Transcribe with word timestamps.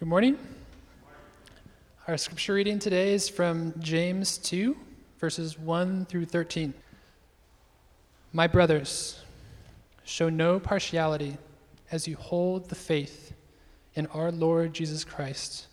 Good 0.00 0.08
morning. 0.08 0.38
Our 2.08 2.16
scripture 2.16 2.54
reading 2.54 2.78
today 2.78 3.12
is 3.12 3.28
from 3.28 3.74
James 3.80 4.38
2, 4.38 4.74
verses 5.18 5.58
1 5.58 6.06
through 6.06 6.24
13. 6.24 6.72
My 8.32 8.46
brothers, 8.46 9.20
show 10.02 10.30
no 10.30 10.58
partiality 10.58 11.36
as 11.92 12.08
you 12.08 12.16
hold 12.16 12.70
the 12.70 12.74
faith 12.74 13.34
in 13.94 14.06
our 14.06 14.32
Lord 14.32 14.72
Jesus 14.72 15.04
Christ, 15.04 15.66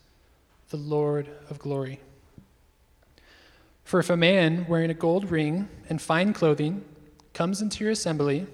the 0.71 0.77
Lord 0.77 1.29
of 1.49 1.57
glory. 1.57 2.01
For 3.85 4.01
if 4.01 4.09
a 4.09 4.17
man 4.17 4.65
wearing 4.67 4.91
a 4.91 4.93
gold 4.93 5.31
ring 5.31 5.69
and 5.87 6.01
fine 6.01 6.33
clothing 6.33 6.83
comes 7.33 7.61
into 7.61 7.81
your 7.81 7.93
assembly, 7.93 8.45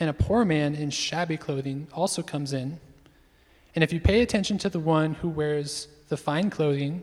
and 0.00 0.08
a 0.08 0.14
poor 0.14 0.46
man 0.46 0.74
in 0.74 0.88
shabby 0.88 1.36
clothing 1.36 1.86
also 1.92 2.22
comes 2.22 2.54
in, 2.54 2.80
and 3.76 3.84
if 3.84 3.92
you 3.92 4.00
pay 4.00 4.22
attention 4.22 4.56
to 4.58 4.70
the 4.70 4.80
one 4.80 5.14
who 5.14 5.28
wears 5.28 5.88
the 6.08 6.16
fine 6.16 6.48
clothing 6.48 7.02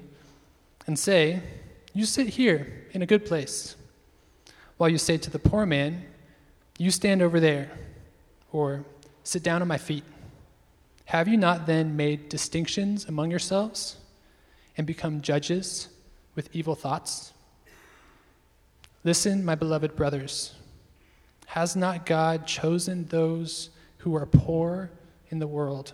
and 0.87 0.97
say, 0.97 1.39
You 1.93 2.05
sit 2.05 2.29
here 2.29 2.87
in 2.93 3.03
a 3.03 3.05
good 3.05 3.27
place, 3.27 3.75
while 4.77 4.89
you 4.89 4.97
say 4.97 5.17
to 5.19 5.29
the 5.29 5.37
poor 5.37 5.67
man, 5.67 6.03
You 6.79 6.89
stand 6.89 7.21
over 7.21 7.39
there, 7.39 7.69
or 8.51 8.83
sit 9.23 9.43
down 9.43 9.61
at 9.61 9.67
my 9.67 9.77
feet, 9.77 10.03
have 11.05 11.27
you 11.27 11.37
not 11.37 11.67
then 11.67 11.95
made 11.95 12.27
distinctions 12.27 13.05
among 13.05 13.29
yourselves 13.29 13.97
and 14.75 14.87
become 14.87 15.21
judges 15.21 15.89
with 16.33 16.49
evil 16.55 16.73
thoughts? 16.73 17.33
Listen, 19.03 19.45
my 19.45 19.53
beloved 19.53 19.95
brothers. 19.95 20.55
Has 21.47 21.75
not 21.75 22.07
God 22.07 22.47
chosen 22.47 23.05
those 23.05 23.69
who 23.99 24.15
are 24.15 24.25
poor 24.25 24.89
in 25.29 25.37
the 25.37 25.45
world? 25.45 25.93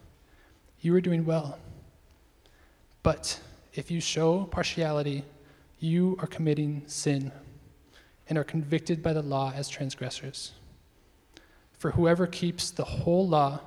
you 0.81 0.95
are 0.95 1.01
doing 1.01 1.25
well. 1.25 1.59
But 3.03 3.39
if 3.73 3.89
you 3.89 4.01
show 4.01 4.45
partiality, 4.45 5.23
you 5.79 6.17
are 6.19 6.27
committing 6.27 6.83
sin 6.87 7.31
and 8.27 8.37
are 8.37 8.43
convicted 8.43 9.01
by 9.01 9.13
the 9.13 9.21
law 9.21 9.53
as 9.55 9.69
transgressors. 9.69 10.53
For 11.77 11.91
whoever 11.91 12.27
keeps 12.27 12.71
the 12.71 12.83
whole 12.83 13.27
law 13.27 13.59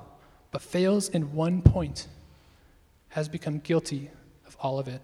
but 0.51 0.61
fails 0.61 1.09
in 1.09 1.33
one 1.33 1.61
point 1.61 2.07
has 3.09 3.27
become 3.27 3.59
guilty 3.59 4.09
of 4.47 4.55
all 4.59 4.79
of 4.79 4.87
it. 4.87 5.01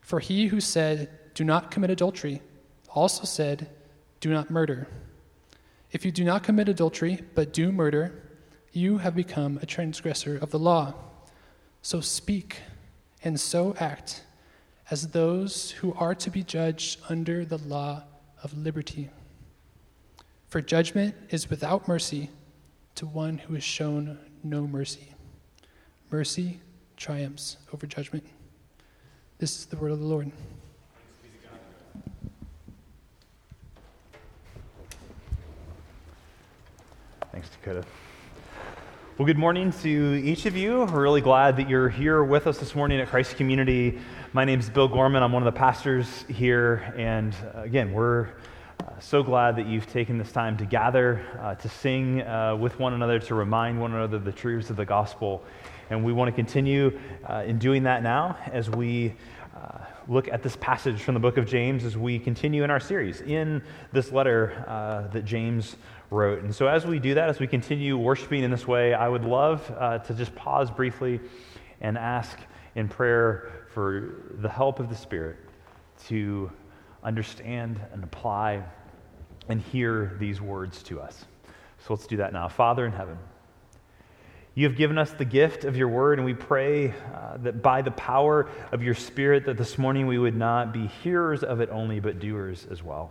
For 0.00 0.20
he 0.20 0.46
who 0.46 0.60
said, 0.60 1.08
Do 1.34 1.42
not 1.42 1.70
commit 1.70 1.90
adultery, 1.90 2.40
also 2.88 3.24
said, 3.24 3.68
Do 4.20 4.30
not 4.30 4.50
murder. 4.50 4.86
If 5.90 6.04
you 6.04 6.12
do 6.12 6.24
not 6.24 6.44
commit 6.44 6.68
adultery 6.68 7.20
but 7.34 7.52
do 7.52 7.72
murder, 7.72 8.22
you 8.76 8.98
have 8.98 9.16
become 9.16 9.58
a 9.62 9.66
transgressor 9.66 10.36
of 10.36 10.50
the 10.50 10.58
law. 10.58 10.92
So 11.80 12.00
speak 12.02 12.58
and 13.24 13.40
so 13.40 13.74
act 13.80 14.22
as 14.90 15.08
those 15.08 15.70
who 15.70 15.94
are 15.94 16.14
to 16.16 16.30
be 16.30 16.42
judged 16.42 17.00
under 17.08 17.44
the 17.44 17.56
law 17.56 18.02
of 18.42 18.56
liberty. 18.56 19.08
For 20.48 20.60
judgment 20.60 21.14
is 21.30 21.48
without 21.48 21.88
mercy 21.88 22.28
to 22.96 23.06
one 23.06 23.38
who 23.38 23.54
has 23.54 23.64
shown 23.64 24.18
no 24.44 24.66
mercy. 24.66 25.08
Mercy 26.10 26.60
triumphs 26.96 27.56
over 27.72 27.86
judgment. 27.86 28.24
This 29.38 29.58
is 29.58 29.66
the 29.66 29.76
word 29.76 29.92
of 29.92 30.00
the 30.00 30.06
Lord. 30.06 30.30
Thanks, 37.32 37.48
Dakota. 37.50 37.84
Well, 39.18 39.24
good 39.24 39.38
morning 39.38 39.72
to 39.80 40.20
each 40.22 40.44
of 40.44 40.58
you. 40.58 40.80
We're 40.80 41.00
really 41.00 41.22
glad 41.22 41.56
that 41.56 41.70
you're 41.70 41.88
here 41.88 42.22
with 42.22 42.46
us 42.46 42.58
this 42.58 42.74
morning 42.74 43.00
at 43.00 43.08
Christ 43.08 43.38
Community. 43.38 43.98
My 44.34 44.44
name 44.44 44.60
is 44.60 44.68
Bill 44.68 44.88
Gorman. 44.88 45.22
I'm 45.22 45.32
one 45.32 45.42
of 45.42 45.54
the 45.54 45.58
pastors 45.58 46.26
here. 46.28 46.92
And 46.98 47.34
uh, 47.54 47.62
again, 47.62 47.94
we're 47.94 48.28
uh, 48.78 49.00
so 49.00 49.22
glad 49.22 49.56
that 49.56 49.64
you've 49.64 49.90
taken 49.90 50.18
this 50.18 50.30
time 50.32 50.58
to 50.58 50.66
gather, 50.66 51.24
uh, 51.40 51.54
to 51.54 51.66
sing 51.66 52.20
uh, 52.20 52.56
with 52.56 52.78
one 52.78 52.92
another, 52.92 53.18
to 53.20 53.34
remind 53.34 53.80
one 53.80 53.94
another 53.94 54.18
the 54.18 54.32
truths 54.32 54.68
of 54.68 54.76
the 54.76 54.84
gospel. 54.84 55.42
And 55.88 56.04
we 56.04 56.12
want 56.12 56.28
to 56.28 56.32
continue 56.32 57.00
uh, 57.26 57.42
in 57.46 57.58
doing 57.58 57.84
that 57.84 58.02
now 58.02 58.36
as 58.52 58.68
we 58.68 59.14
uh, 59.56 59.78
look 60.08 60.28
at 60.28 60.42
this 60.42 60.56
passage 60.56 61.00
from 61.00 61.14
the 61.14 61.20
book 61.20 61.38
of 61.38 61.46
James 61.46 61.84
as 61.84 61.96
we 61.96 62.18
continue 62.18 62.64
in 62.64 62.70
our 62.70 62.80
series 62.80 63.22
in 63.22 63.62
this 63.92 64.12
letter 64.12 65.08
that 65.10 65.24
James 65.24 65.76
wrote. 66.10 66.42
And 66.42 66.54
so, 66.54 66.66
as 66.66 66.86
we 66.86 66.98
do 66.98 67.14
that, 67.14 67.28
as 67.28 67.40
we 67.40 67.46
continue 67.46 67.96
worshiping 67.96 68.42
in 68.42 68.50
this 68.50 68.66
way, 68.66 68.94
I 68.94 69.08
would 69.08 69.24
love 69.24 69.70
uh, 69.76 69.98
to 69.98 70.14
just 70.14 70.34
pause 70.34 70.70
briefly 70.70 71.20
and 71.80 71.98
ask 71.98 72.38
in 72.74 72.88
prayer 72.88 73.66
for 73.72 74.34
the 74.38 74.48
help 74.48 74.80
of 74.80 74.88
the 74.88 74.94
Spirit 74.94 75.36
to 76.06 76.50
understand 77.02 77.80
and 77.92 78.04
apply 78.04 78.62
and 79.48 79.60
hear 79.60 80.16
these 80.18 80.40
words 80.40 80.82
to 80.84 81.00
us. 81.00 81.24
So, 81.86 81.94
let's 81.94 82.06
do 82.06 82.18
that 82.18 82.32
now. 82.32 82.48
Father 82.48 82.86
in 82.86 82.92
heaven, 82.92 83.18
you 84.54 84.66
have 84.66 84.76
given 84.76 84.98
us 84.98 85.10
the 85.12 85.24
gift 85.24 85.64
of 85.64 85.76
your 85.76 85.88
word, 85.88 86.18
and 86.18 86.24
we 86.24 86.34
pray 86.34 86.90
uh, 87.14 87.36
that 87.38 87.62
by 87.62 87.82
the 87.82 87.90
power 87.90 88.48
of 88.72 88.82
your 88.82 88.94
Spirit, 88.94 89.44
that 89.46 89.56
this 89.56 89.76
morning 89.76 90.06
we 90.06 90.18
would 90.18 90.36
not 90.36 90.72
be 90.72 90.86
hearers 90.86 91.42
of 91.42 91.60
it 91.60 91.68
only, 91.70 92.00
but 92.00 92.20
doers 92.20 92.66
as 92.70 92.82
well. 92.82 93.10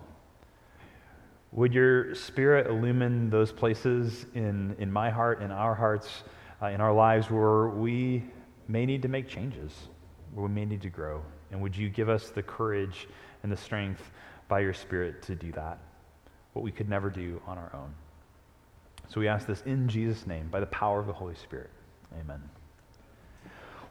Would 1.55 1.73
your 1.73 2.13
spirit 2.15 2.67
illumine 2.67 3.29
those 3.29 3.53
places 3.53 4.25
in, 4.35 4.75
in 4.77 4.91
my 4.91 5.09
heart, 5.09 5.41
in 5.41 5.51
our 5.51 5.73
hearts, 5.73 6.23
uh, 6.61 6.65
in 6.65 6.81
our 6.81 6.93
lives 6.93 7.31
where 7.31 7.69
we 7.69 8.25
may 8.67 8.85
need 8.85 9.01
to 9.03 9.07
make 9.07 9.29
changes, 9.29 9.71
where 10.33 10.47
we 10.47 10.53
may 10.53 10.65
need 10.65 10.81
to 10.81 10.89
grow? 10.89 11.21
And 11.51 11.61
would 11.61 11.73
you 11.73 11.87
give 11.87 12.09
us 12.09 12.29
the 12.29 12.43
courage 12.43 13.07
and 13.41 13.49
the 13.49 13.55
strength 13.55 14.01
by 14.49 14.59
your 14.59 14.73
spirit 14.73 15.21
to 15.23 15.35
do 15.35 15.53
that, 15.53 15.77
what 16.51 16.61
we 16.61 16.73
could 16.73 16.89
never 16.89 17.09
do 17.09 17.41
on 17.47 17.57
our 17.57 17.71
own? 17.73 17.93
So 19.07 19.21
we 19.21 19.29
ask 19.29 19.47
this 19.47 19.61
in 19.61 19.87
Jesus' 19.87 20.27
name, 20.27 20.49
by 20.51 20.59
the 20.59 20.65
power 20.65 20.99
of 20.99 21.07
the 21.07 21.13
Holy 21.13 21.35
Spirit. 21.35 21.69
Amen. 22.19 22.41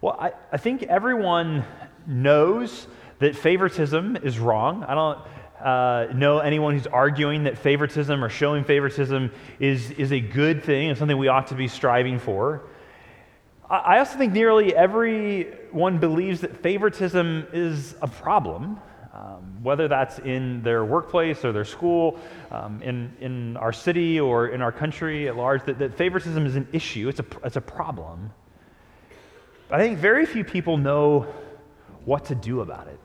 Well, 0.02 0.18
I, 0.20 0.32
I 0.52 0.58
think 0.58 0.82
everyone 0.82 1.64
knows 2.06 2.88
that 3.20 3.34
favoritism 3.34 4.18
is 4.18 4.38
wrong. 4.38 4.84
I 4.84 4.94
don't 4.94 5.18
uh, 5.60 6.08
know 6.14 6.38
anyone 6.38 6.74
who's 6.74 6.86
arguing 6.86 7.44
that 7.44 7.58
favoritism 7.58 8.22
or 8.22 8.28
showing 8.28 8.64
favoritism 8.64 9.30
is, 9.58 9.90
is 9.92 10.12
a 10.12 10.20
good 10.20 10.62
thing 10.62 10.88
and 10.88 10.98
something 10.98 11.16
we 11.16 11.28
ought 11.28 11.46
to 11.48 11.54
be 11.54 11.68
striving 11.68 12.18
for. 12.18 12.62
I 13.68 13.98
also 13.98 14.18
think 14.18 14.34
nearly 14.34 14.76
everyone 14.76 15.98
believes 15.98 16.42
that 16.42 16.62
favoritism 16.62 17.46
is 17.52 17.94
a 18.02 18.06
problem, 18.06 18.78
um, 19.14 19.62
whether 19.62 19.88
that's 19.88 20.18
in 20.18 20.62
their 20.62 20.84
workplace 20.84 21.44
or 21.44 21.52
their 21.52 21.64
school, 21.64 22.18
um, 22.50 22.82
in, 22.82 23.16
in 23.20 23.56
our 23.56 23.72
city 23.72 24.20
or 24.20 24.48
in 24.48 24.60
our 24.60 24.72
country 24.72 25.28
at 25.28 25.36
large, 25.36 25.64
that, 25.64 25.78
that 25.78 25.96
favoritism 25.96 26.44
is 26.44 26.56
an 26.56 26.68
issue, 26.72 27.08
it's 27.08 27.20
a, 27.20 27.24
it's 27.42 27.56
a 27.56 27.60
problem. 27.60 28.30
But 29.68 29.80
I 29.80 29.82
think 29.82 29.98
very 29.98 30.26
few 30.26 30.44
people 30.44 30.76
know 30.76 31.26
what 32.04 32.26
to 32.26 32.34
do 32.34 32.60
about 32.60 32.88
it. 32.88 33.00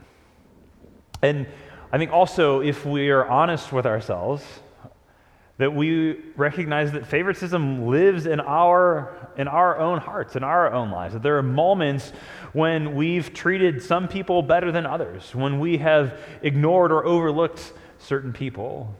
And 1.21 1.47
I 1.91 1.97
think 1.97 2.11
also, 2.11 2.61
if 2.61 2.85
we 2.85 3.09
are 3.09 3.27
honest 3.27 3.71
with 3.71 3.87
ourselves, 3.87 4.43
that 5.57 5.73
we 5.73 6.17
recognize 6.37 6.91
that 6.91 7.05
favoritism 7.05 7.87
lives 7.87 8.27
in 8.27 8.39
our, 8.39 9.29
in 9.37 9.47
our 9.47 9.77
own 9.77 9.99
hearts, 9.99 10.35
in 10.35 10.43
our 10.43 10.71
own 10.71 10.91
lives. 10.91 11.13
That 11.13 11.23
there 11.23 11.37
are 11.37 11.43
moments 11.43 12.13
when 12.53 12.95
we've 12.95 13.33
treated 13.33 13.81
some 13.81 14.07
people 14.07 14.41
better 14.41 14.71
than 14.71 14.85
others, 14.85 15.33
when 15.33 15.59
we 15.59 15.77
have 15.77 16.19
ignored 16.43 16.91
or 16.91 17.05
overlooked 17.05 17.73
certain 17.97 18.33
people. 18.33 18.95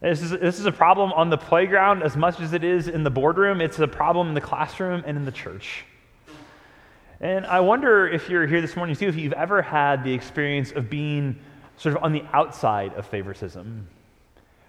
This 0.00 0.22
is, 0.22 0.30
this 0.30 0.60
is 0.60 0.66
a 0.66 0.72
problem 0.72 1.12
on 1.12 1.28
the 1.28 1.38
playground 1.38 2.04
as 2.04 2.16
much 2.16 2.40
as 2.40 2.52
it 2.52 2.62
is 2.62 2.86
in 2.86 3.02
the 3.02 3.10
boardroom. 3.10 3.60
It's 3.60 3.80
a 3.80 3.88
problem 3.88 4.28
in 4.28 4.34
the 4.34 4.40
classroom 4.40 5.02
and 5.04 5.16
in 5.16 5.24
the 5.24 5.32
church. 5.32 5.84
And 7.20 7.44
I 7.46 7.60
wonder 7.60 8.06
if 8.06 8.28
you're 8.28 8.46
here 8.46 8.60
this 8.60 8.76
morning 8.76 8.94
too, 8.94 9.08
if 9.08 9.16
you've 9.16 9.32
ever 9.32 9.60
had 9.60 10.04
the 10.04 10.12
experience 10.12 10.70
of 10.70 10.88
being 10.88 11.38
sort 11.76 11.96
of 11.96 12.02
on 12.02 12.12
the 12.12 12.24
outside 12.32 12.94
of 12.94 13.06
favoritism. 13.06 13.86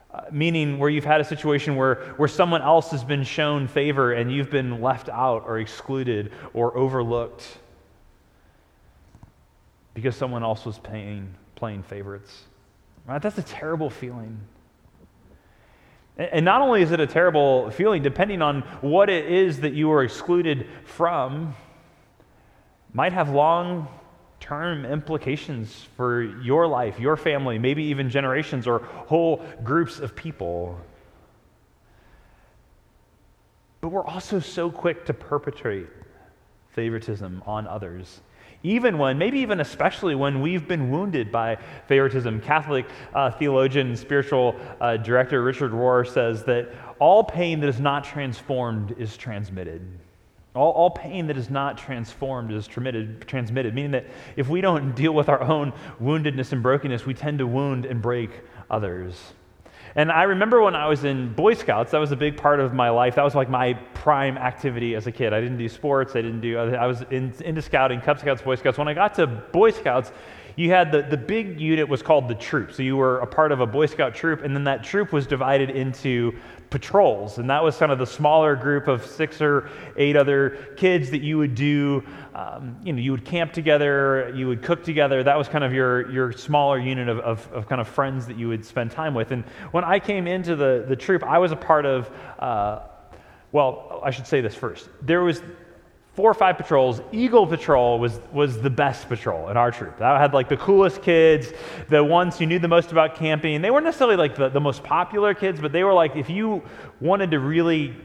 Uh, 0.10 0.22
meaning 0.32 0.80
where 0.80 0.90
you've 0.90 1.06
had 1.06 1.20
a 1.20 1.24
situation 1.24 1.76
where, 1.76 1.96
where 2.16 2.30
someone 2.30 2.62
else 2.62 2.92
has 2.92 3.04
been 3.04 3.24
shown 3.24 3.68
favor 3.68 4.14
and 4.14 4.32
you've 4.32 4.50
been 4.50 4.82
left 4.82 5.10
out 5.10 5.44
or 5.46 5.60
excluded 5.60 6.32
or 6.54 6.76
overlooked 6.78 7.46
because 9.94 10.16
someone 10.16 10.44
else 10.44 10.64
was 10.64 10.78
paying, 10.80 11.34
playing 11.56 11.84
favorites. 11.84 12.44
Right? 13.06 13.22
That's 13.22 13.38
a 13.38 13.44
terrible 13.44 13.90
feeling. 13.90 14.40
And 16.18 16.46
not 16.46 16.62
only 16.62 16.82
is 16.82 16.92
it 16.92 17.00
a 17.00 17.08
terrible 17.08 17.70
feeling, 17.72 18.02
depending 18.02 18.42
on 18.42 18.62
what 18.82 19.10
it 19.10 19.32
is 19.32 19.60
that 19.62 19.74
you 19.74 19.92
are 19.92 20.04
excluded 20.04 20.68
from, 20.86 21.56
might 22.94 23.14
have 23.14 23.30
long 23.30 23.88
term 24.48 24.86
implications 24.86 25.88
for 25.98 26.24
your 26.24 26.68
life, 26.68 27.00
your 27.00 27.18
family, 27.18 27.60
maybe 27.60 27.84
even 27.84 28.10
generations 28.10 28.66
or 28.66 28.80
whole 28.80 29.46
groups 29.62 30.00
of 30.00 30.16
people. 30.16 30.80
But 33.82 33.90
we're 33.90 34.06
also 34.06 34.40
so 34.40 34.72
quick 34.72 35.06
to 35.06 35.14
perpetrate 35.14 35.88
favoritism 36.70 37.44
on 37.46 37.68
others. 37.68 38.22
Even 38.64 38.98
when, 38.98 39.18
maybe 39.18 39.40
even 39.40 39.60
especially 39.60 40.16
when 40.16 40.42
we've 40.42 40.68
been 40.68 40.92
wounded 40.92 41.30
by 41.30 41.58
favoritism. 41.88 42.40
Catholic 42.40 42.86
uh, 43.14 43.30
theologian 43.32 43.88
and 43.88 44.00
spiritual 44.00 44.56
uh, 44.80 44.96
director 44.96 45.44
Richard 45.44 45.72
Rohr 45.72 46.08
says 46.08 46.46
that 46.46 46.72
all 47.00 47.24
pain 47.24 47.60
that 47.60 47.68
is 47.68 47.82
not 47.82 48.06
transformed 48.06 48.96
is 48.98 49.18
transmitted. 49.18 49.82
All, 50.58 50.72
all 50.72 50.90
pain 50.90 51.28
that 51.28 51.38
is 51.38 51.50
not 51.50 51.78
transformed 51.78 52.52
is 52.52 52.68
transmitted, 52.68 53.76
meaning 53.76 53.92
that 53.92 54.06
if 54.36 54.50
we 54.50 54.60
don't 54.60 54.96
deal 54.96 55.14
with 55.14 55.30
our 55.30 55.42
own 55.42 55.72
woundedness 56.02 56.52
and 56.52 56.64
brokenness, 56.64 57.06
we 57.06 57.14
tend 57.14 57.40
to 57.40 57.48
wound 57.48 57.86
and 57.86 58.02
break 58.02 58.32
others. 58.70 59.34
And 59.96 60.12
I 60.12 60.24
remember 60.24 60.62
when 60.62 60.76
I 60.76 60.88
was 60.88 61.06
in 61.06 61.34
Boy 61.34 61.54
Scouts, 61.54 61.92
that 61.92 62.00
was 62.00 62.12
a 62.12 62.16
big 62.16 62.38
part 62.38 62.60
of 62.60 62.74
my 62.74 62.90
life. 62.90 63.16
That 63.16 63.24
was 63.24 63.36
like 63.36 63.50
my 63.50 63.74
prime 63.94 64.38
activity 64.38 64.96
as 64.96 65.08
a 65.08 65.12
kid. 65.12 65.34
I 65.34 65.42
didn't 65.42 65.58
do 65.58 65.70
sports, 65.70 66.16
I 66.16 66.22
didn't 66.22 66.42
do, 66.42 66.58
I 66.58 66.86
was 66.86 67.04
in, 67.10 67.34
into 67.44 67.62
scouting, 67.62 68.02
Cub 68.02 68.20
Scouts, 68.20 68.42
Boy 68.42 68.56
Scouts. 68.56 68.78
When 68.78 68.88
I 68.88 68.94
got 68.94 69.14
to 69.16 69.28
Boy 69.28 69.72
Scouts, 69.72 70.12
you 70.56 70.72
had 70.72 70.92
the, 70.92 71.04
the 71.04 71.18
big 71.18 71.62
unit 71.62 71.88
was 71.88 72.02
called 72.02 72.28
the 72.28 72.36
troop. 72.36 72.74
So 72.74 72.82
you 72.82 72.98
were 72.98 73.20
a 73.20 73.28
part 73.28 73.52
of 73.52 73.62
a 73.62 73.66
Boy 73.66 73.86
Scout 73.86 74.16
troop, 74.16 74.44
and 74.44 74.56
then 74.56 74.64
that 74.66 74.84
troop 74.84 75.14
was 75.14 75.28
divided 75.28 75.70
into 75.70 76.36
patrols. 76.70 77.38
And 77.38 77.50
that 77.50 77.64
was 77.64 77.78
kind 77.78 77.92
of 77.92 78.00
the 78.00 78.06
smaller 78.06 78.56
group 78.56 78.88
of 78.88 79.06
six 79.06 79.42
or 79.42 79.70
eight 79.96 80.16
other 80.16 80.74
kids 80.76 81.12
that 81.12 81.22
you 81.22 81.38
would 81.38 81.56
do, 81.56 82.04
um, 82.36 82.78
you 82.84 82.94
know, 82.94 83.00
you 83.00 83.12
would 83.12 83.26
camp 83.26 83.54
together, 83.54 84.34
you 84.36 84.48
would 84.48 84.62
cook 84.62 84.84
together. 84.84 85.24
That 85.24 85.38
was 85.38 85.48
kind 85.48 85.64
of 85.64 85.74
your, 85.74 86.12
your 86.12 86.32
smaller 86.34 86.78
unit 86.80 87.08
of, 87.08 87.20
of, 87.20 87.52
of 87.54 87.68
kind 87.68 87.80
of 87.80 87.88
friends 87.88 88.28
that 88.28 88.38
you 88.38 88.50
would 88.50 88.66
spend 88.66 88.92
time 88.92 89.14
with. 89.14 89.32
And 89.32 89.46
when 89.72 89.84
I 89.84 90.00
came 90.00 90.28
into 90.28 90.56
the, 90.56 90.86
the 90.88 90.96
troop, 90.96 91.24
I 91.24 91.38
was 91.38 91.52
a 91.52 91.56
part 91.56 91.86
of, 91.86 92.10
uh, 92.40 92.80
well, 93.52 94.02
I 94.04 94.12
should 94.12 94.28
say 94.28 94.42
this 94.42 94.56
first. 94.56 94.90
There 95.02 95.24
was 95.24 95.42
four 96.18 96.32
or 96.32 96.34
five 96.34 96.58
patrols. 96.58 97.00
Eagle 97.12 97.46
Patrol 97.46 98.00
was, 98.00 98.20
was 98.34 98.60
the 98.60 98.72
best 98.72 99.08
patrol 99.08 99.50
in 99.50 99.56
our 99.56 99.70
troop. 99.70 100.00
That 100.00 100.20
had 100.20 100.34
like 100.34 100.50
the 100.50 100.58
coolest 100.58 101.04
kids, 101.04 101.54
the 101.90 102.04
ones 102.04 102.40
who 102.40 102.48
knew 102.48 102.58
the 102.58 102.68
most 102.68 102.92
about 102.92 103.14
camping. 103.14 103.62
They 103.62 103.70
weren't 103.70 103.86
necessarily 103.86 104.16
like 104.16 104.36
the, 104.36 104.50
the 104.50 104.60
most 104.60 104.84
popular 104.84 105.36
kids, 105.36 105.62
but 105.62 105.72
they 105.72 105.84
were 105.84 105.94
like, 105.94 106.16
if 106.16 106.28
you 106.28 106.64
wanted 107.00 107.30
to 107.30 107.40
really 107.40 107.96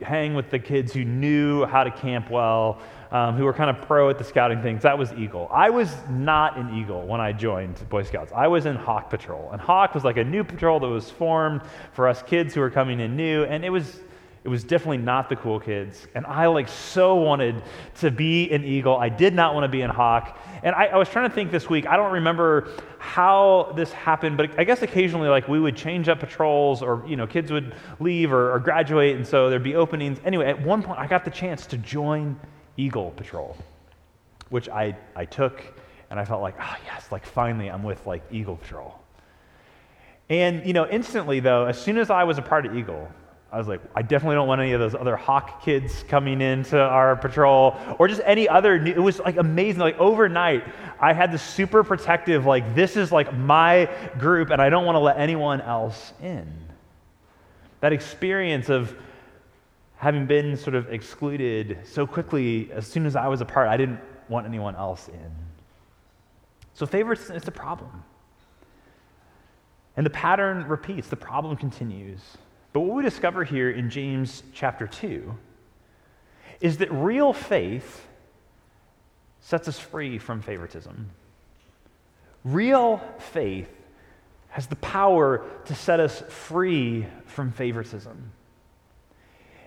hang 0.00 0.32
with 0.32 0.48
the 0.48 0.58
kids 0.58 0.94
who 0.94 1.04
knew 1.04 1.66
how 1.66 1.84
to 1.84 1.90
camp 1.90 2.30
well, 2.30 2.80
um, 3.10 3.36
who 3.36 3.44
were 3.44 3.52
kind 3.52 3.68
of 3.68 3.86
pro 3.86 4.08
at 4.08 4.16
the 4.16 4.24
scouting 4.24 4.62
things, 4.62 4.80
that 4.80 4.96
was 4.96 5.12
Eagle. 5.12 5.46
I 5.52 5.68
was 5.68 5.94
not 6.08 6.56
an 6.56 6.74
Eagle 6.74 7.06
when 7.06 7.20
I 7.20 7.32
joined 7.32 7.86
Boy 7.90 8.02
Scouts. 8.02 8.32
I 8.34 8.46
was 8.46 8.64
in 8.64 8.76
Hawk 8.76 9.10
Patrol. 9.10 9.50
And 9.52 9.60
Hawk 9.60 9.94
was 9.94 10.04
like 10.04 10.16
a 10.16 10.24
new 10.24 10.42
patrol 10.42 10.80
that 10.80 10.88
was 10.88 11.10
formed 11.10 11.60
for 11.92 12.08
us 12.08 12.22
kids 12.22 12.54
who 12.54 12.62
were 12.62 12.70
coming 12.70 13.00
in 13.00 13.14
new, 13.14 13.44
and 13.44 13.62
it 13.62 13.70
was 13.70 14.00
it 14.44 14.48
was 14.48 14.64
definitely 14.64 14.98
not 14.98 15.28
the 15.28 15.36
cool 15.36 15.58
kids. 15.58 16.06
And 16.14 16.24
I 16.24 16.46
like 16.46 16.68
so 16.68 17.16
wanted 17.16 17.62
to 17.96 18.10
be 18.10 18.50
an 18.50 18.64
eagle. 18.64 18.96
I 18.96 19.08
did 19.08 19.34
not 19.34 19.52
want 19.54 19.64
to 19.64 19.68
be 19.68 19.82
an 19.82 19.90
hawk. 19.90 20.38
And 20.62 20.74
I, 20.74 20.86
I, 20.86 20.96
was 20.96 21.08
trying 21.08 21.28
to 21.28 21.34
think 21.34 21.50
this 21.50 21.68
week, 21.68 21.86
I 21.86 21.96
don't 21.96 22.12
remember 22.12 22.70
how 22.98 23.72
this 23.76 23.92
happened, 23.92 24.36
but 24.36 24.58
I 24.58 24.64
guess 24.64 24.82
occasionally 24.82 25.28
like 25.28 25.48
we 25.48 25.60
would 25.60 25.76
change 25.76 26.08
up 26.08 26.20
patrols 26.20 26.82
or, 26.82 27.04
you 27.06 27.16
know, 27.16 27.26
kids 27.26 27.50
would 27.50 27.74
leave 28.00 28.32
or, 28.32 28.52
or 28.54 28.58
graduate. 28.60 29.16
And 29.16 29.26
so 29.26 29.50
there'd 29.50 29.62
be 29.62 29.74
openings. 29.74 30.18
Anyway, 30.24 30.46
at 30.46 30.60
one 30.62 30.82
point 30.82 30.98
I 30.98 31.06
got 31.06 31.24
the 31.24 31.30
chance 31.30 31.66
to 31.66 31.76
join 31.76 32.38
Eagle 32.76 33.10
Patrol, 33.10 33.56
which 34.50 34.68
I, 34.68 34.96
I 35.16 35.24
took 35.24 35.62
and 36.10 36.18
I 36.18 36.24
felt 36.24 36.42
like, 36.42 36.54
oh 36.60 36.76
yes, 36.86 37.10
like 37.10 37.26
finally 37.26 37.68
I'm 37.68 37.82
with 37.82 38.06
like 38.06 38.22
Eagle 38.30 38.56
Patrol. 38.56 38.98
And, 40.30 40.64
you 40.66 40.72
know, 40.72 40.86
instantly 40.88 41.40
though, 41.40 41.66
as 41.66 41.80
soon 41.80 41.98
as 41.98 42.08
I 42.10 42.24
was 42.24 42.38
a 42.38 42.42
part 42.42 42.66
of 42.66 42.76
Eagle, 42.76 43.10
I 43.50 43.56
was 43.56 43.66
like, 43.66 43.80
I 43.94 44.02
definitely 44.02 44.34
don't 44.34 44.46
want 44.46 44.60
any 44.60 44.72
of 44.72 44.80
those 44.80 44.94
other 44.94 45.16
hawk 45.16 45.62
kids 45.64 46.04
coming 46.06 46.42
into 46.42 46.78
our 46.78 47.16
patrol 47.16 47.76
or 47.98 48.06
just 48.06 48.20
any 48.26 48.46
other. 48.46 48.78
New, 48.78 48.92
it 48.92 48.98
was 48.98 49.20
like 49.20 49.38
amazing. 49.38 49.80
Like 49.80 49.98
overnight, 49.98 50.64
I 51.00 51.14
had 51.14 51.32
this 51.32 51.42
super 51.42 51.82
protective, 51.82 52.44
like, 52.44 52.74
this 52.74 52.96
is 52.96 53.10
like 53.10 53.34
my 53.34 53.88
group 54.18 54.50
and 54.50 54.60
I 54.60 54.68
don't 54.68 54.84
want 54.84 54.96
to 54.96 55.00
let 55.00 55.18
anyone 55.18 55.62
else 55.62 56.12
in. 56.22 56.46
That 57.80 57.94
experience 57.94 58.68
of 58.68 58.94
having 59.96 60.26
been 60.26 60.56
sort 60.56 60.74
of 60.74 60.92
excluded 60.92 61.78
so 61.84 62.06
quickly, 62.06 62.70
as 62.72 62.86
soon 62.86 63.06
as 63.06 63.16
I 63.16 63.28
was 63.28 63.40
apart, 63.40 63.68
I 63.68 63.78
didn't 63.78 64.00
want 64.28 64.46
anyone 64.46 64.76
else 64.76 65.08
in. 65.08 65.30
So, 66.74 66.84
favorites 66.84 67.30
is 67.30 67.42
the 67.42 67.50
problem. 67.50 68.04
And 69.96 70.04
the 70.04 70.10
pattern 70.10 70.68
repeats, 70.68 71.08
the 71.08 71.16
problem 71.16 71.56
continues. 71.56 72.20
But 72.72 72.80
what 72.80 72.96
we 72.96 73.02
discover 73.02 73.44
here 73.44 73.70
in 73.70 73.90
James 73.90 74.42
chapter 74.52 74.86
2 74.86 75.34
is 76.60 76.78
that 76.78 76.92
real 76.92 77.32
faith 77.32 78.06
sets 79.40 79.68
us 79.68 79.78
free 79.78 80.18
from 80.18 80.42
favoritism. 80.42 81.10
Real 82.44 83.00
faith 83.18 83.70
has 84.50 84.66
the 84.66 84.76
power 84.76 85.44
to 85.66 85.74
set 85.74 86.00
us 86.00 86.22
free 86.28 87.06
from 87.26 87.52
favoritism. 87.52 88.32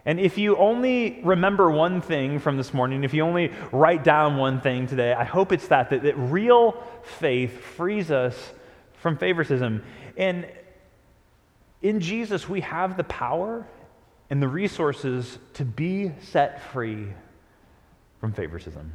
And 0.05 0.19
if 0.19 0.37
you 0.37 0.57
only 0.57 1.21
remember 1.23 1.69
one 1.69 2.01
thing 2.01 2.39
from 2.39 2.57
this 2.57 2.73
morning, 2.73 3.03
if 3.03 3.13
you 3.13 3.23
only 3.23 3.51
write 3.71 4.03
down 4.03 4.37
one 4.37 4.59
thing 4.59 4.87
today, 4.87 5.13
I 5.13 5.23
hope 5.23 5.51
it's 5.51 5.67
that, 5.67 5.91
that, 5.91 6.03
that 6.03 6.17
real 6.17 6.83
faith 7.03 7.61
frees 7.61 8.09
us 8.09 8.35
from 8.95 9.17
favoritism. 9.17 9.83
And 10.17 10.47
in 11.81 11.99
Jesus, 11.99 12.47
we 12.47 12.61
have 12.61 12.97
the 12.97 13.03
power 13.03 13.67
and 14.29 14.41
the 14.41 14.47
resources 14.47 15.39
to 15.53 15.65
be 15.65 16.11
set 16.21 16.61
free 16.71 17.07
from 18.19 18.33
favoritism. 18.33 18.91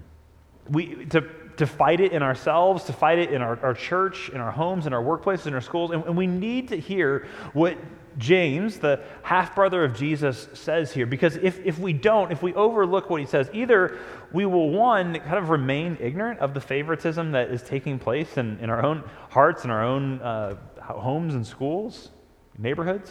We, 0.69 1.05
to, 1.07 1.29
to 1.59 1.67
fight 1.67 2.01
it 2.01 2.13
in 2.13 2.23
ourselves, 2.23 2.85
to 2.85 2.93
fight 2.93 3.19
it 3.19 3.33
in 3.33 3.43
our, 3.43 3.59
our 3.63 3.75
church, 3.75 4.31
in 4.31 4.41
our 4.41 4.51
homes, 4.51 4.87
in 4.87 4.93
our 4.93 5.03
workplaces, 5.03 5.47
in 5.47 5.55
our 5.55 5.61
schools. 5.61 5.91
And, 5.91 6.05
and 6.05 6.17
we 6.17 6.27
need 6.27 6.69
to 6.69 6.77
hear 6.77 7.27
what 7.53 7.77
James, 8.19 8.79
the 8.79 9.03
half 9.23 9.55
brother 9.55 9.85
of 9.85 9.95
Jesus, 9.95 10.49
says 10.55 10.93
here. 10.93 11.07
Because 11.07 11.37
if, 11.37 11.65
if 11.65 11.79
we 11.79 11.93
don't, 11.93 12.33
if 12.33 12.43
we 12.43 12.55
overlook 12.55 13.11
what 13.11 13.21
he 13.21 13.27
says, 13.27 13.51
either 13.53 13.99
we 14.33 14.47
will, 14.47 14.71
one, 14.71 15.19
kind 15.21 15.37
of 15.37 15.51
remain 15.51 15.99
ignorant 16.01 16.41
of 16.41 16.55
the 16.55 16.61
favoritism 16.61 17.33
that 17.33 17.51
is 17.51 17.63
taking 17.63 17.99
place 17.99 18.39
in, 18.39 18.59
in 18.61 18.71
our 18.71 18.83
own 18.83 19.05
hearts, 19.29 19.65
in 19.65 19.71
our 19.71 19.85
own 19.85 20.21
uh, 20.23 20.57
homes 20.81 21.35
and 21.35 21.47
schools, 21.47 22.11
neighborhoods. 22.59 23.11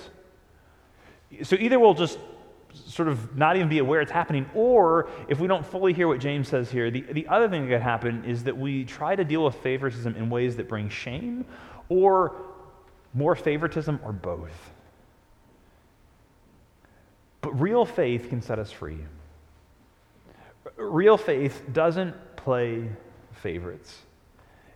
So 1.43 1.55
either 1.59 1.79
we'll 1.79 1.93
just 1.93 2.19
sort 2.73 3.07
of 3.07 3.37
not 3.37 3.55
even 3.55 3.69
be 3.69 3.79
aware 3.79 4.01
it's 4.01 4.11
happening, 4.11 4.49
or 4.53 5.09
if 5.27 5.39
we 5.39 5.47
don't 5.47 5.65
fully 5.65 5.93
hear 5.93 6.07
what 6.07 6.19
James 6.19 6.47
says 6.47 6.69
here, 6.69 6.91
the, 6.91 7.01
the 7.01 7.27
other 7.27 7.49
thing 7.49 7.63
that 7.63 7.69
could 7.69 7.81
happen 7.81 8.25
is 8.25 8.43
that 8.43 8.57
we 8.57 8.83
try 8.85 9.15
to 9.15 9.23
deal 9.23 9.43
with 9.43 9.55
favoritism 9.55 10.15
in 10.15 10.29
ways 10.29 10.55
that 10.57 10.67
bring 10.67 10.89
shame 10.89 11.45
or 11.89 12.35
more 13.13 13.35
favoritism 13.35 13.99
or 14.03 14.11
both. 14.11 14.71
But 17.41 17.59
real 17.59 17.85
faith 17.85 18.29
can 18.29 18.41
set 18.41 18.59
us 18.59 18.71
free. 18.71 18.99
Real 20.77 21.17
faith 21.17 21.63
doesn't 21.71 22.15
play 22.35 22.89
favorites. 23.31 24.01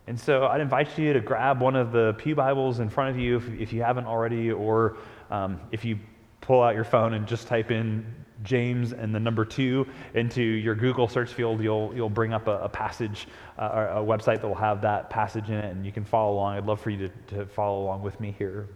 And 0.10 0.20
so 0.20 0.48
I'd 0.48 0.60
invite 0.60 0.98
you 0.98 1.14
to 1.14 1.20
grab 1.20 1.62
one 1.62 1.76
of 1.76 1.92
the 1.92 2.16
Pew 2.18 2.34
Bibles 2.34 2.80
in 2.80 2.90
front 2.90 3.12
of 3.12 3.22
you 3.22 3.38
if, 3.38 3.48
if 3.60 3.72
you 3.72 3.84
haven't 3.84 4.08
already, 4.08 4.52
or 4.52 4.98
um, 5.30 5.62
if 5.72 5.86
you 5.86 6.00
pull 6.42 6.64
out 6.64 6.74
your 6.74 6.84
phone 6.84 7.14
and 7.14 7.28
just 7.28 7.48
type 7.48 7.70
in 7.70 8.04
James 8.44 8.92
and 8.92 9.14
the 9.14 9.20
number 9.20 9.46
two 9.46 9.86
into 10.16 10.42
your 10.42 10.74
Google 10.74 11.08
search 11.08 11.32
field, 11.32 11.62
you'll, 11.62 11.94
you'll 11.94 12.10
bring 12.10 12.34
up 12.34 12.48
a, 12.48 12.58
a 12.58 12.70
passage, 12.70 13.28
uh, 13.60 13.70
or 13.72 13.88
a 13.90 14.04
website 14.04 14.42
that 14.42 14.48
will 14.48 14.56
have 14.56 14.82
that 14.82 15.12
passage 15.12 15.48
in 15.50 15.58
it, 15.58 15.66
and 15.66 15.86
you 15.86 15.92
can 15.92 16.04
follow 16.04 16.34
along. 16.34 16.58
I'd 16.58 16.66
love 16.66 16.82
for 16.82 16.90
you 16.90 17.08
to, 17.08 17.36
to 17.36 17.46
follow 17.46 17.84
along 17.84 18.02
with 18.02 18.20
me 18.20 18.34
here. 18.36 18.68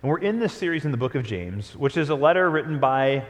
And 0.00 0.10
we're 0.10 0.20
in 0.20 0.38
this 0.38 0.54
series 0.54 0.86
in 0.86 0.92
the 0.92 0.96
book 0.96 1.14
of 1.14 1.24
James, 1.24 1.76
which 1.76 1.98
is 1.98 2.08
a 2.08 2.14
letter 2.14 2.48
written 2.48 2.80
by 2.80 3.22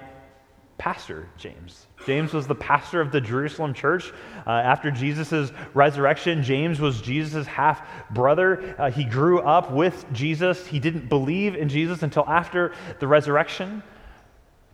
pastor, 0.79 1.29
James. 1.37 1.87
James 2.07 2.33
was 2.33 2.47
the 2.47 2.55
pastor 2.55 3.01
of 3.01 3.11
the 3.11 3.21
Jerusalem 3.21 3.75
church. 3.75 4.13
Uh, 4.47 4.51
after 4.51 4.91
Jesus' 4.91 5.53
resurrection, 5.75 6.43
James 6.43 6.81
was 6.81 7.03
Jesus' 7.03 7.47
half 7.47 7.87
brother. 8.11 8.75
Uh, 8.79 8.91
he 8.91 9.05
grew 9.05 9.41
up 9.41 9.73
with 9.73 10.07
Jesus. 10.13 10.67
He 10.67 10.79
didn't 10.79 11.09
believe 11.09 11.57
in 11.57 11.69
Jesus 11.69 12.03
until 12.03 12.25
after 12.27 12.73
the 13.01 13.09
resurrection. 13.09 13.83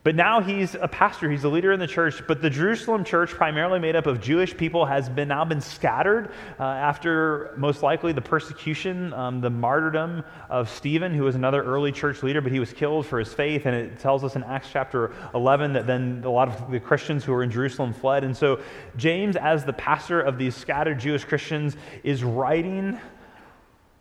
But 0.04 0.14
now 0.16 0.42
he's 0.42 0.75
a 0.75 0.87
pastor, 0.87 1.30
he's 1.30 1.44
a 1.44 1.49
leader 1.49 1.73
in 1.73 1.80
the 1.80 1.87
church. 1.87 2.23
But 2.28 2.42
the 2.42 2.50
Jerusalem 2.50 3.04
church, 3.04 3.30
primarily 3.30 3.80
made 3.80 3.96
up 3.96 4.06
of 4.06 4.20
Jewish 4.20 4.54
people, 4.54 4.84
has 4.84 5.08
been 5.08 5.28
now 5.28 5.46
been 5.46 5.62
scattered 5.62 6.30
uh, 6.61 6.62
after 6.62 7.54
most 7.56 7.82
likely 7.82 8.12
the 8.12 8.20
persecution, 8.20 9.14
um, 9.14 9.40
the 9.40 9.49
martyrdom 9.49 10.23
of 10.50 10.68
Stephen, 10.68 11.14
who 11.14 11.23
was 11.23 11.37
another 11.37 11.64
early 11.64 11.90
church 11.90 12.23
leader, 12.23 12.42
but 12.42 12.52
he 12.52 12.61
was 12.61 12.70
killed 12.70 13.06
for 13.06 13.18
his 13.18 13.32
faith. 13.32 13.64
And 13.64 13.75
it 13.75 13.99
tells 13.99 14.25
us 14.25 14.37
in 14.37 14.44
Acts 14.44 14.68
chapter 14.70 15.14
11 15.34 15.73
that 15.73 15.87
then 15.87 16.20
a 16.23 16.30
lot 16.30 16.49
of 16.49 16.70
the 16.70 16.80
Christians 16.80 17.25
who 17.25 17.32
were 17.32 17.42
in 17.42 17.50
Jerusalem 17.50 17.94
fled. 17.94 18.25
And 18.25 18.37
so 18.37 18.61
James, 18.99 19.37
as 19.37 19.64
the 19.64 19.73
pastor 19.73 20.20
of 20.20 20.37
these 20.37 20.54
scattered 20.54 21.00
Jewish 21.00 21.25
Christians, 21.25 21.78
is 22.02 22.23
writing 22.23 23.00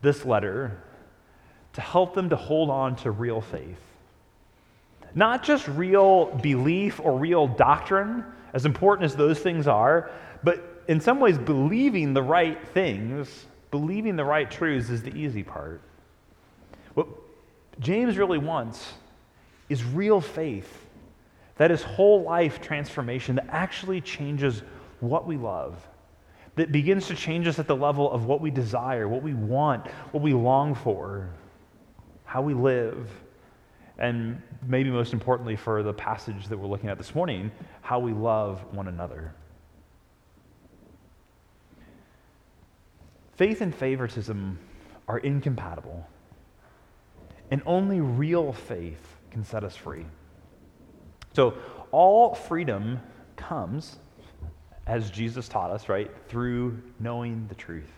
this 0.02 0.26
letter 0.26 0.84
to 1.72 1.80
help 1.80 2.14
them 2.14 2.30
to 2.30 2.36
hold 2.36 2.70
on 2.70 2.98
to 2.98 3.12
real 3.12 3.40
faith 3.40 3.80
not 5.16 5.44
just 5.44 5.68
real 5.68 6.26
belief 6.26 7.00
or 7.00 7.18
real 7.18 7.48
doctrine, 7.48 8.24
as 8.54 8.66
important 8.66 9.06
as 9.06 9.16
those 9.16 9.40
things 9.40 9.68
are, 9.68 10.12
but 10.44 10.84
in 10.88 11.00
some 11.00 11.20
ways, 11.20 11.38
believing 11.38 12.14
the 12.14 12.22
right 12.22 12.68
things, 12.70 13.46
believing 13.72 14.16
the 14.16 14.26
right 14.26 14.50
truths 14.50 14.90
is 14.90 15.02
the 15.02 15.16
easy 15.16 15.44
part. 15.44 15.82
What 16.94 17.08
James 17.80 18.18
really 18.18 18.38
wants 18.38 18.94
is 19.70 19.84
real 19.84 20.22
faith. 20.22 20.86
That 21.56 21.72
is 21.72 21.82
whole 21.82 22.24
life 22.24 22.62
transformation 22.62 23.36
that 23.36 23.48
actually 23.50 24.02
changes 24.02 24.64
what 25.00 25.26
we 25.26 25.38
love, 25.38 25.88
that 26.56 26.72
begins 26.72 27.08
to 27.08 27.16
change 27.16 27.48
us 27.48 27.60
at 27.60 27.68
the 27.68 27.76
level 27.76 28.12
of 28.12 28.26
what 28.26 28.42
we 28.42 28.52
desire, 28.52 29.08
what 29.08 29.24
we 29.24 29.34
want, 29.34 29.88
what 30.12 30.24
we 30.24 30.34
long 30.34 30.76
for, 30.76 31.30
how 32.26 32.42
we 32.42 32.54
live 32.54 33.10
and 33.98 34.42
maybe 34.68 34.90
most 34.90 35.14
importantly 35.14 35.56
for 35.56 35.84
the 35.84 35.94
passage 35.94 36.48
that 36.48 36.58
we're 36.58 36.68
looking 36.68 36.90
at 36.90 36.98
this 36.98 37.16
morning, 37.16 37.52
how 37.82 38.00
we 38.00 38.14
love 38.14 38.64
one 38.74 38.88
another. 38.88 39.34
Faith 43.36 43.62
and 43.62 43.74
favoritism 43.74 44.60
are 45.08 45.18
incompatible, 45.20 46.08
and 47.52 47.62
only 47.66 48.00
real 48.00 48.54
faith 48.54 49.18
can 49.32 49.44
set 49.44 49.64
us 49.64 49.76
free. 49.76 50.06
So, 51.34 51.56
all 51.92 52.36
freedom 52.36 53.00
comes, 53.36 53.98
as 54.86 55.10
Jesus 55.10 55.48
taught 55.48 55.72
us, 55.72 55.90
right, 55.90 56.12
through 56.28 56.82
knowing 57.00 57.48
the 57.48 57.56
truth. 57.56 57.92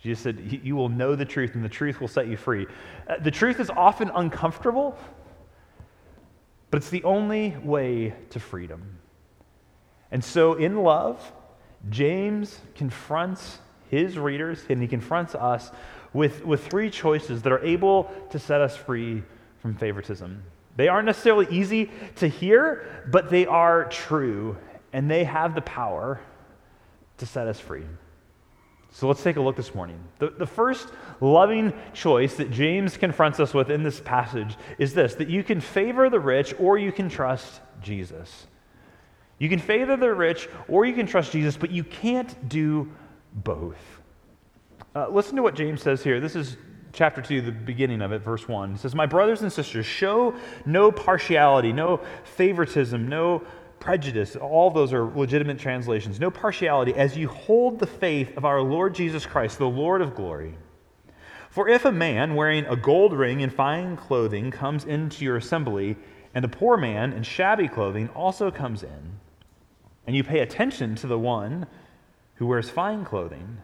Jesus 0.00 0.22
said, 0.22 0.60
You 0.62 0.74
will 0.74 0.88
know 0.88 1.14
the 1.14 1.24
truth, 1.24 1.54
and 1.54 1.64
the 1.64 1.68
truth 1.68 2.00
will 2.00 2.08
set 2.08 2.26
you 2.26 2.36
free. 2.36 2.66
Uh, 3.08 3.18
the 3.20 3.30
truth 3.30 3.60
is 3.60 3.70
often 3.70 4.10
uncomfortable, 4.14 4.98
but 6.72 6.78
it's 6.78 6.88
the 6.88 7.04
only 7.04 7.54
way 7.62 8.14
to 8.30 8.40
freedom. 8.40 8.98
And 10.10 10.24
so, 10.24 10.54
in 10.54 10.82
love, 10.82 11.20
James 11.90 12.58
confronts 12.74 13.58
his 13.90 14.16
readers 14.16 14.64
and 14.70 14.80
he 14.80 14.88
confronts 14.88 15.34
us 15.34 15.70
with, 16.14 16.42
with 16.46 16.66
three 16.66 16.88
choices 16.88 17.42
that 17.42 17.52
are 17.52 17.62
able 17.62 18.10
to 18.30 18.38
set 18.38 18.62
us 18.62 18.74
free 18.74 19.22
from 19.58 19.74
favoritism. 19.74 20.42
They 20.76 20.88
aren't 20.88 21.04
necessarily 21.04 21.46
easy 21.50 21.90
to 22.16 22.26
hear, 22.26 23.04
but 23.10 23.28
they 23.28 23.44
are 23.44 23.84
true, 23.90 24.56
and 24.94 25.10
they 25.10 25.24
have 25.24 25.54
the 25.54 25.60
power 25.60 26.20
to 27.18 27.26
set 27.26 27.48
us 27.48 27.60
free. 27.60 27.84
So 28.94 29.08
let's 29.08 29.22
take 29.22 29.36
a 29.36 29.40
look 29.40 29.56
this 29.56 29.74
morning. 29.74 29.98
The, 30.18 30.28
the 30.28 30.46
first 30.46 30.88
loving 31.20 31.72
choice 31.94 32.36
that 32.36 32.50
James 32.50 32.98
confronts 32.98 33.40
us 33.40 33.54
with 33.54 33.70
in 33.70 33.82
this 33.82 34.00
passage 34.00 34.56
is 34.78 34.92
this 34.92 35.14
that 35.14 35.28
you 35.28 35.42
can 35.42 35.60
favor 35.60 36.10
the 36.10 36.20
rich 36.20 36.54
or 36.58 36.76
you 36.76 36.92
can 36.92 37.08
trust 37.08 37.60
Jesus. 37.80 38.46
You 39.38 39.48
can 39.48 39.58
favor 39.58 39.96
the 39.96 40.12
rich 40.14 40.48
or 40.68 40.84
you 40.84 40.92
can 40.94 41.06
trust 41.06 41.32
Jesus, 41.32 41.56
but 41.56 41.70
you 41.70 41.84
can't 41.84 42.48
do 42.50 42.92
both. 43.32 43.80
Uh, 44.94 45.08
listen 45.08 45.36
to 45.36 45.42
what 45.42 45.54
James 45.54 45.80
says 45.80 46.04
here. 46.04 46.20
This 46.20 46.36
is 46.36 46.58
chapter 46.92 47.22
2, 47.22 47.40
the 47.40 47.50
beginning 47.50 48.02
of 48.02 48.12
it, 48.12 48.18
verse 48.18 48.46
1. 48.46 48.74
It 48.74 48.78
says, 48.78 48.94
My 48.94 49.06
brothers 49.06 49.40
and 49.40 49.50
sisters, 49.50 49.86
show 49.86 50.34
no 50.66 50.92
partiality, 50.92 51.72
no 51.72 52.00
favoritism, 52.24 53.08
no 53.08 53.42
prejudice. 53.82 54.36
All 54.36 54.70
those 54.70 54.92
are 54.92 55.04
legitimate 55.04 55.58
translations. 55.58 56.20
No 56.20 56.30
partiality 56.30 56.94
as 56.94 57.16
you 57.16 57.28
hold 57.28 57.80
the 57.80 57.86
faith 57.86 58.36
of 58.36 58.44
our 58.44 58.62
Lord 58.62 58.94
Jesus 58.94 59.26
Christ, 59.26 59.58
the 59.58 59.68
Lord 59.68 60.00
of 60.00 60.14
glory. 60.14 60.54
For 61.50 61.68
if 61.68 61.84
a 61.84 61.90
man 61.90 62.36
wearing 62.36 62.64
a 62.66 62.76
gold 62.76 63.12
ring 63.12 63.42
and 63.42 63.52
fine 63.52 63.96
clothing 63.96 64.52
comes 64.52 64.84
into 64.84 65.24
your 65.24 65.36
assembly, 65.36 65.96
and 66.32 66.44
a 66.44 66.48
poor 66.48 66.76
man 66.76 67.12
in 67.12 67.24
shabby 67.24 67.66
clothing 67.66 68.08
also 68.10 68.52
comes 68.52 68.84
in, 68.84 69.18
and 70.06 70.14
you 70.14 70.22
pay 70.22 70.38
attention 70.38 70.94
to 70.94 71.08
the 71.08 71.18
one 71.18 71.66
who 72.36 72.46
wears 72.46 72.70
fine 72.70 73.04
clothing, 73.04 73.58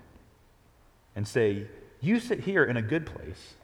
and 1.15 1.29
say, 1.29 1.69
You 2.01 2.19
sit 2.19 2.41
here 2.41 2.65
in 2.65 2.77
a 2.77 2.83
good 2.83 3.07
place, 3.07 3.55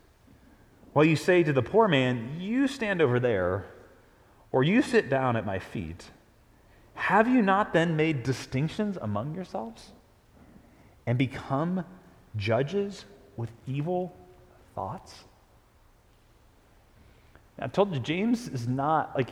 while 0.93 1.05
you 1.05 1.17
say 1.17 1.43
to 1.43 1.53
the 1.53 1.63
poor 1.63 1.89
man, 1.89 2.37
You 2.39 2.69
stand 2.69 3.03
over 3.03 3.19
there, 3.19 3.67
or 4.53 4.63
you 4.63 4.83
sit 4.83 5.11
down 5.11 5.37
at 5.37 5.45
my 5.45 5.59
feet. 5.59 6.11
Have 6.95 7.29
you 7.29 7.43
not 7.43 7.73
then 7.73 7.97
made 7.97 8.23
distinctions 8.23 8.97
among 9.01 9.35
yourselves 9.35 9.91
and 11.07 11.19
become 11.19 11.85
judges 12.37 13.05
with 13.37 13.51
evil 13.67 14.15
thoughts? 14.75 15.25
I 17.59 17.69
told 17.69 17.93
you, 17.95 18.01
James 18.01 18.49
is 18.49 18.67
not 18.67 19.17
like, 19.17 19.29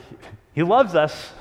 he 0.55 0.63
loves 0.63 0.95
us, 0.95 1.33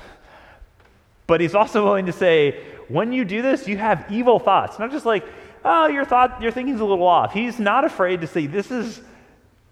but 1.26 1.40
he's 1.40 1.54
also 1.54 1.84
willing 1.84 2.06
to 2.06 2.12
say, 2.12 2.64
when 2.88 3.12
you 3.12 3.24
do 3.24 3.40
this, 3.42 3.68
you 3.68 3.78
have 3.78 4.06
evil 4.10 4.38
thoughts. 4.38 4.78
Not 4.78 4.90
just 4.90 5.06
like, 5.06 5.24
oh, 5.64 5.86
your 5.86 6.04
thought, 6.04 6.42
your 6.42 6.50
thinking's 6.50 6.80
a 6.80 6.84
little 6.84 7.06
off. 7.06 7.32
He's 7.32 7.58
not 7.60 7.84
afraid 7.84 8.20
to 8.22 8.26
say, 8.26 8.46
this 8.46 8.70
is 8.70 9.00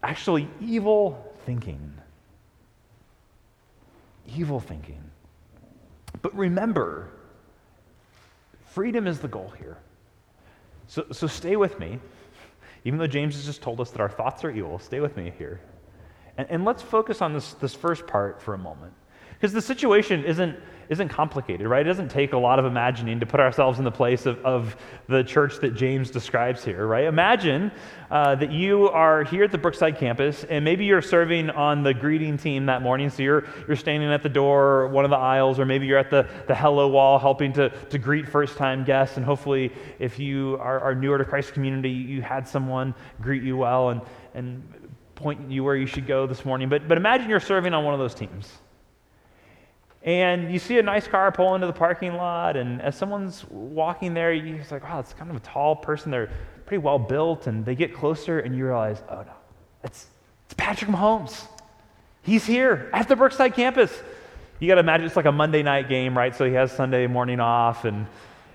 actually 0.03 0.49
evil 0.61 1.35
thinking. 1.45 1.95
Evil 4.37 4.61
thinking. 4.61 5.10
But 6.23 6.35
remember, 6.37 7.09
freedom 8.67 9.07
is 9.07 9.21
the 9.21 9.29
goal 9.29 9.53
here. 9.59 9.79
So, 10.87 11.07
so 11.13 11.27
stay 11.27 11.57
with 11.57 11.79
me. 11.79 11.99
Even 12.85 12.99
though 12.99 13.07
James 13.07 13.35
has 13.37 13.45
just 13.45 13.63
told 13.63 13.81
us 13.81 13.91
that 13.91 14.01
our 14.01 14.09
thoughts 14.09 14.45
are 14.45 14.51
evil, 14.51 14.79
stay 14.79 15.01
with 15.01 15.17
me 15.17 15.33
here. 15.37 15.61
And, 16.37 16.51
and 16.51 16.65
let's 16.65 16.83
focus 16.83 17.21
on 17.21 17.33
this, 17.33 17.53
this 17.55 17.75
first 17.75 18.07
part 18.07 18.41
for 18.41 18.55
a 18.55 18.59
moment. 18.59 18.93
Because 19.35 19.53
the 19.53 19.63
situation 19.63 20.25
isn't, 20.25 20.57
isn't 20.91 21.09
complicated, 21.09 21.69
right? 21.69 21.87
It 21.87 21.89
doesn't 21.89 22.09
take 22.09 22.33
a 22.33 22.37
lot 22.37 22.59
of 22.59 22.65
imagining 22.65 23.21
to 23.21 23.27
put 23.27 23.39
ourselves 23.39 23.79
in 23.79 23.85
the 23.85 23.93
place 23.93 24.27
of, 24.27 24.45
of 24.45 24.77
the 25.07 25.23
church 25.23 25.61
that 25.61 25.77
James 25.77 26.11
describes 26.11 26.65
here, 26.65 26.85
right? 26.85 27.05
Imagine 27.05 27.71
uh, 28.11 28.35
that 28.35 28.51
you 28.51 28.89
are 28.89 29.23
here 29.23 29.45
at 29.45 29.53
the 29.53 29.59
Brookside 29.59 29.99
campus, 29.99 30.43
and 30.43 30.65
maybe 30.65 30.85
you're 30.85 31.01
serving 31.01 31.49
on 31.51 31.85
the 31.85 31.95
greeting 31.95 32.37
team 32.37 32.67
that 32.67 32.83
morning. 32.83 33.09
So 33.09 33.23
you're, 33.23 33.47
you're 33.69 33.77
standing 33.77 34.11
at 34.11 34.25
the 34.25 34.29
door, 34.29 34.89
one 34.89 35.05
of 35.05 35.13
the 35.13 35.17
aisles, 35.17 35.61
or 35.61 35.65
maybe 35.65 35.87
you're 35.87 35.97
at 35.97 36.11
the, 36.11 36.29
the 36.49 36.57
hello 36.57 36.89
wall 36.89 37.21
helping 37.21 37.53
to, 37.53 37.69
to 37.69 37.97
greet 37.97 38.29
first 38.29 38.57
time 38.57 38.83
guests. 38.83 39.17
And 39.17 39.25
hopefully, 39.25 39.73
if 40.01 40.19
you 40.19 40.59
are, 40.61 40.81
are 40.81 40.95
newer 40.97 41.19
to 41.19 41.25
Christ's 41.25 41.53
community, 41.53 41.91
you 41.91 42.21
had 42.21 42.49
someone 42.49 42.97
greet 43.21 43.45
you 43.45 43.57
well 43.57 43.91
and, 43.91 44.01
and 44.35 44.91
point 45.15 45.53
you 45.53 45.63
where 45.63 45.77
you 45.77 45.87
should 45.87 46.09
go 46.09 46.27
this 46.27 46.45
morning. 46.45 46.69
But, 46.69 46.89
but 46.89 46.99
imagine 46.99 47.31
you're 47.31 47.39
serving 47.39 47.75
on 47.75 47.85
one 47.85 47.95
of 47.95 48.01
those 48.01 48.15
teams. 48.15 48.51
And 50.03 50.51
you 50.51 50.59
see 50.59 50.79
a 50.79 50.83
nice 50.83 51.07
car 51.07 51.31
pull 51.31 51.55
into 51.55 51.67
the 51.67 51.75
parking 51.75 52.15
lot, 52.15 52.57
and 52.57 52.81
as 52.81 52.97
someone's 52.97 53.45
walking 53.51 54.15
there, 54.15 54.33
you're 54.33 54.65
like, 54.71 54.83
wow, 54.83 54.99
it's 54.99 55.13
kind 55.13 55.31
of 55.31 55.37
a 55.37 55.41
tall 55.41 55.77
person. 55.77 56.11
They're 56.11 56.31
pretty 56.65 56.83
well 56.83 56.99
built, 56.99 57.47
and 57.47 57.65
they 57.67 57.75
get 57.75 57.95
closer, 57.95 58.39
and 58.39 58.57
you 58.57 58.65
realize, 58.65 59.03
oh 59.11 59.23
no, 59.23 59.33
it's, 59.85 60.07
it's 60.47 60.55
Patrick 60.55 60.91
Mahomes. 60.91 61.47
He's 62.23 62.47
here 62.47 62.89
at 62.95 63.09
the 63.09 63.17
Brookside 63.17 63.55
campus. 63.55 63.93
You 64.59 64.69
got 64.69 64.77
to 64.77 64.81
imagine 64.81 65.07
it's 65.07 65.17
like 65.17 65.27
a 65.27 65.33
Monday 65.33 65.63
night 65.63 65.89
game, 65.89 66.17
right? 66.17 66.35
So 66.35 66.47
he 66.47 66.55
has 66.55 66.73
Sunday 66.73 67.07
morning 67.07 67.39
off, 67.39 67.85
and 67.85 68.07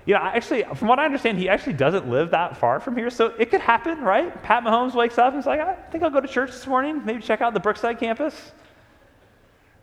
you 0.04 0.14
know, 0.14 0.20
actually, 0.20 0.64
from 0.74 0.88
what 0.88 0.98
I 0.98 1.04
understand, 1.04 1.38
he 1.38 1.48
actually 1.48 1.74
doesn't 1.74 2.08
live 2.08 2.30
that 2.30 2.56
far 2.56 2.80
from 2.80 2.96
here, 2.96 3.10
so 3.10 3.34
it 3.38 3.50
could 3.50 3.60
happen, 3.60 4.00
right? 4.00 4.42
Pat 4.42 4.64
Mahomes 4.64 4.94
wakes 4.94 5.18
up 5.18 5.32
and 5.32 5.40
is 5.40 5.46
like, 5.46 5.60
I 5.60 5.74
think 5.74 6.02
I'll 6.02 6.10
go 6.10 6.20
to 6.20 6.28
church 6.28 6.50
this 6.50 6.66
morning, 6.66 7.04
maybe 7.04 7.22
check 7.22 7.40
out 7.40 7.54
the 7.54 7.60
Brookside 7.60 8.00
campus. 8.00 8.52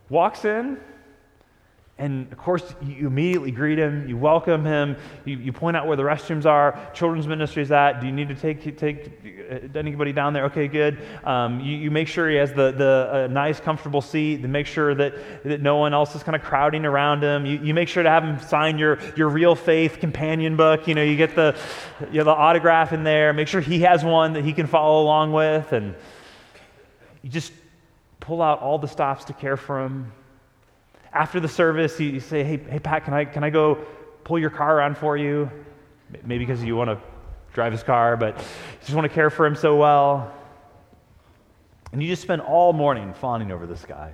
Walks 0.08 0.44
in, 0.44 0.78
And 1.96 2.32
of 2.32 2.38
course, 2.38 2.74
you 2.82 3.06
immediately 3.06 3.52
greet 3.52 3.78
him, 3.78 4.08
you 4.08 4.16
welcome 4.16 4.64
him, 4.64 4.96
you, 5.24 5.36
you 5.36 5.52
point 5.52 5.76
out 5.76 5.86
where 5.86 5.96
the 5.96 6.02
restrooms 6.02 6.44
are, 6.44 6.76
children's 6.92 7.28
ministry 7.28 7.62
is 7.62 7.70
at. 7.70 8.00
Do 8.00 8.06
you 8.06 8.12
need 8.12 8.26
to 8.30 8.34
take, 8.34 8.76
take 8.76 9.12
uh, 9.48 9.78
anybody 9.78 10.12
down 10.12 10.32
there? 10.32 10.46
Okay, 10.46 10.66
good. 10.66 10.98
Um, 11.22 11.60
you, 11.60 11.76
you 11.76 11.92
make 11.92 12.08
sure 12.08 12.28
he 12.28 12.34
has 12.34 12.52
the, 12.52 12.72
the 12.72 13.28
nice, 13.30 13.60
comfortable 13.60 14.00
seat, 14.00 14.42
to 14.42 14.48
make 14.48 14.66
sure 14.66 14.92
that, 14.96 15.44
that 15.44 15.62
no 15.62 15.76
one 15.76 15.94
else 15.94 16.16
is 16.16 16.24
kind 16.24 16.34
of 16.34 16.42
crowding 16.42 16.84
around 16.84 17.22
him. 17.22 17.46
You, 17.46 17.60
you 17.60 17.74
make 17.74 17.88
sure 17.88 18.02
to 18.02 18.10
have 18.10 18.24
him 18.24 18.40
sign 18.40 18.76
your, 18.76 18.98
your 19.14 19.28
real 19.28 19.54
faith 19.54 20.00
companion 20.00 20.56
book. 20.56 20.88
You 20.88 20.96
know, 20.96 21.04
you 21.04 21.16
get 21.16 21.36
the, 21.36 21.56
you 22.10 22.24
the 22.24 22.30
autograph 22.30 22.92
in 22.92 23.04
there. 23.04 23.32
Make 23.32 23.46
sure 23.46 23.60
he 23.60 23.82
has 23.82 24.04
one 24.04 24.32
that 24.32 24.44
he 24.44 24.52
can 24.52 24.66
follow 24.66 25.00
along 25.00 25.32
with. 25.32 25.72
And 25.72 25.94
you 27.22 27.30
just 27.30 27.52
pull 28.18 28.42
out 28.42 28.58
all 28.58 28.78
the 28.78 28.88
stops 28.88 29.26
to 29.26 29.32
care 29.32 29.56
for 29.56 29.84
him 29.84 30.10
after 31.14 31.38
the 31.38 31.48
service, 31.48 31.98
you, 32.00 32.18
say, 32.18 32.42
hey, 32.42 32.56
hey, 32.56 32.80
Pat, 32.80 33.04
can 33.04 33.14
I, 33.14 33.24
can 33.24 33.44
I 33.44 33.50
go 33.50 33.76
pull 34.24 34.38
your 34.38 34.50
car 34.50 34.76
around 34.76 34.98
for 34.98 35.16
you? 35.16 35.50
Maybe 36.24 36.44
because 36.44 36.62
you 36.62 36.76
want 36.76 36.90
to 36.90 37.00
drive 37.52 37.72
his 37.72 37.84
car, 37.84 38.16
but 38.16 38.36
you 38.36 38.44
just 38.80 38.94
want 38.94 39.04
to 39.04 39.14
care 39.14 39.30
for 39.30 39.46
him 39.46 39.54
so 39.54 39.76
well. 39.76 40.34
And 41.92 42.02
you 42.02 42.08
just 42.08 42.22
spend 42.22 42.42
all 42.42 42.72
morning 42.72 43.14
fawning 43.14 43.52
over 43.52 43.66
this 43.66 43.84
guy. 43.84 44.12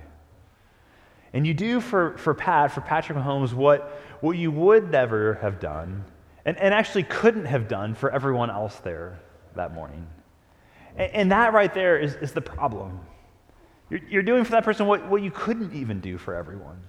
And 1.33 1.47
you 1.47 1.53
do 1.53 1.81
for, 1.81 2.17
for 2.17 2.33
Pat, 2.35 2.71
for 2.71 2.81
Patrick 2.81 3.17
Mahomes, 3.17 3.53
what, 3.53 3.99
what 4.21 4.37
you 4.37 4.51
would 4.51 4.91
never 4.91 5.35
have 5.35 5.59
done, 5.59 6.05
and, 6.45 6.57
and 6.57 6.73
actually 6.73 7.03
couldn't 7.03 7.45
have 7.45 7.67
done 7.67 7.95
for 7.95 8.11
everyone 8.11 8.51
else 8.51 8.75
there 8.77 9.19
that 9.55 9.73
morning. 9.73 10.05
And, 10.95 11.13
and 11.13 11.31
that 11.31 11.53
right 11.53 11.73
there 11.73 11.97
is, 11.97 12.13
is 12.15 12.33
the 12.33 12.41
problem. 12.41 12.99
You're, 13.91 13.99
you're 14.09 14.23
doing 14.23 14.45
for 14.45 14.51
that 14.51 14.63
person 14.63 14.87
what, 14.87 15.07
what 15.07 15.21
you 15.21 15.29
couldn't 15.29 15.73
even 15.75 15.99
do 15.99 16.17
for 16.17 16.33
everyone. 16.33 16.81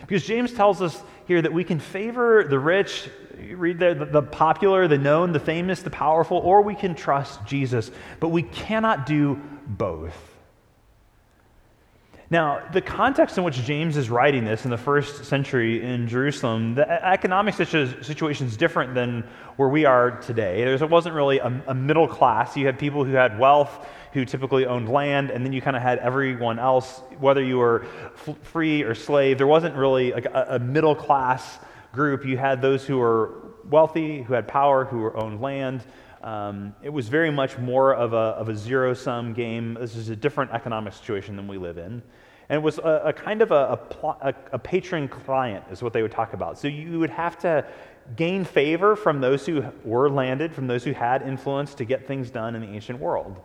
Because 0.00 0.24
James 0.24 0.52
tells 0.52 0.80
us 0.80 1.02
here 1.26 1.42
that 1.42 1.52
we 1.52 1.64
can 1.64 1.80
favor 1.80 2.44
the 2.44 2.58
rich, 2.58 3.08
read 3.54 3.78
the, 3.78 4.08
the, 4.10 4.22
popular, 4.22 4.86
the 4.86 4.98
known, 4.98 5.32
the 5.32 5.40
famous, 5.40 5.82
the 5.82 5.90
powerful, 5.90 6.38
or 6.38 6.62
we 6.62 6.74
can 6.74 6.94
trust 6.94 7.44
Jesus, 7.46 7.90
but 8.20 8.28
we 8.28 8.42
cannot 8.42 9.06
do 9.06 9.40
both. 9.66 10.16
Now, 12.30 12.66
the 12.72 12.80
context 12.80 13.38
in 13.38 13.44
which 13.44 13.62
James 13.62 13.96
is 13.96 14.10
writing 14.10 14.44
this 14.44 14.64
in 14.64 14.70
the 14.70 14.78
first 14.78 15.24
century 15.24 15.82
in 15.84 16.08
Jerusalem, 16.08 16.74
the 16.74 16.90
economic 16.90 17.54
situation 17.54 18.46
is 18.46 18.56
different 18.56 18.94
than 18.94 19.24
where 19.56 19.68
we 19.68 19.84
are 19.84 20.12
today. 20.20 20.76
There 20.76 20.86
wasn't 20.86 21.14
really 21.14 21.38
a, 21.38 21.62
a 21.68 21.74
middle 21.74 22.08
class. 22.08 22.56
You 22.56 22.66
had 22.66 22.78
people 22.78 23.04
who 23.04 23.12
had 23.12 23.38
wealth 23.38 23.86
who 24.14 24.24
typically 24.24 24.64
owned 24.64 24.88
land, 24.88 25.30
and 25.30 25.44
then 25.44 25.52
you 25.52 25.60
kind 25.60 25.76
of 25.76 25.82
had 25.82 25.98
everyone 25.98 26.60
else, 26.60 27.02
whether 27.18 27.42
you 27.42 27.58
were 27.58 27.84
f- 28.26 28.38
free 28.42 28.82
or 28.82 28.94
slave. 28.94 29.38
There 29.38 29.46
wasn't 29.46 29.74
really 29.74 30.12
like 30.12 30.26
a, 30.26 30.46
a 30.50 30.58
middle 30.60 30.94
class 30.94 31.58
group. 31.92 32.24
You 32.24 32.38
had 32.38 32.62
those 32.62 32.86
who 32.86 32.98
were 32.98 33.34
wealthy, 33.68 34.22
who 34.22 34.34
had 34.34 34.46
power, 34.46 34.84
who 34.84 35.10
owned 35.12 35.40
land. 35.40 35.82
Um, 36.22 36.74
it 36.80 36.90
was 36.90 37.08
very 37.08 37.32
much 37.32 37.58
more 37.58 37.92
of 37.92 38.12
a, 38.12 38.16
of 38.16 38.48
a 38.48 38.56
zero 38.56 38.94
sum 38.94 39.34
game. 39.34 39.74
This 39.74 39.96
is 39.96 40.08
a 40.08 40.16
different 40.16 40.52
economic 40.52 40.92
situation 40.92 41.34
than 41.34 41.48
we 41.48 41.58
live 41.58 41.76
in. 41.76 42.00
And 42.48 42.56
it 42.60 42.62
was 42.62 42.78
a, 42.78 43.02
a 43.06 43.12
kind 43.12 43.42
of 43.42 43.50
a, 43.50 43.80
a, 44.22 44.34
a 44.52 44.58
patron 44.58 45.08
client, 45.08 45.64
is 45.72 45.82
what 45.82 45.92
they 45.92 46.02
would 46.02 46.12
talk 46.12 46.34
about. 46.34 46.56
So 46.56 46.68
you 46.68 47.00
would 47.00 47.10
have 47.10 47.36
to 47.38 47.66
gain 48.14 48.44
favor 48.44 48.94
from 48.94 49.20
those 49.20 49.44
who 49.44 49.64
were 49.82 50.08
landed, 50.08 50.54
from 50.54 50.68
those 50.68 50.84
who 50.84 50.92
had 50.92 51.22
influence 51.22 51.74
to 51.74 51.84
get 51.84 52.06
things 52.06 52.30
done 52.30 52.54
in 52.54 52.62
the 52.62 52.68
ancient 52.68 53.00
world. 53.00 53.40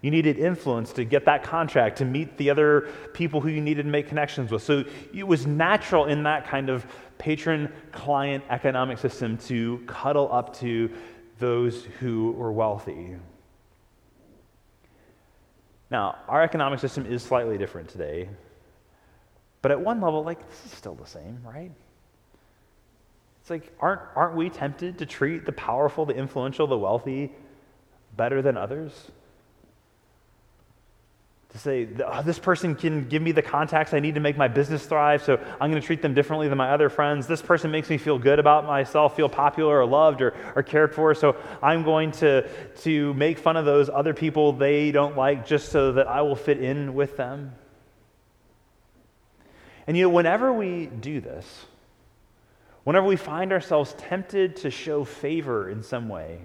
You 0.00 0.10
needed 0.10 0.38
influence 0.38 0.92
to 0.92 1.04
get 1.04 1.24
that 1.24 1.42
contract, 1.42 1.98
to 1.98 2.04
meet 2.04 2.36
the 2.38 2.50
other 2.50 2.88
people 3.12 3.40
who 3.40 3.48
you 3.48 3.60
needed 3.60 3.82
to 3.82 3.88
make 3.88 4.08
connections 4.08 4.50
with. 4.50 4.62
So 4.62 4.84
it 5.12 5.26
was 5.26 5.46
natural 5.46 6.04
in 6.04 6.22
that 6.22 6.46
kind 6.46 6.70
of 6.70 6.86
patron 7.18 7.72
client 7.90 8.44
economic 8.48 8.98
system 8.98 9.36
to 9.38 9.82
cuddle 9.86 10.32
up 10.32 10.56
to 10.58 10.90
those 11.38 11.84
who 11.98 12.32
were 12.32 12.52
wealthy. 12.52 13.16
Now, 15.90 16.18
our 16.28 16.42
economic 16.42 16.80
system 16.80 17.06
is 17.06 17.22
slightly 17.22 17.58
different 17.58 17.88
today, 17.88 18.28
but 19.62 19.72
at 19.72 19.80
one 19.80 20.00
level, 20.00 20.22
like, 20.22 20.48
this 20.48 20.64
is 20.66 20.72
still 20.72 20.94
the 20.94 21.06
same, 21.06 21.40
right? 21.44 21.72
It's 23.40 23.50
like, 23.50 23.72
aren't, 23.80 24.02
aren't 24.14 24.36
we 24.36 24.50
tempted 24.50 24.98
to 24.98 25.06
treat 25.06 25.46
the 25.46 25.52
powerful, 25.52 26.04
the 26.04 26.14
influential, 26.14 26.66
the 26.66 26.78
wealthy 26.78 27.32
better 28.16 28.42
than 28.42 28.56
others? 28.56 29.10
To 31.50 31.58
say, 31.58 31.88
oh, 32.04 32.22
this 32.22 32.38
person 32.38 32.74
can 32.74 33.08
give 33.08 33.22
me 33.22 33.32
the 33.32 33.40
contacts 33.40 33.94
I 33.94 34.00
need 34.00 34.16
to 34.16 34.20
make 34.20 34.36
my 34.36 34.48
business 34.48 34.84
thrive, 34.84 35.22
so 35.22 35.38
I'm 35.58 35.70
going 35.70 35.80
to 35.80 35.86
treat 35.86 36.02
them 36.02 36.12
differently 36.12 36.46
than 36.46 36.58
my 36.58 36.70
other 36.70 36.90
friends. 36.90 37.26
This 37.26 37.40
person 37.40 37.70
makes 37.70 37.88
me 37.88 37.96
feel 37.96 38.18
good 38.18 38.38
about 38.38 38.66
myself, 38.66 39.16
feel 39.16 39.30
popular 39.30 39.80
or 39.80 39.86
loved 39.86 40.20
or, 40.20 40.34
or 40.54 40.62
cared 40.62 40.94
for, 40.94 41.14
so 41.14 41.36
I'm 41.62 41.84
going 41.84 42.12
to, 42.12 42.46
to 42.82 43.14
make 43.14 43.38
fun 43.38 43.56
of 43.56 43.64
those 43.64 43.88
other 43.88 44.12
people 44.12 44.52
they 44.52 44.92
don't 44.92 45.16
like 45.16 45.46
just 45.46 45.70
so 45.70 45.92
that 45.92 46.06
I 46.06 46.20
will 46.20 46.36
fit 46.36 46.60
in 46.60 46.92
with 46.94 47.16
them. 47.16 47.54
And 49.86 49.96
you 49.96 50.02
know, 50.02 50.10
whenever 50.10 50.52
we 50.52 50.84
do 50.84 51.22
this, 51.22 51.64
whenever 52.84 53.06
we 53.06 53.16
find 53.16 53.52
ourselves 53.52 53.94
tempted 53.96 54.56
to 54.56 54.70
show 54.70 55.02
favor 55.02 55.70
in 55.70 55.82
some 55.82 56.10
way, 56.10 56.42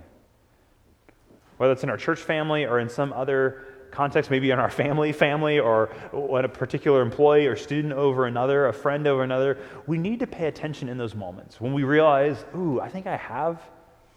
whether 1.57 1.73
it's 1.73 1.83
in 1.83 1.89
our 1.89 1.97
church 1.97 2.19
family 2.19 2.65
or 2.65 2.79
in 2.79 2.87
some 2.87 3.11
other 3.11 3.65
context, 3.93 4.29
maybe 4.29 4.51
in 4.51 4.59
our 4.59 4.69
family, 4.69 5.13
family, 5.13 5.59
or 5.59 5.87
when 6.11 6.43
a 6.43 6.49
particular 6.49 7.01
employee 7.01 7.47
or 7.47 7.55
student 7.55 7.93
over 7.93 8.25
another, 8.25 8.67
a 8.67 8.73
friend 8.73 9.07
over 9.07 9.23
another, 9.23 9.57
we 9.87 9.97
need 9.97 10.19
to 10.19 10.27
pay 10.27 10.47
attention 10.47 10.89
in 10.89 10.97
those 10.97 11.15
moments 11.15 11.61
when 11.61 11.73
we 11.73 11.83
realize, 11.83 12.43
ooh, 12.55 12.81
I 12.81 12.89
think 12.89 13.07
I 13.07 13.15
have 13.15 13.61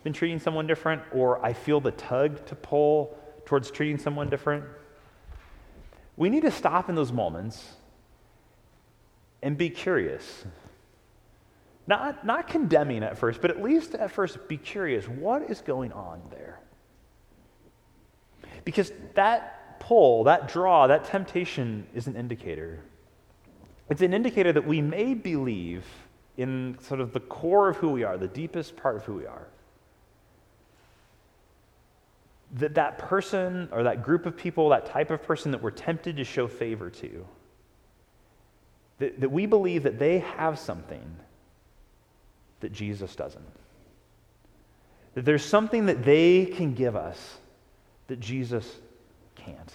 been 0.03 0.13
treating 0.13 0.39
someone 0.39 0.67
different, 0.67 1.03
or 1.13 1.45
I 1.45 1.53
feel 1.53 1.81
the 1.81 1.93
tug 1.93 2.45
to 2.47 2.55
pull 2.55 3.17
towards 3.45 3.71
treating 3.71 3.99
someone 3.99 4.29
different. 4.31 4.65
We 6.17 6.31
need 6.31 6.43
to 6.43 6.51
stop 6.51 6.89
in 6.89 6.95
those 6.95 7.13
moments 7.13 7.75
and 9.43 9.59
be 9.59 9.71
curious. 9.71 10.45
Not, 11.87 12.25
not 12.25 12.49
condemning 12.49 13.03
at 13.05 13.17
first, 13.19 13.41
but 13.41 13.51
at 13.51 13.63
least 13.63 13.95
at 13.95 14.11
first 14.11 14.49
be 14.49 14.57
curious. 14.57 15.07
What 15.07 15.51
is 15.51 15.61
going 15.61 15.93
on 15.93 16.21
there? 16.31 16.59
Because 18.65 18.91
that 19.15 19.66
pull, 19.87 20.25
that 20.25 20.49
draw, 20.49 20.89
that 20.89 21.05
temptation 21.05 21.87
is 21.95 22.09
an 22.09 22.17
indicator. 22.17 22.81
It's 23.89 24.03
an 24.03 24.13
indicator 24.13 24.53
that 24.53 24.67
we 24.67 24.81
may 24.81 25.15
believe 25.15 25.85
in 26.37 26.77
sort 26.81 27.01
of 27.01 27.13
the 27.13 27.21
core 27.21 27.69
of 27.69 27.77
who 27.77 27.91
we 27.91 28.03
are, 28.03 28.19
the 28.19 28.27
deepest 28.27 28.77
part 28.77 28.97
of 28.97 29.05
who 29.05 29.15
we 29.15 29.27
are. 29.27 29.47
That 32.55 32.75
that 32.75 32.99
person 32.99 33.69
or 33.71 33.85
that 33.85 34.03
group 34.03 34.27
of 34.27 34.37
people, 34.37 34.71
that 34.71 34.87
type 34.87 35.11
of 35.11 35.23
person 35.23 35.53
that 35.53 35.63
we're 35.63 35.71
tempted 35.71 36.17
to 36.17 36.25
show 36.25 36.49
favor 36.49 36.91
to, 36.91 37.25
that, 38.99 39.21
that 39.21 39.31
we 39.31 39.47
believe 39.47 39.85
that 39.85 40.01
they 40.01 40.19
have 40.19 40.59
something 40.59 41.17
that 42.59 42.73
Jesus 42.73 43.15
doesn't. 43.15 43.45
That 45.15 45.25
there's 45.25 45.45
something 45.45 45.87
that 45.87 46.05
they 46.05 46.47
can 46.47 46.75
give 46.75 46.97
us 46.97 47.39
that 48.09 48.19
Jesus 48.19 48.67
can't. 49.47 49.73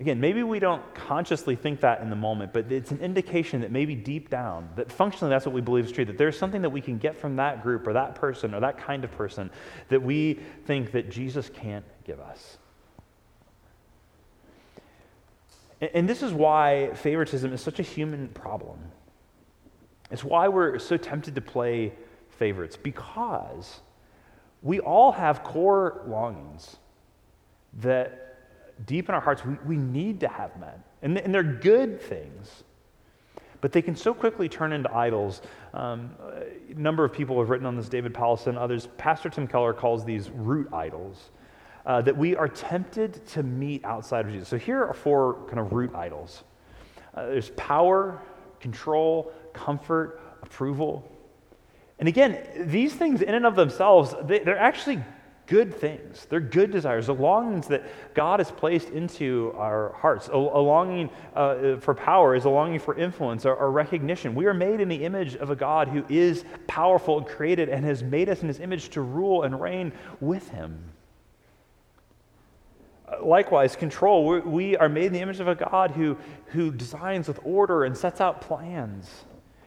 Again, 0.00 0.18
maybe 0.18 0.42
we 0.42 0.58
don't 0.58 0.82
consciously 0.94 1.56
think 1.56 1.80
that 1.80 2.00
in 2.00 2.08
the 2.08 2.16
moment, 2.16 2.54
but 2.54 2.72
it's 2.72 2.90
an 2.90 3.00
indication 3.00 3.60
that 3.60 3.70
maybe 3.70 3.94
deep 3.94 4.30
down, 4.30 4.70
that 4.76 4.90
functionally 4.90 5.28
that's 5.28 5.44
what 5.44 5.54
we 5.54 5.60
believe 5.60 5.84
is 5.84 5.92
true, 5.92 6.06
that 6.06 6.16
there's 6.16 6.38
something 6.38 6.62
that 6.62 6.70
we 6.70 6.80
can 6.80 6.96
get 6.96 7.18
from 7.18 7.36
that 7.36 7.62
group 7.62 7.86
or 7.86 7.92
that 7.92 8.14
person 8.14 8.54
or 8.54 8.60
that 8.60 8.78
kind 8.78 9.04
of 9.04 9.10
person 9.12 9.50
that 9.90 10.02
we 10.02 10.40
think 10.64 10.92
that 10.92 11.10
Jesus 11.10 11.50
can't 11.50 11.84
give 12.04 12.18
us. 12.18 12.56
And 15.82 16.08
this 16.08 16.22
is 16.22 16.32
why 16.32 16.94
favoritism 16.94 17.52
is 17.52 17.60
such 17.60 17.78
a 17.78 17.82
human 17.82 18.28
problem. 18.28 18.78
It's 20.10 20.24
why 20.24 20.48
we're 20.48 20.78
so 20.78 20.96
tempted 20.96 21.34
to 21.34 21.42
play 21.42 21.92
favorites, 22.30 22.78
because 22.82 23.80
we 24.62 24.80
all 24.80 25.12
have 25.12 25.42
core 25.42 26.02
longings 26.06 26.76
that 27.74 28.86
deep 28.86 29.08
in 29.08 29.14
our 29.14 29.20
hearts 29.20 29.44
we, 29.44 29.54
we 29.66 29.76
need 29.76 30.20
to 30.20 30.28
have 30.28 30.58
men. 30.58 30.82
And, 31.02 31.18
and 31.18 31.34
they're 31.34 31.42
good 31.42 32.00
things. 32.00 32.64
But 33.60 33.72
they 33.72 33.82
can 33.82 33.94
so 33.94 34.14
quickly 34.14 34.48
turn 34.48 34.72
into 34.72 34.94
idols. 34.94 35.42
Um, 35.74 36.12
a 36.70 36.74
number 36.74 37.04
of 37.04 37.12
people 37.12 37.38
have 37.40 37.50
written 37.50 37.66
on 37.66 37.76
this, 37.76 37.88
David 37.88 38.14
Powlison, 38.14 38.56
others. 38.56 38.88
Pastor 38.96 39.28
Tim 39.28 39.46
Keller 39.46 39.74
calls 39.74 40.04
these 40.04 40.30
root 40.30 40.72
idols. 40.72 41.30
Uh, 41.86 42.02
that 42.02 42.16
we 42.16 42.36
are 42.36 42.48
tempted 42.48 43.26
to 43.26 43.42
meet 43.42 43.84
outside 43.84 44.26
of 44.26 44.32
Jesus. 44.32 44.48
So 44.48 44.58
here 44.58 44.84
are 44.84 44.92
four 44.92 45.46
kind 45.46 45.58
of 45.58 45.72
root 45.72 45.94
idols 45.94 46.44
uh, 47.14 47.26
there's 47.26 47.50
power, 47.50 48.22
control, 48.60 49.32
comfort, 49.52 50.20
approval. 50.42 51.10
And 51.98 52.08
again, 52.08 52.38
these 52.66 52.94
things 52.94 53.20
in 53.20 53.34
and 53.34 53.44
of 53.44 53.56
themselves, 53.56 54.14
they, 54.22 54.38
they're 54.40 54.58
actually 54.58 55.02
good 55.50 55.74
things. 55.74 56.26
They're 56.30 56.38
good 56.38 56.70
desires, 56.70 57.08
the 57.08 57.14
longings 57.14 57.66
that 57.66 57.82
God 58.14 58.38
has 58.38 58.52
placed 58.52 58.90
into 58.90 59.52
our 59.56 59.92
hearts. 59.94 60.28
A, 60.28 60.36
a 60.36 60.62
longing 60.62 61.10
uh, 61.34 61.76
for 61.78 61.92
power 61.92 62.36
is 62.36 62.44
a 62.44 62.48
longing 62.48 62.78
for 62.78 62.94
influence 62.94 63.44
or, 63.44 63.56
or, 63.56 63.72
recognition. 63.72 64.36
We 64.36 64.46
are 64.46 64.54
made 64.54 64.80
in 64.80 64.88
the 64.88 65.04
image 65.04 65.34
of 65.34 65.50
a 65.50 65.56
God 65.56 65.88
who 65.88 66.04
is 66.08 66.44
powerful 66.68 67.18
and 67.18 67.26
created 67.26 67.68
and 67.68 67.84
has 67.84 68.00
made 68.00 68.28
us 68.28 68.42
in 68.42 68.48
his 68.48 68.60
image 68.60 68.90
to 68.90 69.00
rule 69.00 69.42
and 69.42 69.60
reign 69.60 69.92
with 70.20 70.48
him. 70.50 70.78
Likewise, 73.20 73.74
control. 73.74 74.24
we 74.24 74.40
we 74.40 74.76
are 74.76 74.88
made 74.88 75.06
in 75.06 75.12
the 75.12 75.20
image 75.20 75.40
of 75.40 75.48
a 75.48 75.56
God 75.56 75.90
who, 75.90 76.16
who 76.46 76.70
designs 76.70 77.26
with 77.26 77.40
order 77.42 77.82
and 77.82 77.96
sets 77.96 78.20
out 78.20 78.40
plans. 78.40 79.10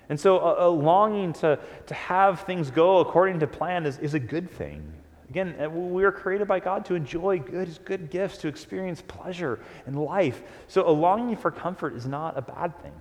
And 0.08 0.18
so, 0.18 0.40
a, 0.40 0.68
a 0.68 0.70
longing 0.70 1.34
to, 1.34 1.60
to 1.88 1.94
have 1.94 2.42
things 2.42 2.72
go 2.72 3.00
according 3.00 3.42
to 3.42 3.48
plan 3.48 3.86
is, 3.86 4.00
is 4.00 4.14
a 4.14 4.20
good 4.20 4.50
thing. 4.50 4.94
Again, 5.34 5.56
uh, 5.60 5.68
we 5.68 6.04
are 6.04 6.12
created 6.12 6.48
by 6.48 6.60
God 6.60 6.86
to 6.86 6.94
enjoy 6.94 7.40
good, 7.40 7.80
good 7.86 8.12
gifts, 8.12 8.38
to 8.38 8.48
experience 8.48 9.02
pleasure 9.02 9.60
and 9.88 10.00
life. 10.00 10.44
So 10.68 10.88
a 10.88 10.94
longing 10.94 11.36
for 11.38 11.50
comfort 11.50 11.96
is 11.96 12.06
not 12.06 12.38
a 12.38 12.44
bad 12.44 12.80
thing. 12.84 12.94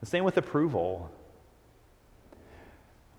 The 0.00 0.06
same 0.06 0.24
with 0.24 0.36
approval. 0.38 1.08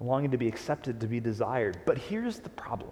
Longing 0.01 0.31
to 0.31 0.37
be 0.37 0.49
accepted, 0.49 0.99
to 0.99 1.07
be 1.07 1.21
desired. 1.21 1.79
But 1.85 1.97
here's 1.97 2.39
the 2.39 2.49
problem. 2.49 2.91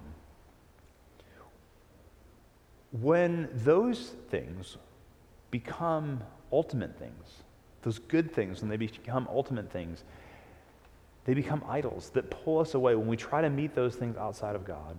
When 2.93 3.49
those 3.51 4.13
things 4.29 4.77
become 5.49 6.23
ultimate 6.53 6.97
things, 6.97 7.43
those 7.81 7.99
good 7.99 8.33
things, 8.33 8.61
when 8.61 8.69
they 8.69 8.77
become 8.77 9.27
ultimate 9.29 9.69
things, 9.69 10.05
they 11.25 11.33
become 11.33 11.63
idols 11.67 12.09
that 12.11 12.29
pull 12.29 12.59
us 12.59 12.73
away 12.73 12.95
when 12.95 13.07
we 13.07 13.17
try 13.17 13.41
to 13.41 13.49
meet 13.49 13.75
those 13.75 13.95
things 13.95 14.17
outside 14.17 14.55
of 14.55 14.65
God. 14.65 14.97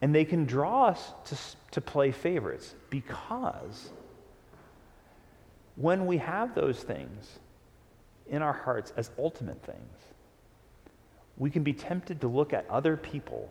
And 0.00 0.14
they 0.14 0.24
can 0.24 0.46
draw 0.46 0.86
us 0.86 1.12
to, 1.26 1.36
to 1.72 1.80
play 1.80 2.10
favorites 2.10 2.74
because 2.88 3.90
when 5.76 6.06
we 6.06 6.18
have 6.18 6.54
those 6.54 6.80
things 6.80 7.38
in 8.28 8.42
our 8.42 8.52
hearts 8.52 8.92
as 8.96 9.10
ultimate 9.18 9.62
things, 9.62 9.98
we 11.36 11.50
can 11.50 11.62
be 11.62 11.72
tempted 11.72 12.20
to 12.20 12.28
look 12.28 12.52
at 12.52 12.68
other 12.70 12.96
people 12.96 13.50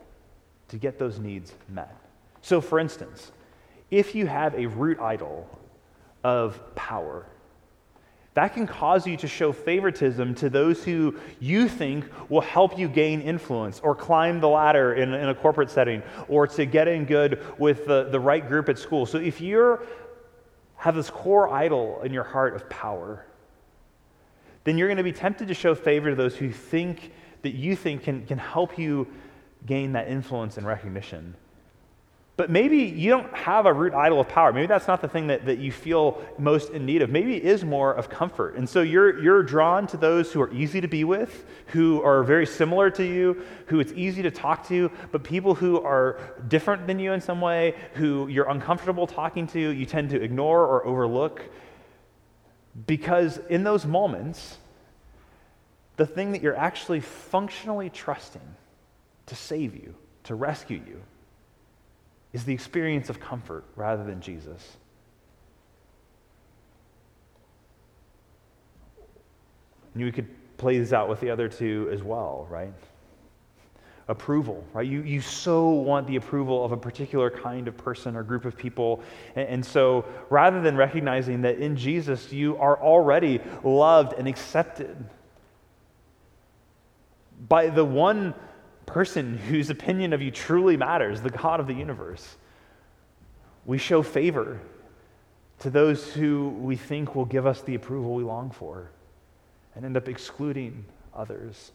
to 0.70 0.78
get 0.78 0.98
those 0.98 1.20
needs 1.20 1.54
met. 1.68 1.96
So, 2.42 2.62
for 2.62 2.80
instance, 2.80 3.32
if 3.92 4.15
you 4.15 4.28
have 4.28 4.54
a 4.54 4.68
root 4.68 5.00
idol 5.00 5.50
of 6.24 6.76
power, 6.76 7.26
that 8.36 8.54
can 8.54 8.68
cause 8.68 9.08
you 9.08 9.18
to 9.18 9.28
show 9.28 9.52
favoritism 9.52 10.36
to 10.36 10.50
those 10.50 10.84
who 10.84 11.15
you 11.39 11.68
think 11.68 12.06
will 12.30 12.42
help 12.42 12.78
you 12.78 12.88
gain 12.88 13.22
influence 13.22 13.80
or 13.80 13.96
climb 13.96 14.39
the 14.39 14.48
ladder 14.48 14.94
in, 14.94 15.13
in 15.13 15.30
a 15.30 15.36
corporate 15.36 15.70
setting 15.70 16.04
or 16.28 16.48
to 16.48 16.65
get 16.65 16.88
in 16.88 17.06
good 17.06 17.44
with 17.58 17.86
the, 17.86 18.06
the 18.12 18.20
right 18.20 18.48
group 18.48 18.70
at 18.70 18.78
school. 18.78 19.06
So 19.06 19.18
if 19.18 19.42
you 19.42 19.80
have 20.78 20.96
this 20.96 21.10
core 21.10 21.52
idol 21.54 22.02
in 22.04 22.13
your 22.13 22.24
heart 22.24 22.56
of 22.56 22.70
power, 22.70 23.26
then 24.63 24.78
you're 24.78 24.88
going 24.88 24.98
to 24.98 25.04
be 25.04 25.12
tempted 25.12 25.48
to 25.48 25.54
show 25.54 25.74
favor 25.74 26.12
to 26.12 26.15
those 26.15 26.36
who 26.36 26.52
think 26.52 27.12
that 27.42 27.56
you 27.56 27.76
think 27.76 28.04
can, 28.04 28.26
can 28.26 28.38
help 28.38 28.78
you 28.78 29.08
gain 29.65 29.94
that 29.94 30.08
influence 30.08 30.58
and 30.58 30.68
recognition. 30.68 31.36
But 32.39 32.49
maybe 32.49 32.78
you 32.78 33.10
don't 33.10 33.36
have 33.36 33.65
a 33.65 33.73
root 33.73 33.93
idol 33.93 34.21
of 34.21 34.30
power. 34.30 34.54
Maybe 34.54 34.65
that's 34.65 34.88
not 34.88 35.02
the 35.02 35.10
thing 35.10 35.28
that, 35.28 35.43
that 35.43 35.58
you 35.58 35.73
feel 35.73 36.23
most 36.38 36.69
in 36.69 36.86
need 36.86 37.02
of. 37.02 37.10
Maybe 37.10 37.36
it 37.36 37.43
is 37.43 37.65
more 37.65 37.93
of 37.93 38.10
comfort. 38.10 38.56
And 38.56 38.69
so 38.69 38.82
you're, 38.82 39.21
you're 39.21 39.43
drawn 39.43 39.88
to 39.88 39.97
those 39.97 40.32
who 40.32 40.39
are 40.39 40.49
easy 40.54 40.80
to 40.80 40.88
be 40.88 41.04
with, 41.04 41.45
who 41.65 42.02
are 42.02 42.23
very 42.23 42.45
similar 42.45 42.89
to 42.91 43.04
you, 43.04 43.43
who 43.65 43.82
it's 43.82 43.91
easy 43.91 44.21
to 44.21 44.32
talk 44.32 44.65
to, 44.69 44.89
but 45.12 45.21
people 45.21 45.54
who 45.54 45.82
are 45.82 46.17
different 46.47 46.88
than 46.88 46.97
you 46.97 47.12
in 47.12 47.19
some 47.19 47.41
way, 47.41 47.75
who 47.95 48.30
you're 48.30 48.47
uncomfortable 48.47 49.06
talking 49.06 49.45
to, 49.47 49.60
you 49.60 49.86
tend 49.86 50.10
to 50.12 50.23
ignore 50.23 50.65
or 50.65 50.86
overlook. 50.86 51.41
Because 52.88 53.38
in 53.49 53.65
those 53.65 53.86
moments, 53.86 54.60
the 55.97 56.06
thing 56.06 56.32
that 56.32 56.41
you're 56.41 56.56
actually 56.56 57.02
functionally 57.02 57.89
trusting 57.89 58.56
to 59.25 59.36
save 59.36 59.75
you, 59.75 59.93
to 60.23 60.36
rescue 60.36 60.82
you, 60.88 61.02
is 62.34 62.44
the 62.44 62.54
experience 62.54 63.10
of 63.10 63.20
comfort 63.20 63.65
rather 63.76 64.04
than 64.04 64.22
Jesus. 64.22 64.78
And 69.94 70.06
you 70.06 70.12
could 70.12 70.28
play 70.58 70.78
this 70.78 70.94
out 70.94 71.10
with 71.10 71.20
the 71.20 71.30
other 71.30 71.48
two 71.48 71.89
as 71.92 72.04
well, 72.04 72.46
right? 72.50 72.74
Approval, 74.08 74.63
right? 74.74 74.88
You, 74.88 75.02
you 75.02 75.22
so 75.22 75.70
want 75.70 76.08
the 76.08 76.15
approval 76.18 76.63
of 76.63 76.72
a 76.72 76.78
particular 76.78 77.30
kind 77.30 77.68
of 77.68 77.78
person 77.78 78.15
or 78.15 78.24
group 78.24 78.46
of 78.46 78.58
people. 78.58 79.02
And, 79.36 79.48
and 79.48 79.65
so 79.65 80.06
rather 80.30 80.62
than 80.62 80.76
recognizing 80.78 81.42
that 81.44 81.58
in 81.60 81.76
Jesus 81.76 82.32
you 82.32 82.58
are 82.58 82.80
already 82.80 83.42
loved 83.63 84.13
and 84.13 84.28
accepted 84.28 84.96
by 87.48 87.70
the 87.70 87.86
one 87.86 88.34
person 88.89 89.38
whose 89.38 89.69
opinion 89.69 90.13
of 90.13 90.21
you 90.21 90.32
truly 90.32 90.75
matters, 90.75 91.21
the 91.21 91.30
God 91.30 91.60
of 91.60 91.67
the 91.67 91.73
universe. 91.73 92.38
We 93.65 93.78
show 93.78 94.02
favor 94.02 94.60
to 95.60 95.69
those 95.69 96.12
who 96.13 96.49
we 96.60 96.75
think 96.75 97.15
will 97.15 97.25
give 97.25 97.45
us 97.45 97.62
the 97.62 97.75
approval 97.75 98.15
we 98.15 98.23
long 98.23 98.49
for 98.49 98.89
and 99.75 99.86
end 99.86 99.95
up 99.95 100.08
excluding 100.10 100.86
others. 101.13 101.71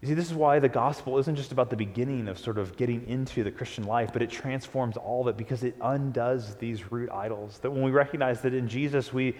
You 0.00 0.08
see, 0.08 0.14
this 0.14 0.26
is 0.26 0.34
why 0.34 0.60
the 0.60 0.68
gospel 0.68 1.18
isn't 1.18 1.34
just 1.34 1.50
about 1.50 1.68
the 1.68 1.76
beginning 1.76 2.28
of 2.28 2.38
sort 2.38 2.58
of 2.58 2.76
getting 2.76 3.04
into 3.08 3.42
the 3.42 3.50
Christian 3.50 3.84
life, 3.84 4.10
but 4.12 4.22
it 4.22 4.30
transforms 4.30 4.96
all 4.96 5.22
of 5.22 5.28
it 5.28 5.36
because 5.36 5.64
it 5.64 5.74
undoes 5.82 6.54
these 6.56 6.92
root 6.92 7.10
idols. 7.10 7.58
That 7.58 7.72
when 7.72 7.82
we 7.82 7.90
recognize 7.90 8.42
that 8.42 8.54
in 8.54 8.68
Jesus 8.68 9.12
we 9.12 9.34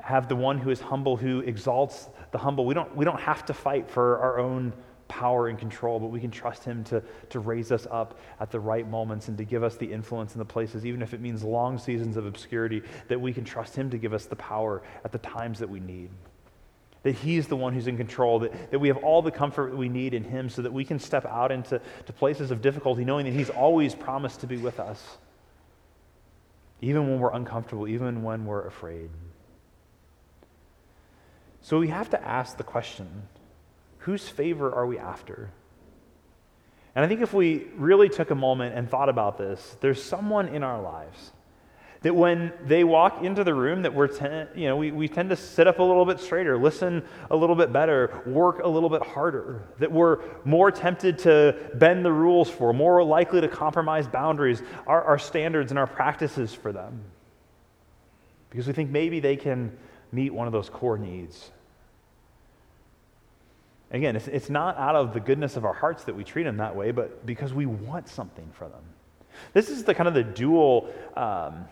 have 0.00 0.28
the 0.28 0.36
one 0.36 0.58
who 0.58 0.70
is 0.70 0.80
humble, 0.80 1.16
who 1.16 1.40
exalts 1.40 2.08
the 2.30 2.38
humble. 2.38 2.64
We 2.64 2.74
don't, 2.74 2.94
we 2.96 3.04
don't 3.04 3.20
have 3.20 3.44
to 3.46 3.54
fight 3.54 3.90
for 3.90 4.18
our 4.18 4.38
own 4.38 4.72
power 5.08 5.48
and 5.48 5.58
control, 5.58 5.98
but 5.98 6.08
we 6.08 6.20
can 6.20 6.30
trust 6.30 6.64
Him 6.64 6.84
to, 6.84 7.02
to 7.30 7.40
raise 7.40 7.72
us 7.72 7.86
up 7.90 8.18
at 8.40 8.50
the 8.50 8.60
right 8.60 8.88
moments 8.88 9.28
and 9.28 9.38
to 9.38 9.44
give 9.44 9.64
us 9.64 9.76
the 9.76 9.90
influence 9.90 10.34
in 10.34 10.38
the 10.38 10.44
places, 10.44 10.86
even 10.86 11.02
if 11.02 11.14
it 11.14 11.20
means 11.20 11.42
long 11.42 11.78
seasons 11.78 12.16
of 12.16 12.26
obscurity, 12.26 12.82
that 13.08 13.20
we 13.20 13.32
can 13.32 13.44
trust 13.44 13.74
Him 13.74 13.90
to 13.90 13.98
give 13.98 14.12
us 14.12 14.26
the 14.26 14.36
power 14.36 14.82
at 15.04 15.12
the 15.12 15.18
times 15.18 15.58
that 15.58 15.68
we 15.68 15.80
need. 15.80 16.10
That 17.02 17.14
He's 17.14 17.48
the 17.48 17.56
one 17.56 17.72
who's 17.72 17.86
in 17.86 17.96
control, 17.96 18.38
that, 18.40 18.70
that 18.70 18.78
we 18.78 18.88
have 18.88 18.98
all 18.98 19.22
the 19.22 19.30
comfort 19.30 19.76
we 19.76 19.88
need 19.88 20.14
in 20.14 20.24
Him 20.24 20.48
so 20.48 20.62
that 20.62 20.72
we 20.72 20.84
can 20.84 20.98
step 20.98 21.24
out 21.24 21.50
into 21.50 21.80
to 22.06 22.12
places 22.12 22.50
of 22.50 22.60
difficulty, 22.60 23.04
knowing 23.04 23.24
that 23.24 23.32
He's 23.32 23.50
always 23.50 23.94
promised 23.94 24.40
to 24.40 24.46
be 24.46 24.58
with 24.58 24.78
us, 24.78 25.18
even 26.80 27.08
when 27.08 27.18
we're 27.18 27.32
uncomfortable, 27.32 27.88
even 27.88 28.22
when 28.22 28.44
we're 28.44 28.66
afraid. 28.66 29.10
So 31.68 31.78
we 31.78 31.88
have 31.88 32.08
to 32.10 32.26
ask 32.26 32.56
the 32.56 32.64
question 32.64 33.24
whose 33.98 34.26
favor 34.26 34.74
are 34.74 34.86
we 34.86 34.98
after? 34.98 35.50
And 36.94 37.04
I 37.04 37.08
think 37.08 37.20
if 37.20 37.34
we 37.34 37.66
really 37.76 38.08
took 38.08 38.30
a 38.30 38.34
moment 38.34 38.74
and 38.74 38.88
thought 38.88 39.10
about 39.10 39.36
this, 39.36 39.76
there's 39.82 40.02
someone 40.02 40.48
in 40.48 40.62
our 40.62 40.80
lives 40.80 41.30
that 42.00 42.16
when 42.16 42.54
they 42.64 42.84
walk 42.84 43.22
into 43.22 43.44
the 43.44 43.52
room 43.52 43.82
that 43.82 43.92
we're 43.92 44.06
ten, 44.06 44.48
you 44.54 44.66
know 44.66 44.78
we, 44.78 44.92
we 44.92 45.08
tend 45.08 45.28
to 45.28 45.36
sit 45.36 45.66
up 45.66 45.78
a 45.78 45.82
little 45.82 46.06
bit 46.06 46.20
straighter 46.20 46.56
listen 46.56 47.02
a 47.30 47.36
little 47.36 47.56
bit 47.56 47.70
better 47.70 48.22
work 48.24 48.60
a 48.62 48.68
little 48.68 48.88
bit 48.88 49.02
harder 49.02 49.64
that 49.78 49.92
we're 49.92 50.20
more 50.46 50.70
tempted 50.70 51.18
to 51.18 51.54
bend 51.74 52.02
the 52.02 52.12
rules 52.12 52.48
for 52.48 52.72
more 52.72 53.04
likely 53.04 53.40
to 53.40 53.48
compromise 53.48 54.06
boundaries 54.06 54.62
our, 54.86 55.02
our 55.02 55.18
standards 55.18 55.72
and 55.72 55.78
our 55.78 55.88
practices 55.88 56.54
for 56.54 56.72
them 56.72 57.02
because 58.48 58.66
we 58.66 58.72
think 58.72 58.90
maybe 58.90 59.18
they 59.18 59.36
can 59.36 59.76
meet 60.12 60.32
one 60.32 60.46
of 60.46 60.52
those 60.52 60.70
core 60.70 60.96
needs 60.96 61.50
Again, 63.90 64.16
it's, 64.16 64.28
it's 64.28 64.50
not 64.50 64.76
out 64.76 64.96
of 64.96 65.14
the 65.14 65.20
goodness 65.20 65.56
of 65.56 65.64
our 65.64 65.72
hearts 65.72 66.04
that 66.04 66.14
we 66.14 66.24
treat 66.24 66.42
them 66.44 66.58
that 66.58 66.76
way, 66.76 66.90
but 66.90 67.24
because 67.24 67.54
we 67.54 67.66
want 67.66 68.08
something 68.08 68.48
for 68.52 68.68
them. 68.68 68.82
This 69.52 69.70
is 69.70 69.84
the 69.84 69.94
kind 69.94 70.08
of 70.08 70.14
the 70.14 70.24
dual 70.24 70.92
um, 71.16 71.64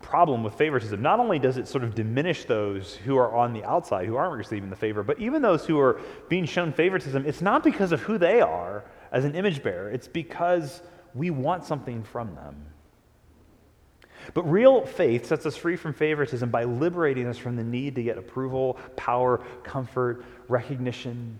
problem 0.00 0.42
with 0.42 0.54
favoritism. 0.54 1.02
Not 1.02 1.20
only 1.20 1.38
does 1.38 1.56
it 1.56 1.68
sort 1.68 1.84
of 1.84 1.94
diminish 1.94 2.44
those 2.44 2.94
who 2.94 3.16
are 3.16 3.34
on 3.34 3.52
the 3.52 3.64
outside, 3.64 4.06
who 4.06 4.16
aren't 4.16 4.36
receiving 4.36 4.70
the 4.70 4.76
favor, 4.76 5.02
but 5.02 5.18
even 5.18 5.42
those 5.42 5.66
who 5.66 5.78
are 5.78 6.00
being 6.28 6.46
shown 6.46 6.72
favoritism, 6.72 7.26
it's 7.26 7.42
not 7.42 7.62
because 7.62 7.92
of 7.92 8.00
who 8.02 8.16
they 8.18 8.40
are 8.40 8.84
as 9.12 9.24
an 9.24 9.34
image 9.34 9.62
bearer, 9.62 9.90
it's 9.90 10.08
because 10.08 10.80
we 11.14 11.30
want 11.30 11.64
something 11.64 12.02
from 12.02 12.34
them. 12.34 12.54
But 14.34 14.50
real 14.50 14.84
faith 14.84 15.26
sets 15.26 15.46
us 15.46 15.56
free 15.56 15.76
from 15.76 15.92
favoritism 15.92 16.50
by 16.50 16.64
liberating 16.64 17.26
us 17.26 17.38
from 17.38 17.56
the 17.56 17.64
need 17.64 17.94
to 17.96 18.02
get 18.02 18.18
approval, 18.18 18.78
power, 18.96 19.38
comfort, 19.62 20.24
recognition, 20.48 21.38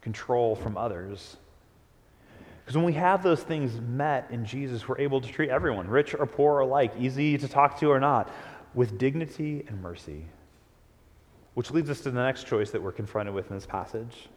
control 0.00 0.56
from 0.56 0.76
others. 0.76 1.36
Because 2.64 2.76
when 2.76 2.84
we 2.86 2.92
have 2.92 3.22
those 3.22 3.42
things 3.42 3.80
met 3.80 4.28
in 4.30 4.44
Jesus, 4.44 4.86
we're 4.86 4.98
able 4.98 5.20
to 5.20 5.28
treat 5.28 5.50
everyone, 5.50 5.88
rich 5.88 6.14
or 6.14 6.26
poor 6.26 6.60
alike, 6.60 6.92
easy 6.98 7.36
to 7.36 7.48
talk 7.48 7.80
to 7.80 7.90
or 7.90 7.98
not, 7.98 8.30
with 8.74 8.96
dignity 8.98 9.64
and 9.66 9.82
mercy. 9.82 10.24
Which 11.54 11.70
leads 11.72 11.90
us 11.90 12.00
to 12.02 12.10
the 12.10 12.22
next 12.22 12.46
choice 12.46 12.70
that 12.70 12.82
we're 12.82 12.92
confronted 12.92 13.34
with 13.34 13.50
in 13.50 13.56
this 13.56 13.66
passage. 13.66 14.28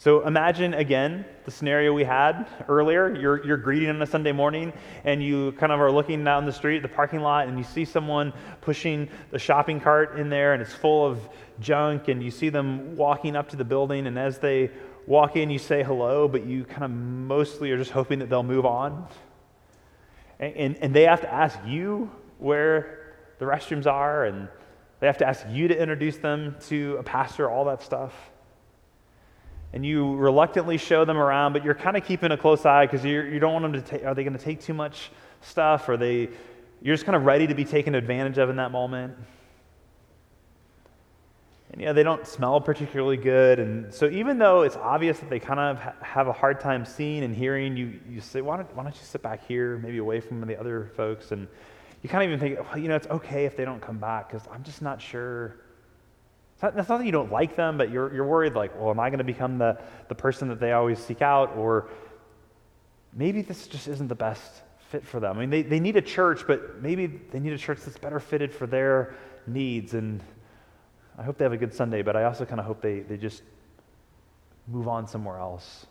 So 0.00 0.26
imagine 0.26 0.72
again 0.72 1.26
the 1.44 1.50
scenario 1.50 1.92
we 1.92 2.04
had 2.04 2.46
earlier. 2.68 3.14
You're, 3.14 3.44
you're 3.44 3.58
greeting 3.58 3.90
on 3.90 4.00
a 4.00 4.06
Sunday 4.06 4.32
morning 4.32 4.72
and 5.04 5.22
you 5.22 5.52
kind 5.58 5.70
of 5.72 5.78
are 5.78 5.92
looking 5.92 6.24
down 6.24 6.46
the 6.46 6.52
street, 6.54 6.80
the 6.80 6.88
parking 6.88 7.20
lot, 7.20 7.48
and 7.48 7.58
you 7.58 7.64
see 7.64 7.84
someone 7.84 8.32
pushing 8.62 9.10
the 9.30 9.38
shopping 9.38 9.78
cart 9.78 10.18
in 10.18 10.30
there 10.30 10.54
and 10.54 10.62
it's 10.62 10.72
full 10.72 11.04
of 11.04 11.20
junk, 11.60 12.08
and 12.08 12.22
you 12.22 12.30
see 12.30 12.48
them 12.48 12.96
walking 12.96 13.36
up 13.36 13.50
to 13.50 13.56
the 13.56 13.64
building. 13.64 14.06
And 14.06 14.18
as 14.18 14.38
they 14.38 14.70
walk 15.06 15.36
in, 15.36 15.50
you 15.50 15.58
say 15.58 15.82
hello, 15.82 16.26
but 16.26 16.46
you 16.46 16.64
kind 16.64 16.84
of 16.84 16.90
mostly 16.92 17.70
are 17.70 17.76
just 17.76 17.90
hoping 17.90 18.20
that 18.20 18.30
they'll 18.30 18.42
move 18.42 18.64
on. 18.64 19.06
And, 20.38 20.56
and, 20.56 20.76
and 20.78 20.96
they 20.96 21.02
have 21.02 21.20
to 21.20 21.30
ask 21.30 21.58
you 21.66 22.10
where 22.38 23.16
the 23.38 23.44
restrooms 23.44 23.86
are, 23.86 24.24
and 24.24 24.48
they 25.00 25.06
have 25.06 25.18
to 25.18 25.28
ask 25.28 25.44
you 25.50 25.68
to 25.68 25.78
introduce 25.78 26.16
them 26.16 26.56
to 26.68 26.96
a 26.98 27.02
pastor, 27.02 27.50
all 27.50 27.66
that 27.66 27.82
stuff 27.82 28.14
and 29.72 29.86
you 29.86 30.16
reluctantly 30.16 30.76
show 30.76 31.04
them 31.04 31.16
around, 31.16 31.52
but 31.52 31.64
you're 31.64 31.74
kind 31.74 31.96
of 31.96 32.04
keeping 32.04 32.32
a 32.32 32.36
close 32.36 32.66
eye 32.66 32.86
because 32.86 33.04
you 33.04 33.38
don't 33.38 33.52
want 33.52 33.62
them 33.62 33.72
to 33.74 33.82
take, 33.82 34.04
are 34.04 34.14
they 34.14 34.24
going 34.24 34.36
to 34.36 34.42
take 34.42 34.60
too 34.60 34.74
much 34.74 35.10
stuff? 35.42 35.88
Are 35.88 35.96
they, 35.96 36.28
you're 36.82 36.94
just 36.94 37.04
kind 37.04 37.16
of 37.16 37.24
ready 37.24 37.46
to 37.46 37.54
be 37.54 37.64
taken 37.64 37.94
advantage 37.94 38.38
of 38.38 38.50
in 38.50 38.56
that 38.56 38.72
moment. 38.72 39.14
And 41.72 41.80
yeah, 41.80 41.92
they 41.92 42.02
don't 42.02 42.26
smell 42.26 42.60
particularly 42.60 43.16
good. 43.16 43.60
And 43.60 43.94
so 43.94 44.08
even 44.08 44.38
though 44.38 44.62
it's 44.62 44.76
obvious 44.76 45.20
that 45.20 45.30
they 45.30 45.38
kind 45.38 45.60
of 45.60 45.78
ha- 45.78 45.94
have 46.00 46.26
a 46.26 46.32
hard 46.32 46.58
time 46.58 46.84
seeing 46.84 47.22
and 47.22 47.34
hearing, 47.34 47.76
you, 47.76 48.00
you 48.08 48.20
say, 48.20 48.40
why 48.40 48.56
don't, 48.56 48.74
why 48.74 48.82
don't 48.82 48.94
you 48.94 49.04
sit 49.04 49.22
back 49.22 49.46
here, 49.46 49.78
maybe 49.78 49.98
away 49.98 50.20
from 50.20 50.40
the 50.40 50.58
other 50.58 50.90
folks? 50.96 51.30
And 51.30 51.46
you 52.02 52.08
kind 52.08 52.24
of 52.24 52.28
even 52.28 52.40
think, 52.40 52.68
well, 52.68 52.78
you 52.78 52.88
know, 52.88 52.96
it's 52.96 53.06
okay 53.06 53.44
if 53.44 53.56
they 53.56 53.64
don't 53.64 53.80
come 53.80 53.98
back 53.98 54.30
because 54.30 54.48
I'm 54.50 54.64
just 54.64 54.82
not 54.82 55.00
sure 55.00 55.56
not, 56.62 56.76
not 56.76 56.88
that 56.88 57.06
you 57.06 57.12
don't 57.12 57.32
like 57.32 57.56
them, 57.56 57.78
but 57.78 57.90
you're, 57.90 58.12
you're 58.14 58.26
worried, 58.26 58.54
like, 58.54 58.78
well, 58.78 58.90
am 58.90 59.00
I 59.00 59.08
going 59.08 59.18
to 59.18 59.24
become 59.24 59.58
the, 59.58 59.78
the 60.08 60.14
person 60.14 60.48
that 60.48 60.60
they 60.60 60.72
always 60.72 60.98
seek 60.98 61.22
out? 61.22 61.56
Or 61.56 61.88
maybe 63.14 63.42
this 63.42 63.66
just 63.66 63.88
isn't 63.88 64.08
the 64.08 64.14
best 64.14 64.62
fit 64.90 65.06
for 65.06 65.20
them. 65.20 65.36
I 65.36 65.40
mean, 65.40 65.50
they, 65.50 65.62
they 65.62 65.80
need 65.80 65.96
a 65.96 66.02
church, 66.02 66.46
but 66.46 66.82
maybe 66.82 67.06
they 67.06 67.40
need 67.40 67.52
a 67.52 67.58
church 67.58 67.80
that's 67.80 67.98
better 67.98 68.20
fitted 68.20 68.52
for 68.52 68.66
their 68.66 69.14
needs. 69.46 69.94
And 69.94 70.20
I 71.16 71.22
hope 71.22 71.38
they 71.38 71.44
have 71.44 71.52
a 71.52 71.56
good 71.56 71.72
Sunday, 71.72 72.02
but 72.02 72.14
I 72.14 72.24
also 72.24 72.44
kind 72.44 72.60
of 72.60 72.66
hope 72.66 72.82
they, 72.82 73.00
they 73.00 73.16
just 73.16 73.42
move 74.68 74.86
on 74.86 75.06
somewhere 75.06 75.38
else. 75.38 75.86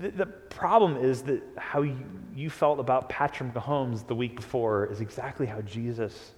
The, 0.00 0.10
the, 0.10 0.26
problem 0.26 0.98
is 0.98 1.22
that 1.22 1.42
how 1.56 1.80
you, 1.80 1.96
you 2.36 2.50
felt 2.50 2.78
about 2.78 3.08
Patrick 3.08 3.54
Mahomes 3.54 4.06
the 4.06 4.14
week 4.14 4.36
before 4.36 4.86
is 4.86 5.00
exactly 5.00 5.46
how 5.46 5.62
Jesus 5.62 6.32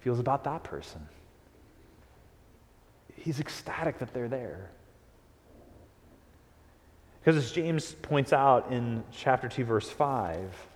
feels 0.00 0.18
about 0.18 0.44
that 0.44 0.64
person 0.64 1.06
he's 3.22 3.40
ecstatic 3.40 3.98
that 3.98 4.12
they're 4.12 4.28
there. 4.28 4.70
Because 7.20 7.36
as 7.36 7.52
James 7.52 7.94
points 8.02 8.32
out 8.32 8.72
in 8.72 9.04
chapter 9.12 9.48
2, 9.48 9.64
verse 9.64 9.88
5, 9.88 10.66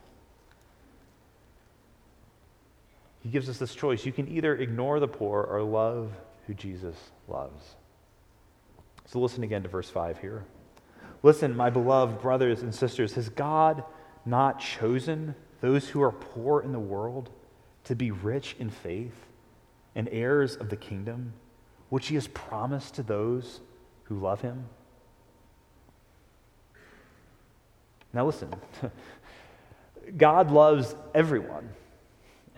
he 3.21 3.29
gives 3.29 3.49
us 3.49 3.59
this 3.59 3.75
choice. 3.75 4.07
You 4.07 4.13
can 4.13 4.29
either 4.29 4.55
ignore 4.55 5.01
the 5.01 5.09
poor 5.09 5.43
or 5.43 5.63
love 5.63 6.13
who 6.47 6.55
Jesus 6.55 6.95
loves. 7.27 7.75
So 9.07 9.19
listen 9.19 9.43
again 9.43 9.65
to 9.65 9.69
verse 9.69 9.91
5 9.91 10.21
here. 10.21 10.45
Listen, 11.25 11.57
my 11.57 11.71
beloved 11.71 12.21
brothers 12.21 12.63
and 12.63 12.73
sisters, 12.73 13.15
has 13.15 13.29
God 13.29 13.83
not 14.25 14.61
chosen 14.61 15.35
those 15.61 15.89
who 15.89 16.03
are 16.03 16.13
poor 16.13 16.61
in 16.61 16.71
the 16.71 16.79
world 16.79 17.31
to 17.85 17.97
be 17.97 18.13
rich 18.13 18.55
in 18.61 18.71
faith 18.71 19.27
and 19.97 20.09
heirs 20.13 20.55
of 20.55 20.69
the 20.69 20.77
kingdom? 20.77 21.33
Which 21.89 22.09
he 22.09 22.15
has 22.15 22.27
promised 22.29 22.95
to 22.95 23.03
those 23.03 23.61
who 24.05 24.19
love 24.19 24.41
him? 24.41 24.67
Now, 28.13 28.27
listen, 28.27 28.55
God 30.17 30.51
loves 30.51 30.95
everyone. 31.15 31.69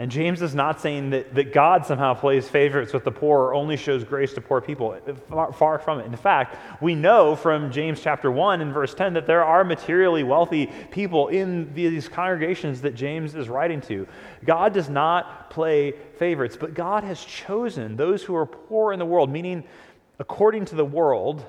And 0.01 0.13
James 0.13 0.43
is 0.43 0.55
not 0.55 0.81
saying 0.81 1.11
that, 1.11 1.35
that 1.35 1.53
God 1.53 1.85
somehow 1.85 2.15
plays 2.15 2.49
favorites 2.49 2.93
with 2.93 3.03
the 3.03 3.11
poor 3.11 3.41
or 3.41 3.55
only 3.55 3.77
shows 3.77 4.05
grace 4.05 4.33
to 4.35 4.41
poor 4.41 4.61
people. 4.61 4.97
Far, 5.29 5.53
far, 5.53 5.79
from 5.81 5.99
it. 5.99 6.07
In 6.07 6.15
fact, 6.17 6.57
we 6.81 6.95
know 6.95 7.35
from 7.35 7.73
James 7.73 8.01
chapter 8.01 8.31
1 8.31 8.61
and 8.61 8.73
verse 8.73 8.95
10 8.95 9.15
that 9.15 9.27
there 9.27 9.43
are 9.43 9.65
materially 9.65 10.23
wealthy 10.23 10.67
people 10.93 11.29
in 11.29 11.75
these 11.75 12.09
congregations 12.09 12.81
that 12.83 12.95
James 12.95 13.35
is 13.35 13.49
writing 13.49 13.81
to. 13.83 14.07
God 14.45 14.73
does 14.73 14.89
not 14.89 15.51
play 15.51 15.95
favorites, 16.17 16.57
but 16.57 16.75
God 16.75 17.03
has 17.03 17.25
chosen 17.25 17.97
those 17.97 18.23
who 18.23 18.37
are 18.37 18.47
poor 18.47 18.93
in 18.93 19.01
the 19.01 19.07
world, 19.07 19.31
meaning, 19.31 19.65
according 20.21 20.67
to 20.67 20.77
the 20.77 20.85
world, 20.85 21.45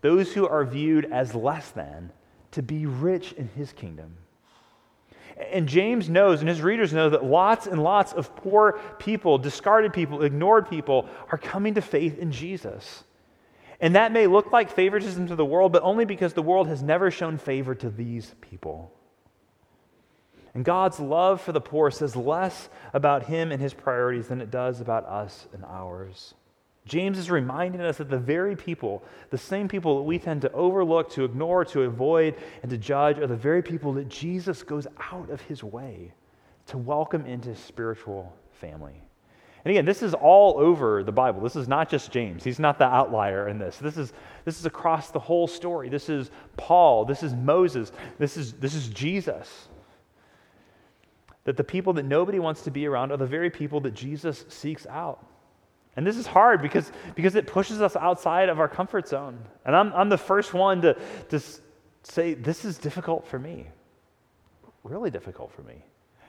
those 0.00 0.32
who 0.32 0.48
are 0.48 0.64
viewed 0.64 1.12
as 1.12 1.34
less 1.34 1.70
than, 1.72 2.10
to 2.52 2.62
be 2.62 2.86
rich 2.86 3.32
in 3.32 3.48
his 3.48 3.74
kingdom. 3.74 4.16
And 5.36 5.68
James 5.68 6.08
knows, 6.08 6.40
and 6.40 6.48
his 6.48 6.62
readers 6.62 6.92
know, 6.92 7.10
that 7.10 7.24
lots 7.24 7.66
and 7.66 7.82
lots 7.82 8.12
of 8.12 8.34
poor 8.36 8.80
people, 8.98 9.36
discarded 9.36 9.92
people, 9.92 10.22
ignored 10.22 10.68
people 10.68 11.08
are 11.30 11.36
coming 11.36 11.74
to 11.74 11.82
faith 11.82 12.18
in 12.18 12.32
Jesus. 12.32 13.04
And 13.78 13.94
that 13.94 14.12
may 14.12 14.26
look 14.26 14.52
like 14.52 14.70
favoritism 14.70 15.28
to 15.28 15.36
the 15.36 15.44
world, 15.44 15.72
but 15.72 15.82
only 15.82 16.06
because 16.06 16.32
the 16.32 16.42
world 16.42 16.68
has 16.68 16.82
never 16.82 17.10
shown 17.10 17.36
favor 17.36 17.74
to 17.74 17.90
these 17.90 18.34
people. 18.40 18.92
And 20.54 20.64
God's 20.64 20.98
love 20.98 21.42
for 21.42 21.52
the 21.52 21.60
poor 21.60 21.90
says 21.90 22.16
less 22.16 22.70
about 22.94 23.24
him 23.24 23.52
and 23.52 23.60
his 23.60 23.74
priorities 23.74 24.28
than 24.28 24.40
it 24.40 24.50
does 24.50 24.80
about 24.80 25.04
us 25.04 25.46
and 25.52 25.62
ours. 25.66 26.32
James 26.86 27.18
is 27.18 27.30
reminding 27.30 27.80
us 27.80 27.98
that 27.98 28.08
the 28.08 28.18
very 28.18 28.54
people, 28.54 29.02
the 29.30 29.38
same 29.38 29.66
people 29.66 29.96
that 29.96 30.04
we 30.04 30.18
tend 30.18 30.42
to 30.42 30.52
overlook, 30.52 31.10
to 31.10 31.24
ignore, 31.24 31.64
to 31.64 31.82
avoid, 31.82 32.36
and 32.62 32.70
to 32.70 32.78
judge, 32.78 33.18
are 33.18 33.26
the 33.26 33.36
very 33.36 33.60
people 33.60 33.92
that 33.94 34.08
Jesus 34.08 34.62
goes 34.62 34.86
out 35.12 35.28
of 35.30 35.40
his 35.42 35.64
way 35.64 36.12
to 36.66 36.78
welcome 36.78 37.26
into 37.26 37.48
his 37.50 37.58
spiritual 37.58 38.32
family. 38.52 39.02
And 39.64 39.72
again, 39.72 39.84
this 39.84 40.00
is 40.00 40.14
all 40.14 40.60
over 40.60 41.02
the 41.02 41.10
Bible. 41.10 41.40
This 41.40 41.56
is 41.56 41.66
not 41.66 41.88
just 41.88 42.12
James. 42.12 42.44
He's 42.44 42.60
not 42.60 42.78
the 42.78 42.84
outlier 42.84 43.48
in 43.48 43.58
this. 43.58 43.78
This 43.78 43.96
is, 43.96 44.12
this 44.44 44.60
is 44.60 44.64
across 44.64 45.10
the 45.10 45.18
whole 45.18 45.48
story. 45.48 45.88
This 45.88 46.08
is 46.08 46.30
Paul. 46.56 47.04
This 47.04 47.24
is 47.24 47.34
Moses. 47.34 47.90
This 48.16 48.36
is, 48.36 48.52
this 48.52 48.74
is 48.74 48.86
Jesus. 48.86 49.68
That 51.42 51.56
the 51.56 51.64
people 51.64 51.94
that 51.94 52.04
nobody 52.04 52.38
wants 52.38 52.62
to 52.62 52.70
be 52.70 52.86
around 52.86 53.10
are 53.10 53.16
the 53.16 53.26
very 53.26 53.50
people 53.50 53.80
that 53.80 53.94
Jesus 53.94 54.44
seeks 54.48 54.86
out. 54.86 55.26
And 55.96 56.06
this 56.06 56.16
is 56.16 56.26
hard 56.26 56.60
because, 56.60 56.92
because 57.14 57.34
it 57.34 57.46
pushes 57.46 57.80
us 57.80 57.96
outside 57.96 58.50
of 58.50 58.60
our 58.60 58.68
comfort 58.68 59.08
zone. 59.08 59.38
And 59.64 59.74
I'm, 59.74 59.92
I'm 59.94 60.08
the 60.10 60.18
first 60.18 60.52
one 60.52 60.82
to, 60.82 60.96
to 61.30 61.40
say, 62.02 62.34
this 62.34 62.64
is 62.64 62.76
difficult 62.76 63.26
for 63.26 63.38
me. 63.38 63.66
Really 64.84 65.10
difficult 65.10 65.52
for 65.52 65.62
me. 65.62 65.82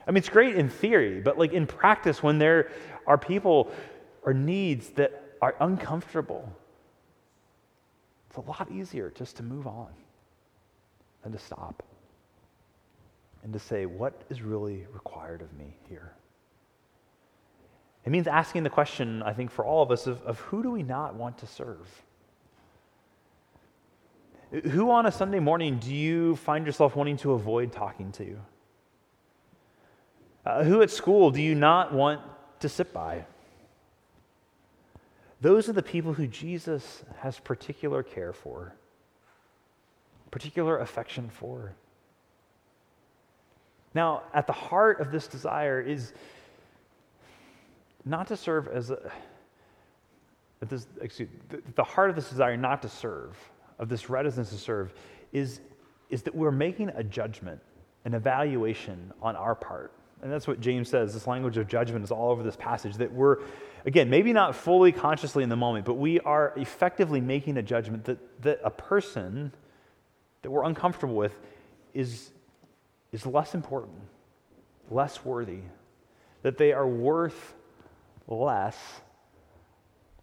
I 0.08 0.12
mean, 0.12 0.18
it's 0.18 0.30
great 0.30 0.56
in 0.56 0.70
theory, 0.70 1.20
but 1.20 1.38
like 1.38 1.52
in 1.52 1.68
practice, 1.68 2.24
when 2.24 2.40
there 2.40 2.72
are 3.06 3.18
people 3.18 3.70
or 4.24 4.34
needs 4.34 4.90
that 4.92 5.36
are 5.42 5.56
uncomfortable, 5.60 6.50
it's 8.30 8.38
a 8.38 8.42
lot 8.42 8.72
easier 8.72 9.12
just 9.16 9.36
to 9.38 9.44
move 9.44 9.68
on 9.68 9.90
than 11.24 11.34
to 11.34 11.40
stop 11.40 11.84
and 13.44 13.52
to 13.52 13.60
say, 13.60 13.86
what 13.86 14.24
is 14.30 14.42
really 14.42 14.88
required 14.94 15.42
of 15.42 15.54
me 15.58 15.76
here? 15.90 16.14
It 18.08 18.10
means 18.10 18.26
asking 18.26 18.64
the 18.64 18.70
question, 18.70 19.22
I 19.22 19.34
think, 19.34 19.52
for 19.52 19.66
all 19.66 19.84
of 19.84 19.92
us 19.92 20.08
of, 20.08 20.22
of 20.22 20.40
who 20.40 20.64
do 20.64 20.72
we 20.72 20.82
not 20.82 21.16
want 21.16 21.40
to 21.40 21.46
serve? 21.46 22.06
Who 24.72 24.92
on 24.92 25.06
a 25.06 25.12
Sunday 25.12 25.42
morning 25.42 25.78
do 25.78 25.94
you 25.94 26.38
find 26.38 26.66
yourself 26.66 26.96
wanting 26.96 27.18
to 27.18 27.34
avoid 27.34 27.74
talking 27.74 28.14
to? 28.14 28.40
Uh, 30.46 30.64
who 30.64 30.82
at 30.82 30.90
school 30.90 31.32
do 31.32 31.42
you 31.42 31.54
not 31.54 31.94
want 31.94 32.22
to 32.62 32.70
sit 32.70 32.94
by? 32.94 33.26
Those 35.42 35.68
are 35.68 35.74
the 35.74 35.84
people 35.84 36.14
who 36.14 36.28
Jesus 36.28 37.04
has 37.18 37.42
particular 37.42 38.04
care 38.04 38.32
for, 38.32 38.74
particular 40.32 40.80
affection 40.80 41.28
for. 41.30 41.76
Now, 43.94 44.24
at 44.34 44.48
the 44.48 44.54
heart 44.54 45.02
of 45.02 45.12
this 45.12 45.28
desire 45.28 45.82
is 45.82 46.14
not 48.08 48.28
to 48.28 48.38
serve 48.38 48.68
as 48.68 48.92
a, 48.92 49.12
this, 50.62 50.88
excuse, 51.02 51.30
the, 51.50 51.62
the 51.76 51.84
heart 51.84 52.10
of 52.10 52.16
this 52.16 52.30
desire 52.30 52.58
not 52.58 52.82
to 52.82 52.90
serve, 52.90 53.38
of 53.80 53.90
this 53.90 54.10
reticence 54.10 54.50
to 54.50 54.58
serve, 54.58 54.94
is, 55.32 55.62
is 56.10 56.24
that 56.24 56.34
we're 56.34 56.52
making 56.52 56.90
a 56.90 57.04
judgment, 57.04 57.62
an 58.06 58.14
evaluation 58.14 59.12
on 59.22 59.36
our 59.36 59.56
part. 59.56 59.92
And 60.22 60.32
that's 60.32 60.48
what 60.48 60.60
James 60.60 60.90
says. 60.90 61.14
This 61.14 61.28
language 61.28 61.58
of 61.58 61.68
judgment 61.68 62.04
is 62.04 62.12
all 62.12 62.32
over 62.32 62.42
this 62.42 62.56
passage. 62.56 62.96
That 62.96 63.12
we're, 63.14 63.38
again, 63.86 64.10
maybe 64.10 64.34
not 64.34 64.56
fully 64.56 64.92
consciously 64.92 65.44
in 65.44 65.50
the 65.50 65.56
moment, 65.56 65.86
but 65.86 65.94
we 65.94 66.20
are 66.22 66.54
effectively 66.56 67.22
making 67.22 67.58
a 67.58 67.62
judgment 67.62 68.06
that, 68.06 68.18
that 68.42 68.60
a 68.64 68.72
person 68.72 69.52
that 70.42 70.50
we're 70.50 70.64
uncomfortable 70.64 71.16
with 71.16 71.38
is, 71.94 72.32
is 73.12 73.28
less 73.28 73.54
important, 73.54 74.00
less 74.90 75.24
worthy, 75.24 75.60
that 76.42 76.58
they 76.58 76.74
are 76.74 76.88
worth 76.88 77.54
less 78.28 78.78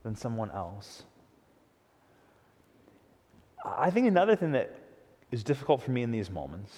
than 0.02 0.14
someone 0.14 0.50
else. 0.50 1.04
I 3.64 3.90
think 3.90 4.06
another 4.06 4.36
thing 4.36 4.52
that 4.52 4.74
is 5.30 5.42
difficult 5.42 5.82
for 5.82 5.90
me 5.90 6.02
in 6.02 6.10
these 6.10 6.30
moments, 6.30 6.72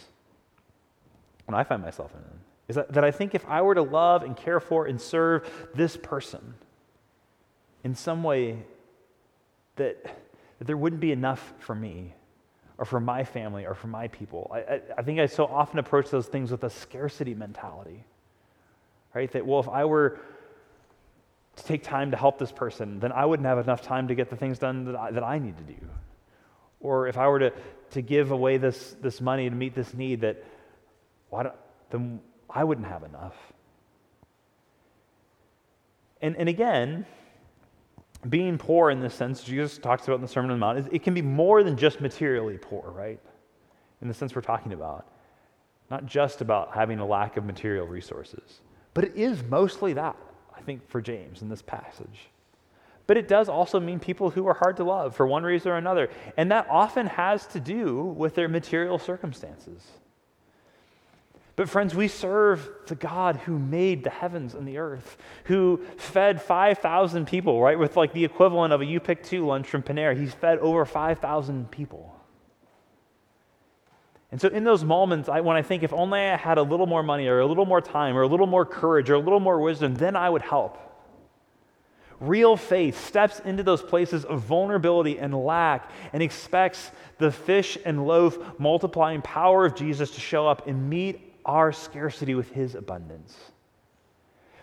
when 1.47 1.55
I 1.55 1.65
find 1.65 1.83
myself 1.83 2.13
in 2.15 2.23
them, 2.23 2.41
is 2.69 2.77
that, 2.77 2.93
that 2.93 3.05
I 3.05 3.11
think 3.11 3.35
if 3.35 3.45
I 3.47 3.63
were 3.63 3.75
to 3.75 3.83
love 3.83 4.23
and 4.23 4.37
care 4.37 4.61
for 4.61 4.87
and 4.87 5.01
serve 5.01 5.69
this 5.75 5.97
person 5.97 6.55
in 7.85 7.95
some 7.95 8.23
way, 8.23 8.59
that, 9.77 10.03
that 10.59 10.67
there 10.67 10.77
wouldn't 10.77 11.01
be 11.01 11.13
enough 11.13 11.53
for 11.59 11.75
me 11.75 12.15
or 12.79 12.85
for 12.85 13.01
my 13.01 13.25
family 13.25 13.67
or 13.67 13.75
for 13.75 13.87
my 13.89 14.09
people. 14.09 14.51
I, 14.53 14.59
I, 14.59 14.81
I 14.99 15.03
think 15.03 15.21
I 15.21 15.27
so 15.27 15.45
often 15.47 15.79
approach 15.79 16.11
those 16.11 16.27
things 16.27 16.51
with 16.51 16.65
a 16.65 16.71
scarcity 16.71 17.35
mentality, 17.35 18.05
right? 19.15 19.31
That, 19.33 19.47
well, 19.47 19.61
if 19.61 19.69
I 19.69 19.85
were 19.85 20.21
to 21.57 21.65
take 21.65 21.83
time 21.83 22.11
to 22.11 22.17
help 22.17 22.39
this 22.39 22.53
person, 22.53 23.01
then 23.01 23.13
I 23.13 23.25
wouldn't 23.25 23.47
have 23.47 23.59
enough 23.59 23.83
time 23.83 24.09
to 24.09 24.15
get 24.15 24.31
the 24.31 24.37
things 24.37 24.59
done 24.59 24.85
that 24.85 24.97
I, 24.97 25.11
that 25.11 25.25
I 25.25 25.39
need 25.39 25.57
to 25.57 25.65
do. 25.65 25.79
Or 26.81 27.09
if 27.09 27.17
I 27.17 27.27
were 27.29 27.39
to, 27.39 27.53
to 27.93 28.03
give 28.03 28.31
away 28.31 28.59
this, 28.59 28.95
this 29.01 29.21
money 29.21 29.49
to 29.49 29.55
meet 29.55 29.75
this 29.75 29.95
need, 29.95 30.21
that 30.21 30.45
why 31.31 31.45
don't, 31.45 31.55
then 31.91 32.21
I 32.51 32.63
wouldn't 32.63 32.87
have 32.87 33.03
enough. 33.03 33.35
And, 36.21 36.37
and 36.37 36.49
again, 36.49 37.07
being 38.29 38.59
poor 38.59 38.91
in 38.91 39.01
this 39.01 39.15
sense, 39.15 39.43
Jesus 39.43 39.79
talks 39.79 40.07
about 40.07 40.17
in 40.17 40.23
the 40.23 40.29
Sermon 40.29 40.51
on 40.51 40.61
the 40.61 40.67
Mount, 40.67 40.89
it 40.93 41.03
can 41.03 41.15
be 41.15 41.23
more 41.23 41.63
than 41.63 41.77
just 41.77 42.01
materially 42.01 42.59
poor, 42.59 42.91
right? 42.91 43.21
In 44.03 44.09
the 44.09 44.15
sense 44.15 44.35
we're 44.35 44.43
talking 44.43 44.73
about. 44.73 45.07
Not 45.91 46.07
just 46.07 46.41
about 46.41 46.75
having 46.75 46.99
a 46.99 47.07
lack 47.07 47.37
of 47.37 47.45
material 47.45 47.87
resources, 47.87 48.61
but 48.93 49.05
it 49.05 49.15
is 49.15 49.43
mostly 49.45 49.93
that, 49.95 50.17
I 50.57 50.61
think, 50.63 50.89
for 50.89 51.01
James 51.01 51.43
in 51.43 51.49
this 51.49 51.63
passage. 51.63 52.29
But 53.07 53.17
it 53.17 53.29
does 53.29 53.49
also 53.49 53.79
mean 53.79 54.01
people 54.01 54.31
who 54.31 54.49
are 54.49 54.55
hard 54.55 54.79
to 54.79 54.85
love 54.85 55.15
for 55.15 55.27
one 55.27 55.45
reason 55.45 55.71
or 55.71 55.77
another. 55.77 56.11
And 56.37 56.51
that 56.51 56.67
often 56.69 57.07
has 57.07 57.47
to 57.49 57.61
do 57.61 58.03
with 58.03 58.35
their 58.35 58.49
material 58.49 58.99
circumstances. 58.99 59.83
But, 61.55 61.71
friends, 61.71 61.95
we 61.95 62.09
serve 62.09 62.69
the 62.87 62.97
God 62.97 63.37
who 63.37 63.59
made 63.59 64.05
the 64.05 64.11
heavens 64.11 64.55
and 64.55 64.67
the 64.67 64.79
earth, 64.79 65.17
who 65.45 65.81
fed 65.97 66.43
5,000 66.43 67.27
people, 67.27 67.63
right? 67.63 67.79
With 67.79 67.97
like 67.97 68.13
the 68.13 68.25
equivalent 68.25 68.75
of 68.75 68.83
a 68.83 68.85
You 68.85 69.01
Pick 69.01 69.23
Two 69.23 69.47
lunch 69.47 69.67
from 69.67 69.83
Panera. 69.83 70.19
He's 70.19 70.35
fed 70.35 70.59
over 70.59 70.85
5,000 70.85 71.71
people. 71.71 72.16
And 74.33 74.41
so, 74.41 74.49
in 74.49 74.65
those 74.65 74.83
moments, 74.83 75.29
I, 75.29 75.41
when 75.41 75.57
I 75.57 75.63
think 75.63 75.83
if 75.83 75.93
only 75.93 76.21
I 76.21 76.37
had 76.37 76.59
a 76.59 76.63
little 76.63 76.87
more 76.87 77.03
money 77.03 77.29
or 77.29 77.41
a 77.41 77.47
little 77.47 77.67
more 77.67 77.81
time 77.81 78.17
or 78.17 78.23
a 78.23 78.27
little 78.27 78.47
more 78.47 78.65
courage 78.65 79.09
or 79.09 79.15
a 79.15 79.21
little 79.21 79.41
more 79.41 79.61
wisdom, 79.61 79.95
then 79.95 80.17
I 80.17 80.29
would 80.29 80.43
help. 80.43 80.79
Real 82.19 82.57
faith 82.57 83.07
steps 83.07 83.41
into 83.41 83.63
those 83.63 83.83
places 83.83 84.25
of 84.25 84.41
vulnerability 84.41 85.19
and 85.19 85.35
lack 85.35 85.91
and 86.13 86.23
expects 86.23 86.91
the 87.19 87.31
fish 87.31 87.77
and 87.85 88.07
loaf 88.07 88.59
multiplying 88.59 89.21
power 89.23 89.67
of 89.67 89.75
Jesus 89.75 90.11
to 90.13 90.21
show 90.21 90.49
up 90.49 90.67
and 90.67 90.89
meet 90.89 91.35
our 91.45 91.73
scarcity 91.73 92.35
with 92.35 92.51
his 92.53 92.75
abundance. 92.75 93.37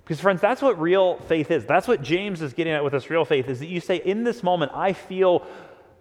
Because, 0.03 0.19
friends, 0.19 0.41
that's 0.41 0.61
what 0.61 0.81
real 0.81 1.17
faith 1.19 1.49
is. 1.49 1.65
That's 1.65 1.87
what 1.87 2.01
James 2.01 2.41
is 2.41 2.53
getting 2.53 2.73
at 2.73 2.83
with 2.83 2.91
this 2.91 3.09
real 3.09 3.23
faith 3.23 3.47
is 3.47 3.59
that 3.59 3.67
you 3.67 3.79
say, 3.79 3.97
in 3.97 4.23
this 4.23 4.43
moment, 4.43 4.71
I 4.73 4.91
feel 4.93 5.45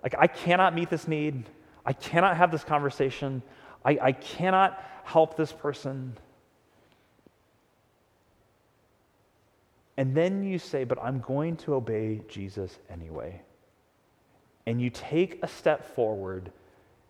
like 0.02 0.14
I 0.18 0.26
cannot 0.26 0.74
meet 0.74 0.90
this 0.90 1.06
need. 1.06 1.44
I 1.84 1.92
cannot 1.92 2.36
have 2.36 2.50
this 2.50 2.64
conversation. 2.64 3.42
I, 3.84 3.98
I 4.00 4.12
cannot 4.12 4.82
help 5.04 5.36
this 5.36 5.52
person. 5.52 6.16
And 9.96 10.14
then 10.14 10.42
you 10.42 10.58
say, 10.58 10.84
but 10.84 10.98
I'm 11.02 11.20
going 11.20 11.56
to 11.58 11.74
obey 11.74 12.22
Jesus 12.28 12.78
anyway. 12.90 13.42
And 14.66 14.80
you 14.80 14.90
take 14.90 15.42
a 15.42 15.48
step 15.48 15.94
forward 15.94 16.52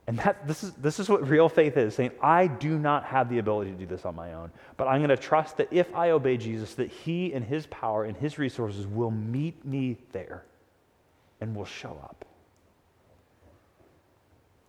and 0.07 0.19
that, 0.19 0.49
this, 0.49 0.65
is, 0.65 0.73
this 0.75 0.99
is 0.99 1.09
what 1.09 1.29
real 1.29 1.49
faith 1.49 1.77
is 1.77 1.95
saying, 1.95 2.11
I 2.21 2.49
do 2.49 2.77
not 2.79 3.05
have 3.05 3.29
the 3.29 3.39
ability 3.39 3.71
to 3.71 3.77
do 3.77 3.87
this 3.87 4.05
on 4.05 4.17
my 4.17 4.33
own, 4.33 4.51
but 4.77 4.89
I'm 4.89 4.99
going 4.99 5.11
to 5.11 5.17
trust 5.17 5.59
that 5.59 5.69
if 5.71 5.95
I 5.95 6.11
obey 6.11 6.37
Jesus, 6.37 6.75
that 6.75 6.91
He 6.91 7.33
and 7.33 7.45
His 7.45 7.67
power 7.67 8.05
and 8.05 8.17
His 8.17 8.37
resources 8.37 8.87
will 8.87 9.13
meet 9.13 9.65
me 9.65 9.97
there 10.11 10.45
and 11.41 11.55
will 11.55 11.65
show 11.65 12.01
up. 12.03 12.25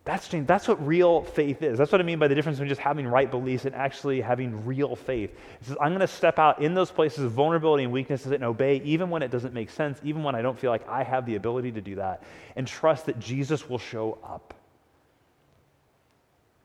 That's, 0.05 0.27
that's 0.27 0.67
what 0.67 0.85
real 0.85 1.21
faith 1.21 1.61
is. 1.61 1.77
That's 1.77 1.91
what 1.91 2.01
I 2.01 2.03
mean 2.03 2.19
by 2.19 2.27
the 2.27 2.35
difference 2.35 2.57
between 2.57 2.67
just 2.67 2.81
having 2.81 3.07
right 3.07 3.31
beliefs 3.31 3.63
and 3.63 3.73
actually 3.73 4.19
having 4.19 4.65
real 4.65 4.97
faith. 4.97 5.31
It 5.61 5.65
says, 5.65 5.77
I'm 5.79 5.91
going 5.91 6.01
to 6.01 6.07
step 6.07 6.39
out 6.39 6.61
in 6.61 6.73
those 6.73 6.91
places 6.91 7.23
of 7.23 7.31
vulnerability 7.31 7.85
and 7.85 7.93
weaknesses 7.93 8.33
and 8.33 8.43
obey 8.43 8.81
even 8.83 9.09
when 9.09 9.21
it 9.21 9.31
doesn't 9.31 9.53
make 9.53 9.69
sense, 9.69 9.99
even 10.03 10.21
when 10.21 10.35
I 10.35 10.41
don't 10.41 10.59
feel 10.59 10.71
like 10.71 10.87
I 10.89 11.03
have 11.03 11.25
the 11.25 11.35
ability 11.35 11.71
to 11.73 11.81
do 11.81 11.95
that, 11.95 12.21
and 12.57 12.67
trust 12.67 13.05
that 13.05 13.17
Jesus 13.19 13.69
will 13.69 13.77
show 13.77 14.17
up 14.25 14.53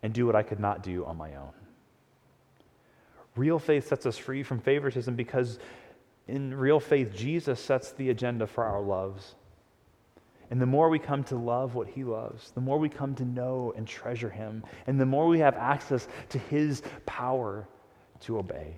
and 0.03 0.13
do 0.13 0.27
what 0.27 0.35
I 0.35 0.43
could 0.43 0.61
not 0.61 0.83
do 0.83 1.05
on 1.05 1.17
my 1.17 1.37
own. 1.37 1.53
Real 3.37 3.61
faith 3.61 3.87
sets 3.87 4.05
us 4.05 4.19
free 4.19 4.43
from 4.43 4.59
favoritism 4.59 5.15
because 5.15 5.61
in 6.27 6.55
real 6.55 6.81
faith, 6.81 7.15
Jesus 7.15 7.61
sets 7.61 7.93
the 7.93 8.11
agenda 8.11 8.49
for 8.49 8.65
our 8.65 8.81
loves. 8.81 9.37
And 10.51 10.61
the 10.61 10.67
more 10.67 10.89
we 10.89 10.99
come 10.99 11.25
to 11.25 11.37
love 11.37 11.75
what 11.75 11.89
he 11.89 12.05
loves, 12.05 12.53
the 12.53 12.61
more 12.61 12.79
we 12.79 12.89
come 12.89 13.15
to 13.17 13.25
know 13.25 13.75
and 13.77 13.87
treasure 13.87 14.31
him, 14.31 14.65
and 14.87 14.99
the 14.99 15.07
more 15.07 15.27
we 15.27 15.41
have 15.41 15.55
access 15.57 16.09
to 16.31 16.39
his 16.39 16.83
power 17.05 17.69
to 18.21 18.39
obey, 18.39 18.75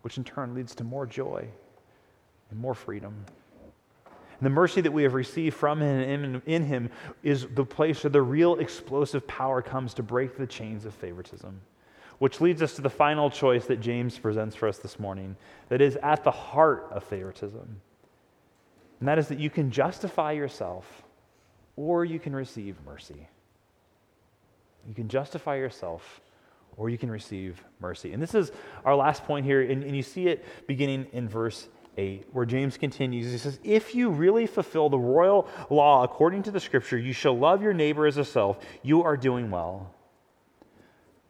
which 0.00 0.16
in 0.16 0.24
turn 0.24 0.54
leads 0.54 0.74
to 0.76 0.84
more 0.84 1.04
joy 1.04 1.46
and 2.50 2.58
more 2.58 2.74
freedom. 2.74 3.26
And 4.06 4.44
the 4.44 4.50
mercy 4.50 4.80
that 4.82 4.92
we 4.92 5.02
have 5.02 5.14
received 5.14 5.56
from 5.56 5.80
him 5.80 6.24
and 6.24 6.42
in 6.46 6.62
him 6.62 6.90
is 7.22 7.46
the 7.54 7.64
place 7.64 8.02
where 8.04 8.10
the 8.10 8.22
real 8.22 8.56
explosive 8.56 9.26
power 9.26 9.62
comes 9.62 9.94
to 9.94 10.02
break 10.02 10.36
the 10.36 10.46
chains 10.46 10.84
of 10.84 10.94
favoritism. 10.94 11.60
Which 12.18 12.40
leads 12.40 12.62
us 12.62 12.74
to 12.76 12.82
the 12.82 12.90
final 12.90 13.28
choice 13.30 13.66
that 13.66 13.80
James 13.80 14.18
presents 14.18 14.56
for 14.56 14.68
us 14.68 14.78
this 14.78 14.98
morning 14.98 15.36
that 15.68 15.82
is 15.82 15.96
at 15.96 16.24
the 16.24 16.30
heart 16.30 16.88
of 16.90 17.04
favoritism. 17.04 17.80
And 19.00 19.08
that 19.08 19.18
is 19.18 19.28
that 19.28 19.38
you 19.38 19.50
can 19.50 19.70
justify 19.70 20.32
yourself 20.32 21.02
or 21.76 22.04
you 22.04 22.18
can 22.18 22.34
receive 22.34 22.76
mercy. 22.84 23.28
You 24.88 24.94
can 24.94 25.08
justify 25.08 25.56
yourself 25.56 26.20
or 26.76 26.90
you 26.90 26.98
can 26.98 27.10
receive 27.10 27.62
mercy. 27.80 28.12
And 28.12 28.22
this 28.22 28.34
is 28.34 28.52
our 28.84 28.94
last 28.94 29.24
point 29.24 29.46
here, 29.46 29.62
and, 29.62 29.82
and 29.82 29.96
you 29.96 30.02
see 30.02 30.28
it 30.28 30.44
beginning 30.66 31.06
in 31.12 31.28
verse 31.28 31.68
8, 31.96 32.26
where 32.32 32.44
James 32.44 32.76
continues. 32.76 33.32
He 33.32 33.38
says, 33.38 33.58
If 33.64 33.94
you 33.94 34.10
really 34.10 34.46
fulfill 34.46 34.90
the 34.90 34.98
royal 34.98 35.48
law 35.70 36.04
according 36.04 36.42
to 36.44 36.50
the 36.50 36.60
scripture, 36.60 36.98
you 36.98 37.14
shall 37.14 37.36
love 37.36 37.62
your 37.62 37.72
neighbor 37.72 38.06
as 38.06 38.16
yourself, 38.16 38.58
you 38.82 39.02
are 39.02 39.16
doing 39.16 39.50
well. 39.50 39.94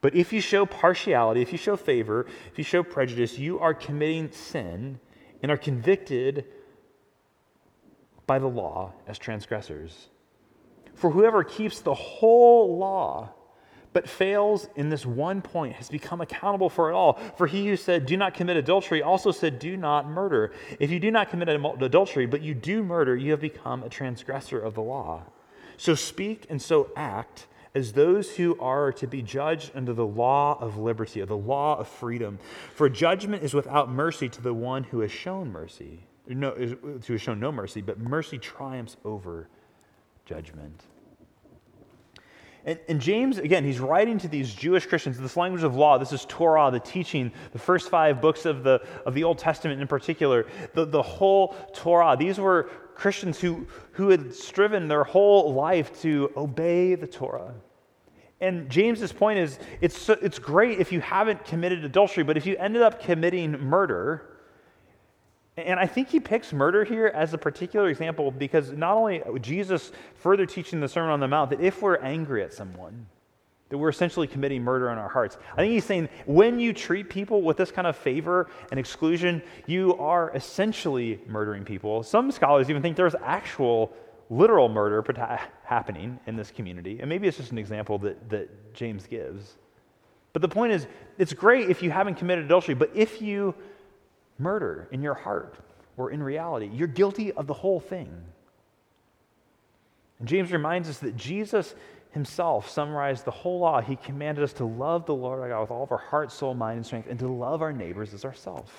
But 0.00 0.14
if 0.14 0.32
you 0.32 0.40
show 0.40 0.66
partiality, 0.66 1.42
if 1.42 1.52
you 1.52 1.58
show 1.58 1.76
favor, 1.76 2.26
if 2.50 2.58
you 2.58 2.64
show 2.64 2.82
prejudice, 2.82 3.38
you 3.38 3.58
are 3.60 3.74
committing 3.74 4.30
sin 4.30 5.00
and 5.42 5.50
are 5.50 5.56
convicted 5.56 6.44
by 8.26 8.38
the 8.38 8.46
law 8.46 8.92
as 9.06 9.18
transgressors. 9.18 10.08
For 10.94 11.10
whoever 11.10 11.44
keeps 11.44 11.80
the 11.80 11.94
whole 11.94 12.76
law 12.76 13.30
but 13.92 14.06
fails 14.06 14.68
in 14.76 14.90
this 14.90 15.06
one 15.06 15.40
point 15.40 15.74
has 15.76 15.88
become 15.88 16.20
accountable 16.20 16.68
for 16.68 16.90
it 16.90 16.94
all. 16.94 17.14
For 17.38 17.46
he 17.46 17.66
who 17.66 17.76
said, 17.76 18.04
Do 18.04 18.14
not 18.18 18.34
commit 18.34 18.58
adultery, 18.58 19.02
also 19.02 19.30
said, 19.30 19.58
Do 19.58 19.74
not 19.74 20.06
murder. 20.06 20.52
If 20.78 20.90
you 20.90 21.00
do 21.00 21.10
not 21.10 21.30
commit 21.30 21.48
adultery, 21.48 22.26
but 22.26 22.42
you 22.42 22.52
do 22.52 22.82
murder, 22.82 23.16
you 23.16 23.30
have 23.30 23.40
become 23.40 23.82
a 23.82 23.88
transgressor 23.88 24.60
of 24.60 24.74
the 24.74 24.82
law. 24.82 25.22
So 25.78 25.94
speak 25.94 26.44
and 26.50 26.60
so 26.60 26.90
act 26.94 27.46
as 27.74 27.94
those 27.94 28.36
who 28.36 28.58
are 28.60 28.92
to 28.92 29.06
be 29.06 29.22
judged 29.22 29.70
under 29.74 29.94
the 29.94 30.06
law 30.06 30.58
of 30.60 30.76
liberty, 30.76 31.22
or 31.22 31.26
the 31.26 31.34
law 31.34 31.78
of 31.78 31.88
freedom. 31.88 32.38
For 32.74 32.90
judgment 32.90 33.42
is 33.42 33.54
without 33.54 33.90
mercy 33.90 34.28
to 34.28 34.42
the 34.42 34.52
one 34.52 34.84
who 34.84 35.00
has 35.00 35.10
shown 35.10 35.50
mercy. 35.50 36.06
No, 36.28 36.50
who 36.52 37.12
has 37.12 37.20
shown 37.20 37.38
no 37.38 37.52
mercy, 37.52 37.80
but 37.80 37.98
mercy 37.98 38.38
triumphs 38.38 38.96
over 39.04 39.48
judgment. 40.24 40.82
And, 42.64 42.80
and, 42.88 43.00
James, 43.00 43.38
again, 43.38 43.62
he's 43.62 43.78
writing 43.78 44.18
to 44.18 44.26
these 44.26 44.52
Jewish 44.52 44.86
Christians, 44.86 45.18
this 45.18 45.36
language 45.36 45.62
of 45.62 45.76
law, 45.76 45.98
this 45.98 46.12
is 46.12 46.26
Torah, 46.28 46.68
the 46.72 46.80
teaching, 46.80 47.30
the 47.52 47.60
first 47.60 47.88
five 47.88 48.20
books 48.20 48.44
of 48.44 48.64
the, 48.64 48.84
of 49.06 49.14
the 49.14 49.22
Old 49.22 49.38
Testament 49.38 49.80
in 49.80 49.86
particular, 49.86 50.46
the, 50.74 50.84
the 50.84 51.00
whole 51.00 51.54
Torah. 51.72 52.16
These 52.18 52.40
were 52.40 52.64
Christians 52.96 53.38
who, 53.38 53.68
who 53.92 54.08
had 54.08 54.34
striven 54.34 54.88
their 54.88 55.04
whole 55.04 55.54
life 55.54 56.00
to 56.02 56.32
obey 56.36 56.96
the 56.96 57.06
Torah. 57.06 57.54
And 58.40 58.68
James's 58.68 59.12
point 59.12 59.38
is 59.38 59.60
it's, 59.80 60.08
it's 60.08 60.40
great 60.40 60.80
if 60.80 60.90
you 60.90 61.00
haven't 61.00 61.44
committed 61.44 61.84
adultery, 61.84 62.24
but 62.24 62.36
if 62.36 62.46
you 62.46 62.56
ended 62.56 62.82
up 62.82 63.00
committing 63.00 63.52
murder, 63.52 64.35
and 65.56 65.80
I 65.80 65.86
think 65.86 66.08
he 66.08 66.20
picks 66.20 66.52
murder 66.52 66.84
here 66.84 67.06
as 67.06 67.32
a 67.32 67.38
particular 67.38 67.88
example 67.88 68.30
because 68.30 68.72
not 68.72 68.94
only 68.96 69.22
Jesus 69.40 69.90
further 70.14 70.44
teaching 70.44 70.80
the 70.80 70.88
Sermon 70.88 71.10
on 71.10 71.20
the 71.20 71.28
Mount 71.28 71.50
that 71.50 71.60
if 71.60 71.80
we're 71.80 71.96
angry 71.96 72.42
at 72.42 72.52
someone, 72.52 73.06
that 73.68 73.78
we're 73.78 73.88
essentially 73.88 74.26
committing 74.26 74.62
murder 74.62 74.90
in 74.90 74.98
our 74.98 75.08
hearts. 75.08 75.38
I 75.54 75.56
think 75.56 75.72
he's 75.72 75.84
saying 75.84 76.08
when 76.26 76.60
you 76.60 76.72
treat 76.72 77.08
people 77.08 77.42
with 77.42 77.56
this 77.56 77.70
kind 77.70 77.86
of 77.86 77.96
favor 77.96 78.48
and 78.70 78.78
exclusion, 78.78 79.42
you 79.66 79.96
are 79.96 80.30
essentially 80.34 81.20
murdering 81.26 81.64
people. 81.64 82.02
Some 82.02 82.30
scholars 82.30 82.70
even 82.70 82.82
think 82.82 82.96
there's 82.96 83.16
actual 83.24 83.92
literal 84.28 84.68
murder 84.68 85.04
happening 85.64 86.18
in 86.26 86.36
this 86.36 86.50
community. 86.50 86.98
And 87.00 87.08
maybe 87.08 87.26
it's 87.26 87.38
just 87.38 87.50
an 87.50 87.58
example 87.58 87.98
that, 88.00 88.28
that 88.28 88.74
James 88.74 89.06
gives. 89.06 89.56
But 90.32 90.42
the 90.42 90.48
point 90.48 90.72
is, 90.72 90.86
it's 91.18 91.32
great 91.32 91.70
if 91.70 91.82
you 91.82 91.90
haven't 91.90 92.16
committed 92.16 92.44
adultery, 92.44 92.74
but 92.74 92.90
if 92.94 93.22
you 93.22 93.54
murder 94.38 94.88
in 94.90 95.02
your 95.02 95.14
heart 95.14 95.56
or 95.96 96.10
in 96.10 96.22
reality, 96.22 96.70
you're 96.72 96.88
guilty 96.88 97.32
of 97.32 97.46
the 97.46 97.54
whole 97.54 97.80
thing. 97.80 98.12
And 100.18 100.28
James 100.28 100.52
reminds 100.52 100.88
us 100.88 100.98
that 100.98 101.16
Jesus 101.16 101.74
himself 102.10 102.70
summarized 102.70 103.24
the 103.24 103.30
whole 103.30 103.60
law. 103.60 103.80
He 103.80 103.96
commanded 103.96 104.42
us 104.42 104.54
to 104.54 104.64
love 104.64 105.04
the 105.04 105.14
Lord 105.14 105.40
our 105.40 105.48
God 105.48 105.60
with 105.60 105.70
all 105.70 105.82
of 105.82 105.92
our 105.92 105.98
heart, 105.98 106.32
soul, 106.32 106.54
mind, 106.54 106.78
and 106.78 106.86
strength, 106.86 107.08
and 107.10 107.18
to 107.18 107.28
love 107.28 107.60
our 107.60 107.72
neighbors 107.72 108.14
as 108.14 108.24
ourselves. 108.24 108.70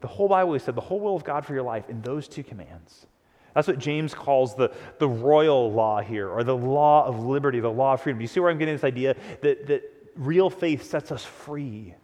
The 0.00 0.06
whole 0.06 0.28
Bible, 0.28 0.52
he 0.52 0.58
said, 0.60 0.74
the 0.76 0.80
whole 0.80 1.00
will 1.00 1.16
of 1.16 1.24
God 1.24 1.44
for 1.44 1.54
your 1.54 1.62
life 1.62 1.88
in 1.88 2.00
those 2.02 2.28
two 2.28 2.42
commands. 2.42 3.06
That's 3.54 3.66
what 3.66 3.78
James 3.78 4.14
calls 4.14 4.54
the, 4.54 4.72
the 4.98 5.08
royal 5.08 5.72
law 5.72 6.00
here, 6.00 6.28
or 6.28 6.44
the 6.44 6.56
law 6.56 7.04
of 7.04 7.24
liberty, 7.24 7.58
the 7.58 7.68
law 7.68 7.94
of 7.94 8.02
freedom. 8.02 8.18
Do 8.18 8.22
you 8.22 8.28
see 8.28 8.38
where 8.38 8.50
I'm 8.50 8.58
getting 8.58 8.76
this 8.76 8.84
idea 8.84 9.16
that, 9.42 9.66
that 9.66 9.82
real 10.14 10.50
faith 10.50 10.84
sets 10.84 11.10
us 11.10 11.24
free 11.24 11.94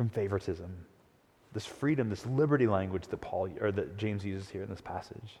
from 0.00 0.08
favoritism? 0.08 0.74
This 1.52 1.66
freedom, 1.66 2.08
this 2.08 2.24
liberty 2.24 2.66
language 2.66 3.06
that 3.08 3.20
Paul 3.20 3.50
or 3.60 3.70
that 3.70 3.98
James 3.98 4.24
uses 4.24 4.48
here 4.48 4.62
in 4.62 4.70
this 4.70 4.80
passage. 4.80 5.38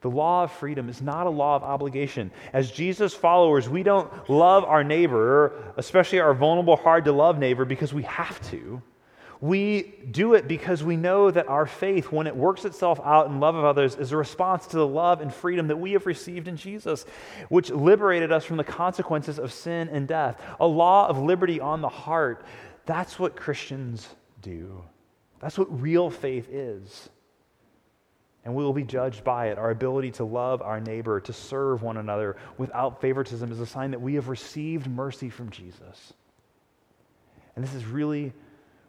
The 0.00 0.08
law 0.08 0.44
of 0.44 0.52
freedom 0.52 0.88
is 0.88 1.02
not 1.02 1.26
a 1.26 1.30
law 1.30 1.56
of 1.56 1.62
obligation. 1.62 2.30
As 2.54 2.70
Jesus 2.70 3.12
followers, 3.12 3.68
we 3.68 3.82
don't 3.82 4.30
love 4.30 4.64
our 4.64 4.82
neighbor, 4.82 5.74
especially 5.76 6.20
our 6.20 6.32
vulnerable, 6.32 6.76
hard 6.76 7.04
to 7.04 7.12
love 7.12 7.38
neighbor, 7.38 7.66
because 7.66 7.92
we 7.92 8.04
have 8.04 8.40
to. 8.50 8.80
We 9.40 9.94
do 10.10 10.34
it 10.34 10.48
because 10.48 10.82
we 10.82 10.96
know 10.96 11.30
that 11.30 11.48
our 11.48 11.66
faith, 11.66 12.12
when 12.12 12.26
it 12.26 12.36
works 12.36 12.64
itself 12.64 13.00
out 13.04 13.26
in 13.26 13.40
love 13.40 13.54
of 13.54 13.64
others, 13.64 13.96
is 13.96 14.12
a 14.12 14.16
response 14.16 14.66
to 14.68 14.76
the 14.76 14.86
love 14.86 15.20
and 15.20 15.32
freedom 15.32 15.68
that 15.68 15.76
we 15.76 15.92
have 15.92 16.06
received 16.06 16.48
in 16.48 16.56
Jesus, 16.56 17.04
which 17.48 17.70
liberated 17.70 18.32
us 18.32 18.44
from 18.44 18.56
the 18.56 18.64
consequences 18.64 19.38
of 19.38 19.52
sin 19.52 19.88
and 19.90 20.08
death. 20.08 20.40
A 20.60 20.66
law 20.66 21.08
of 21.08 21.18
liberty 21.18 21.60
on 21.60 21.80
the 21.80 21.88
heart. 21.88 22.44
That's 22.86 23.18
what 23.18 23.36
Christians 23.36 24.08
do. 24.40 24.82
That's 25.40 25.58
what 25.58 25.80
real 25.80 26.10
faith 26.10 26.48
is. 26.50 27.08
And 28.44 28.54
we 28.54 28.62
will 28.62 28.74
be 28.74 28.84
judged 28.84 29.24
by 29.24 29.48
it. 29.48 29.58
Our 29.58 29.70
ability 29.70 30.12
to 30.12 30.24
love 30.24 30.60
our 30.60 30.80
neighbor, 30.80 31.18
to 31.20 31.32
serve 31.32 31.82
one 31.82 31.96
another 31.96 32.36
without 32.58 33.00
favoritism, 33.00 33.50
is 33.50 33.60
a 33.60 33.66
sign 33.66 33.90
that 33.92 34.00
we 34.00 34.14
have 34.14 34.28
received 34.28 34.86
mercy 34.86 35.30
from 35.30 35.50
Jesus. 35.50 36.12
And 37.56 37.64
this 37.64 37.74
is 37.74 37.86
really 37.86 38.32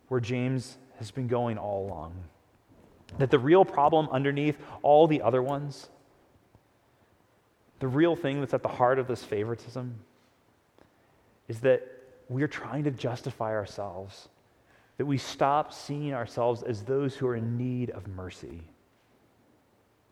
where 0.08 0.20
James 0.20 0.78
has 0.97 1.12
been 1.12 1.28
going 1.28 1.58
all 1.58 1.86
along. 1.86 2.14
That 3.18 3.32
the 3.32 3.39
real 3.39 3.66
problem 3.66 4.08
underneath 4.12 4.58
all 4.82 5.08
the 5.08 5.22
other 5.22 5.41
ones, 5.41 5.89
the 7.80 7.88
real 7.88 8.16
thing 8.16 8.39
that's 8.39 8.53
at 8.53 8.64
the 8.64 8.70
heart 8.70 8.99
of 8.99 9.08
this 9.08 9.24
favoritism, 9.24 9.95
is 11.47 11.60
that 11.62 11.84
we're 12.30 12.47
trying 12.47 12.84
to 12.86 12.91
justify 12.91 13.51
ourselves, 13.51 14.30
that 14.97 15.06
we 15.06 15.18
stop 15.18 15.74
seeing 15.74 16.14
ourselves 16.14 16.64
as 16.64 16.84
those 16.84 17.16
who 17.16 17.28
are 17.28 17.36
in 17.36 17.58
need 17.58 17.91
of 17.91 18.08
mercy. 18.08 18.62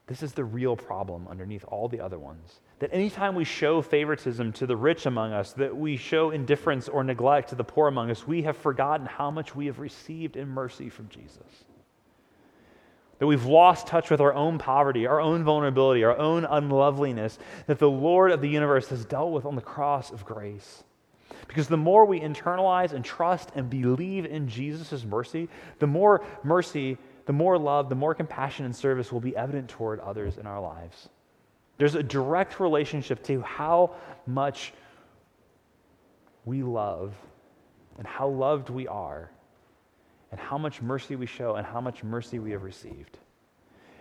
This 0.07 0.21
is 0.21 0.33
the 0.33 0.43
real 0.43 0.75
problem 0.75 1.27
underneath 1.27 1.63
all 1.67 1.87
the 1.87 1.99
other 1.99 2.19
ones. 2.19 2.59
That 2.83 2.93
anytime 2.93 3.33
we 3.35 3.45
show 3.45 3.81
favoritism 3.81 4.51
to 4.51 4.65
the 4.65 4.75
rich 4.75 5.05
among 5.05 5.31
us, 5.31 5.53
that 5.53 5.73
we 5.73 5.95
show 5.95 6.31
indifference 6.31 6.89
or 6.89 7.01
neglect 7.01 7.47
to 7.51 7.55
the 7.55 7.63
poor 7.63 7.87
among 7.87 8.11
us, 8.11 8.27
we 8.27 8.41
have 8.41 8.57
forgotten 8.57 9.05
how 9.05 9.31
much 9.31 9.55
we 9.55 9.67
have 9.67 9.79
received 9.79 10.35
in 10.35 10.49
mercy 10.49 10.89
from 10.89 11.07
Jesus. 11.07 11.63
That 13.19 13.27
we've 13.27 13.45
lost 13.45 13.87
touch 13.87 14.09
with 14.09 14.19
our 14.19 14.33
own 14.33 14.57
poverty, 14.57 15.07
our 15.07 15.21
own 15.21 15.45
vulnerability, 15.45 16.03
our 16.03 16.17
own 16.17 16.43
unloveliness, 16.43 17.39
that 17.67 17.79
the 17.79 17.89
Lord 17.89 18.31
of 18.31 18.41
the 18.41 18.49
universe 18.49 18.89
has 18.89 19.05
dealt 19.05 19.31
with 19.31 19.45
on 19.45 19.55
the 19.55 19.61
cross 19.61 20.11
of 20.11 20.25
grace. 20.25 20.83
Because 21.47 21.69
the 21.69 21.77
more 21.77 22.03
we 22.03 22.19
internalize 22.19 22.91
and 22.91 23.05
trust 23.05 23.51
and 23.55 23.69
believe 23.69 24.25
in 24.25 24.49
Jesus' 24.49 25.05
mercy, 25.05 25.47
the 25.79 25.87
more 25.87 26.25
mercy, 26.43 26.97
the 27.27 27.31
more 27.31 27.57
love, 27.57 27.87
the 27.87 27.95
more 27.95 28.13
compassion 28.13 28.65
and 28.65 28.75
service 28.75 29.09
will 29.09 29.21
be 29.21 29.37
evident 29.37 29.69
toward 29.69 30.01
others 30.01 30.37
in 30.37 30.45
our 30.45 30.59
lives. 30.59 31.07
There's 31.83 31.95
a 31.95 32.01
direct 32.01 32.61
relationship 32.61 33.21
to 33.25 33.41
how 33.41 33.95
much 34.25 34.71
we 36.45 36.63
love 36.63 37.13
and 37.97 38.07
how 38.07 38.29
loved 38.29 38.69
we 38.69 38.87
are 38.87 39.29
and 40.31 40.39
how 40.39 40.57
much 40.57 40.81
mercy 40.81 41.17
we 41.17 41.25
show 41.25 41.55
and 41.55 41.67
how 41.67 41.81
much 41.81 42.01
mercy 42.01 42.39
we 42.39 42.51
have 42.51 42.63
received. 42.63 43.17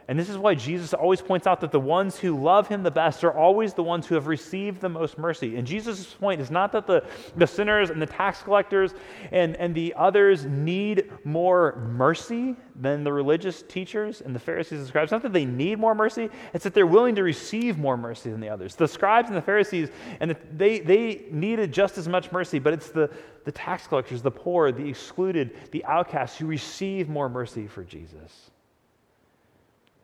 And 0.08 0.18
this 0.18 0.28
is 0.28 0.36
why 0.36 0.54
Jesus 0.54 0.92
always 0.94 1.22
points 1.22 1.46
out 1.46 1.60
that 1.60 1.70
the 1.70 1.80
ones 1.80 2.18
who 2.18 2.38
love 2.38 2.68
him 2.68 2.82
the 2.82 2.90
best 2.90 3.22
are 3.24 3.32
always 3.32 3.74
the 3.74 3.82
ones 3.82 4.06
who 4.06 4.14
have 4.14 4.26
received 4.26 4.80
the 4.80 4.88
most 4.88 5.16
mercy. 5.16 5.56
And 5.56 5.66
Jesus' 5.66 6.06
point 6.06 6.40
is 6.40 6.50
not 6.50 6.72
that 6.72 6.86
the, 6.86 7.04
the 7.36 7.46
sinners 7.46 7.90
and 7.90 8.02
the 8.02 8.06
tax 8.06 8.42
collectors 8.42 8.94
and, 9.30 9.56
and 9.56 9.74
the 9.74 9.94
others 9.96 10.44
need 10.44 11.10
more 11.24 11.76
mercy 11.76 12.56
than 12.74 13.04
the 13.04 13.12
religious 13.12 13.62
teachers 13.62 14.20
and 14.20 14.34
the 14.34 14.40
Pharisees 14.40 14.80
and 14.80 14.88
scribes. 14.88 15.06
It's 15.06 15.12
Not 15.12 15.22
that 15.22 15.32
they 15.32 15.44
need 15.44 15.78
more 15.78 15.94
mercy, 15.94 16.30
it's 16.52 16.64
that 16.64 16.74
they're 16.74 16.86
willing 16.86 17.14
to 17.16 17.22
receive 17.22 17.78
more 17.78 17.96
mercy 17.96 18.30
than 18.30 18.40
the 18.40 18.48
others. 18.48 18.74
The 18.74 18.88
scribes 18.88 19.28
and 19.28 19.36
the 19.36 19.42
Pharisees, 19.42 19.90
and 20.20 20.30
the, 20.30 20.36
they, 20.56 20.80
they 20.80 21.26
needed 21.30 21.72
just 21.72 21.98
as 21.98 22.08
much 22.08 22.32
mercy, 22.32 22.58
but 22.58 22.72
it's 22.72 22.90
the, 22.90 23.10
the 23.44 23.52
tax 23.52 23.86
collectors, 23.86 24.22
the 24.22 24.30
poor, 24.30 24.72
the 24.72 24.88
excluded, 24.88 25.56
the 25.70 25.84
outcasts 25.84 26.38
who 26.38 26.46
receive 26.46 27.08
more 27.08 27.28
mercy 27.28 27.66
for 27.66 27.84
Jesus. 27.84 28.51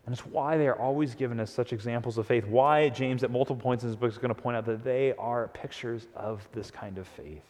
And 0.09 0.15
it's 0.15 0.25
why 0.25 0.57
they 0.57 0.67
are 0.67 0.79
always 0.81 1.15
given 1.15 1.39
us 1.39 1.51
such 1.51 1.75
examples 1.75 2.17
of 2.17 2.27
faith. 2.27 2.47
Why 2.47 2.89
James, 2.89 3.23
at 3.25 3.31
multiple 3.31 3.61
points 3.61 3.85
in 3.85 3.91
his 3.91 3.97
book, 3.97 4.11
is 4.11 4.17
going 4.17 4.35
to 4.35 4.43
point 4.43 4.57
out 4.57 4.65
that 4.65 4.83
they 4.83 5.13
are 5.19 5.49
pictures 5.49 6.07
of 6.17 6.49
this 6.55 6.71
kind 6.71 6.97
of 6.97 7.07
faith. 7.07 7.45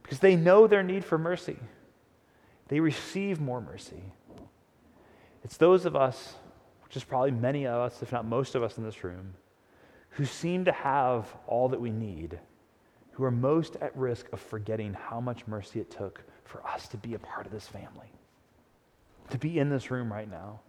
Because 0.00 0.20
they 0.20 0.36
know 0.36 0.68
their 0.68 0.84
need 0.84 1.04
for 1.04 1.18
mercy, 1.18 1.56
they 2.68 2.78
receive 2.78 3.40
more 3.40 3.60
mercy. 3.60 4.00
It's 5.42 5.56
those 5.56 5.86
of 5.86 5.96
us, 5.96 6.34
which 6.84 6.96
is 6.96 7.02
probably 7.02 7.32
many 7.32 7.66
of 7.66 7.74
us, 7.74 8.00
if 8.00 8.12
not 8.12 8.24
most 8.24 8.54
of 8.54 8.62
us 8.62 8.78
in 8.78 8.84
this 8.84 9.02
room, 9.02 9.34
who 10.10 10.26
seem 10.26 10.64
to 10.66 10.72
have 10.72 11.34
all 11.48 11.68
that 11.70 11.80
we 11.80 11.90
need, 11.90 12.38
who 13.10 13.24
are 13.24 13.32
most 13.32 13.74
at 13.80 13.96
risk 13.96 14.26
of 14.32 14.38
forgetting 14.38 14.94
how 14.94 15.20
much 15.20 15.48
mercy 15.48 15.80
it 15.80 15.90
took 15.90 16.22
for 16.44 16.64
us 16.64 16.86
to 16.86 16.96
be 16.96 17.14
a 17.14 17.18
part 17.18 17.44
of 17.44 17.50
this 17.50 17.66
family, 17.66 18.12
to 19.30 19.36
be 19.36 19.58
in 19.58 19.68
this 19.68 19.90
room 19.90 20.12
right 20.12 20.30
now. 20.30 20.60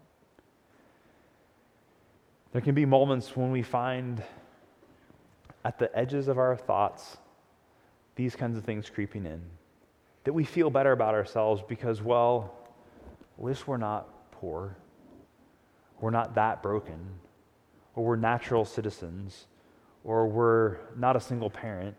There 2.52 2.62
can 2.62 2.76
be 2.76 2.86
moments 2.86 3.36
when 3.36 3.52
we 3.52 3.62
find 3.62 4.22
at 5.64 5.80
the 5.80 5.96
edges 5.98 6.28
of 6.28 6.38
our 6.38 6.56
thoughts 6.56 7.18
these 8.16 8.36
kinds 8.36 8.58
of 8.58 8.66
things 8.66 8.90
creeping 8.90 9.26
in. 9.26 9.42
That 10.26 10.34
we 10.34 10.44
feel 10.44 10.70
better 10.70 10.92
about 10.92 11.16
ourselves 11.16 11.64
because, 11.68 12.02
well, 12.02 12.54
at 13.38 13.46
least 13.46 13.68
we're 13.68 13.78
not 13.78 14.32
poor. 14.32 14.76
We're 16.02 16.12
not 16.12 16.36
that 16.36 16.62
broken. 16.62 17.00
Or 17.96 18.06
we're 18.06 18.16
natural 18.18 18.66
citizens. 18.66 19.48
Or 20.04 20.28
we're 20.28 20.78
not 20.98 21.16
a 21.16 21.22
single 21.22 21.50
parent. 21.50 21.96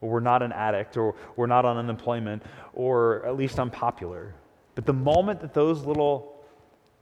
Or 0.00 0.10
we're 0.10 0.20
not 0.20 0.42
an 0.42 0.52
addict. 0.52 0.96
Or 0.98 1.14
we're 1.36 1.46
not 1.46 1.64
on 1.64 1.78
unemployment. 1.78 2.42
Or 2.74 3.24
at 3.24 3.36
least 3.36 3.58
unpopular. 3.58 4.34
But 4.74 4.84
the 4.84 4.92
moment 4.92 5.40
that 5.40 5.54
those 5.54 5.84
little 5.84 6.44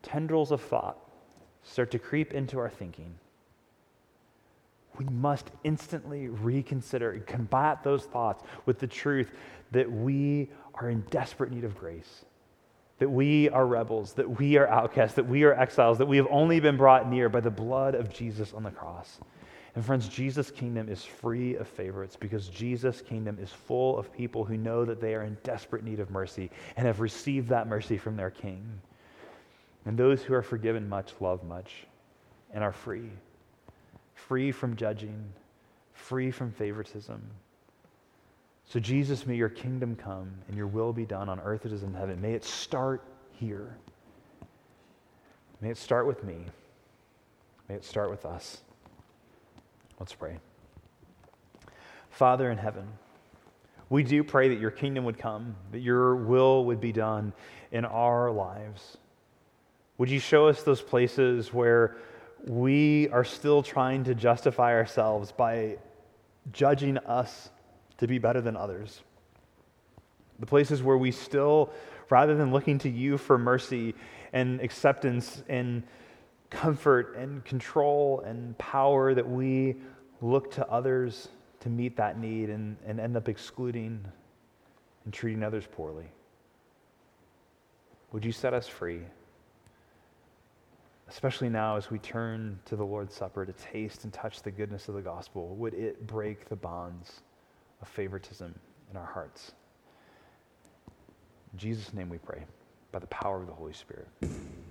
tendrils 0.02 0.52
of 0.52 0.60
thought 0.60 1.03
start 1.64 1.90
to 1.90 1.98
creep 1.98 2.32
into 2.32 2.58
our 2.58 2.70
thinking, 2.70 3.14
we 4.98 5.06
must 5.06 5.50
instantly 5.64 6.28
reconsider 6.28 7.12
and 7.12 7.26
combat 7.26 7.82
those 7.82 8.04
thoughts 8.04 8.44
with 8.64 8.78
the 8.78 8.86
truth 8.86 9.32
that 9.72 9.90
we 9.90 10.48
are 10.74 10.88
in 10.88 11.00
desperate 11.10 11.50
need 11.50 11.64
of 11.64 11.76
grace, 11.76 12.24
that 12.98 13.08
we 13.08 13.48
are 13.48 13.66
rebels, 13.66 14.12
that 14.12 14.38
we 14.38 14.56
are 14.56 14.68
outcasts, 14.68 15.16
that 15.16 15.26
we 15.26 15.42
are 15.42 15.58
exiles, 15.58 15.98
that 15.98 16.06
we 16.06 16.16
have 16.16 16.28
only 16.30 16.60
been 16.60 16.76
brought 16.76 17.10
near 17.10 17.28
by 17.28 17.40
the 17.40 17.50
blood 17.50 17.94
of 17.94 18.12
Jesus 18.12 18.52
on 18.52 18.62
the 18.62 18.70
cross. 18.70 19.18
And 19.74 19.84
friends, 19.84 20.08
Jesus' 20.08 20.52
kingdom 20.52 20.88
is 20.88 21.04
free 21.04 21.56
of 21.56 21.66
favorites 21.66 22.14
because 22.14 22.48
Jesus' 22.48 23.00
kingdom 23.00 23.38
is 23.40 23.50
full 23.50 23.98
of 23.98 24.12
people 24.12 24.44
who 24.44 24.56
know 24.56 24.84
that 24.84 25.00
they 25.00 25.16
are 25.16 25.24
in 25.24 25.36
desperate 25.42 25.82
need 25.82 25.98
of 25.98 26.10
mercy 26.10 26.50
and 26.76 26.86
have 26.86 27.00
received 27.00 27.48
that 27.48 27.66
mercy 27.66 27.98
from 27.98 28.16
their 28.16 28.30
king. 28.30 28.64
And 29.86 29.98
those 29.98 30.22
who 30.22 30.34
are 30.34 30.42
forgiven 30.42 30.88
much 30.88 31.12
love 31.20 31.44
much 31.44 31.86
and 32.52 32.64
are 32.64 32.72
free. 32.72 33.10
Free 34.14 34.52
from 34.52 34.76
judging, 34.76 35.24
free 35.92 36.30
from 36.30 36.50
favoritism. 36.52 37.22
So, 38.66 38.80
Jesus, 38.80 39.26
may 39.26 39.36
your 39.36 39.50
kingdom 39.50 39.94
come 39.94 40.30
and 40.48 40.56
your 40.56 40.66
will 40.66 40.92
be 40.92 41.04
done 41.04 41.28
on 41.28 41.38
earth 41.40 41.66
as 41.66 41.72
it 41.72 41.76
is 41.76 41.82
in 41.82 41.92
heaven. 41.92 42.20
May 42.20 42.32
it 42.32 42.44
start 42.44 43.02
here. 43.32 43.76
May 45.60 45.70
it 45.70 45.76
start 45.76 46.06
with 46.06 46.24
me. 46.24 46.46
May 47.68 47.74
it 47.74 47.84
start 47.84 48.10
with 48.10 48.24
us. 48.24 48.58
Let's 49.98 50.14
pray. 50.14 50.38
Father 52.10 52.50
in 52.50 52.58
heaven, 52.58 52.86
we 53.90 54.02
do 54.02 54.24
pray 54.24 54.48
that 54.48 54.60
your 54.60 54.70
kingdom 54.70 55.04
would 55.04 55.18
come, 55.18 55.56
that 55.72 55.80
your 55.80 56.16
will 56.16 56.64
would 56.64 56.80
be 56.80 56.92
done 56.92 57.32
in 57.70 57.84
our 57.84 58.30
lives. 58.30 58.96
Would 59.98 60.10
you 60.10 60.18
show 60.18 60.48
us 60.48 60.62
those 60.62 60.80
places 60.80 61.52
where 61.52 61.96
we 62.44 63.08
are 63.10 63.24
still 63.24 63.62
trying 63.62 64.04
to 64.04 64.14
justify 64.14 64.72
ourselves 64.72 65.30
by 65.30 65.78
judging 66.52 66.98
us 66.98 67.50
to 67.98 68.08
be 68.08 68.18
better 68.18 68.40
than 68.40 68.56
others? 68.56 69.02
The 70.40 70.46
places 70.46 70.82
where 70.82 70.98
we 70.98 71.12
still, 71.12 71.70
rather 72.10 72.34
than 72.34 72.52
looking 72.52 72.78
to 72.80 72.90
you 72.90 73.16
for 73.18 73.38
mercy 73.38 73.94
and 74.32 74.60
acceptance 74.60 75.44
and 75.48 75.84
comfort 76.50 77.14
and 77.16 77.44
control 77.44 78.20
and 78.26 78.58
power, 78.58 79.14
that 79.14 79.28
we 79.28 79.76
look 80.20 80.50
to 80.52 80.68
others 80.68 81.28
to 81.60 81.68
meet 81.68 81.96
that 81.96 82.18
need 82.18 82.50
and, 82.50 82.76
and 82.84 82.98
end 82.98 83.16
up 83.16 83.28
excluding 83.28 84.04
and 85.04 85.14
treating 85.14 85.44
others 85.44 85.64
poorly. 85.70 86.06
Would 88.10 88.24
you 88.24 88.32
set 88.32 88.54
us 88.54 88.66
free? 88.66 89.02
Especially 91.08 91.48
now 91.48 91.76
as 91.76 91.90
we 91.90 91.98
turn 91.98 92.58
to 92.64 92.76
the 92.76 92.84
Lord's 92.84 93.14
Supper 93.14 93.44
to 93.44 93.52
taste 93.52 94.04
and 94.04 94.12
touch 94.12 94.42
the 94.42 94.50
goodness 94.50 94.88
of 94.88 94.94
the 94.94 95.02
gospel, 95.02 95.54
would 95.56 95.74
it 95.74 96.06
break 96.06 96.48
the 96.48 96.56
bonds 96.56 97.20
of 97.82 97.88
favoritism 97.88 98.54
in 98.90 98.96
our 98.96 99.06
hearts? 99.06 99.52
In 101.52 101.58
Jesus' 101.58 101.92
name 101.92 102.08
we 102.08 102.18
pray, 102.18 102.42
by 102.90 102.98
the 102.98 103.06
power 103.08 103.40
of 103.40 103.46
the 103.46 103.52
Holy 103.52 103.74
Spirit. 103.74 104.08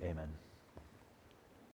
Amen. 0.02 0.28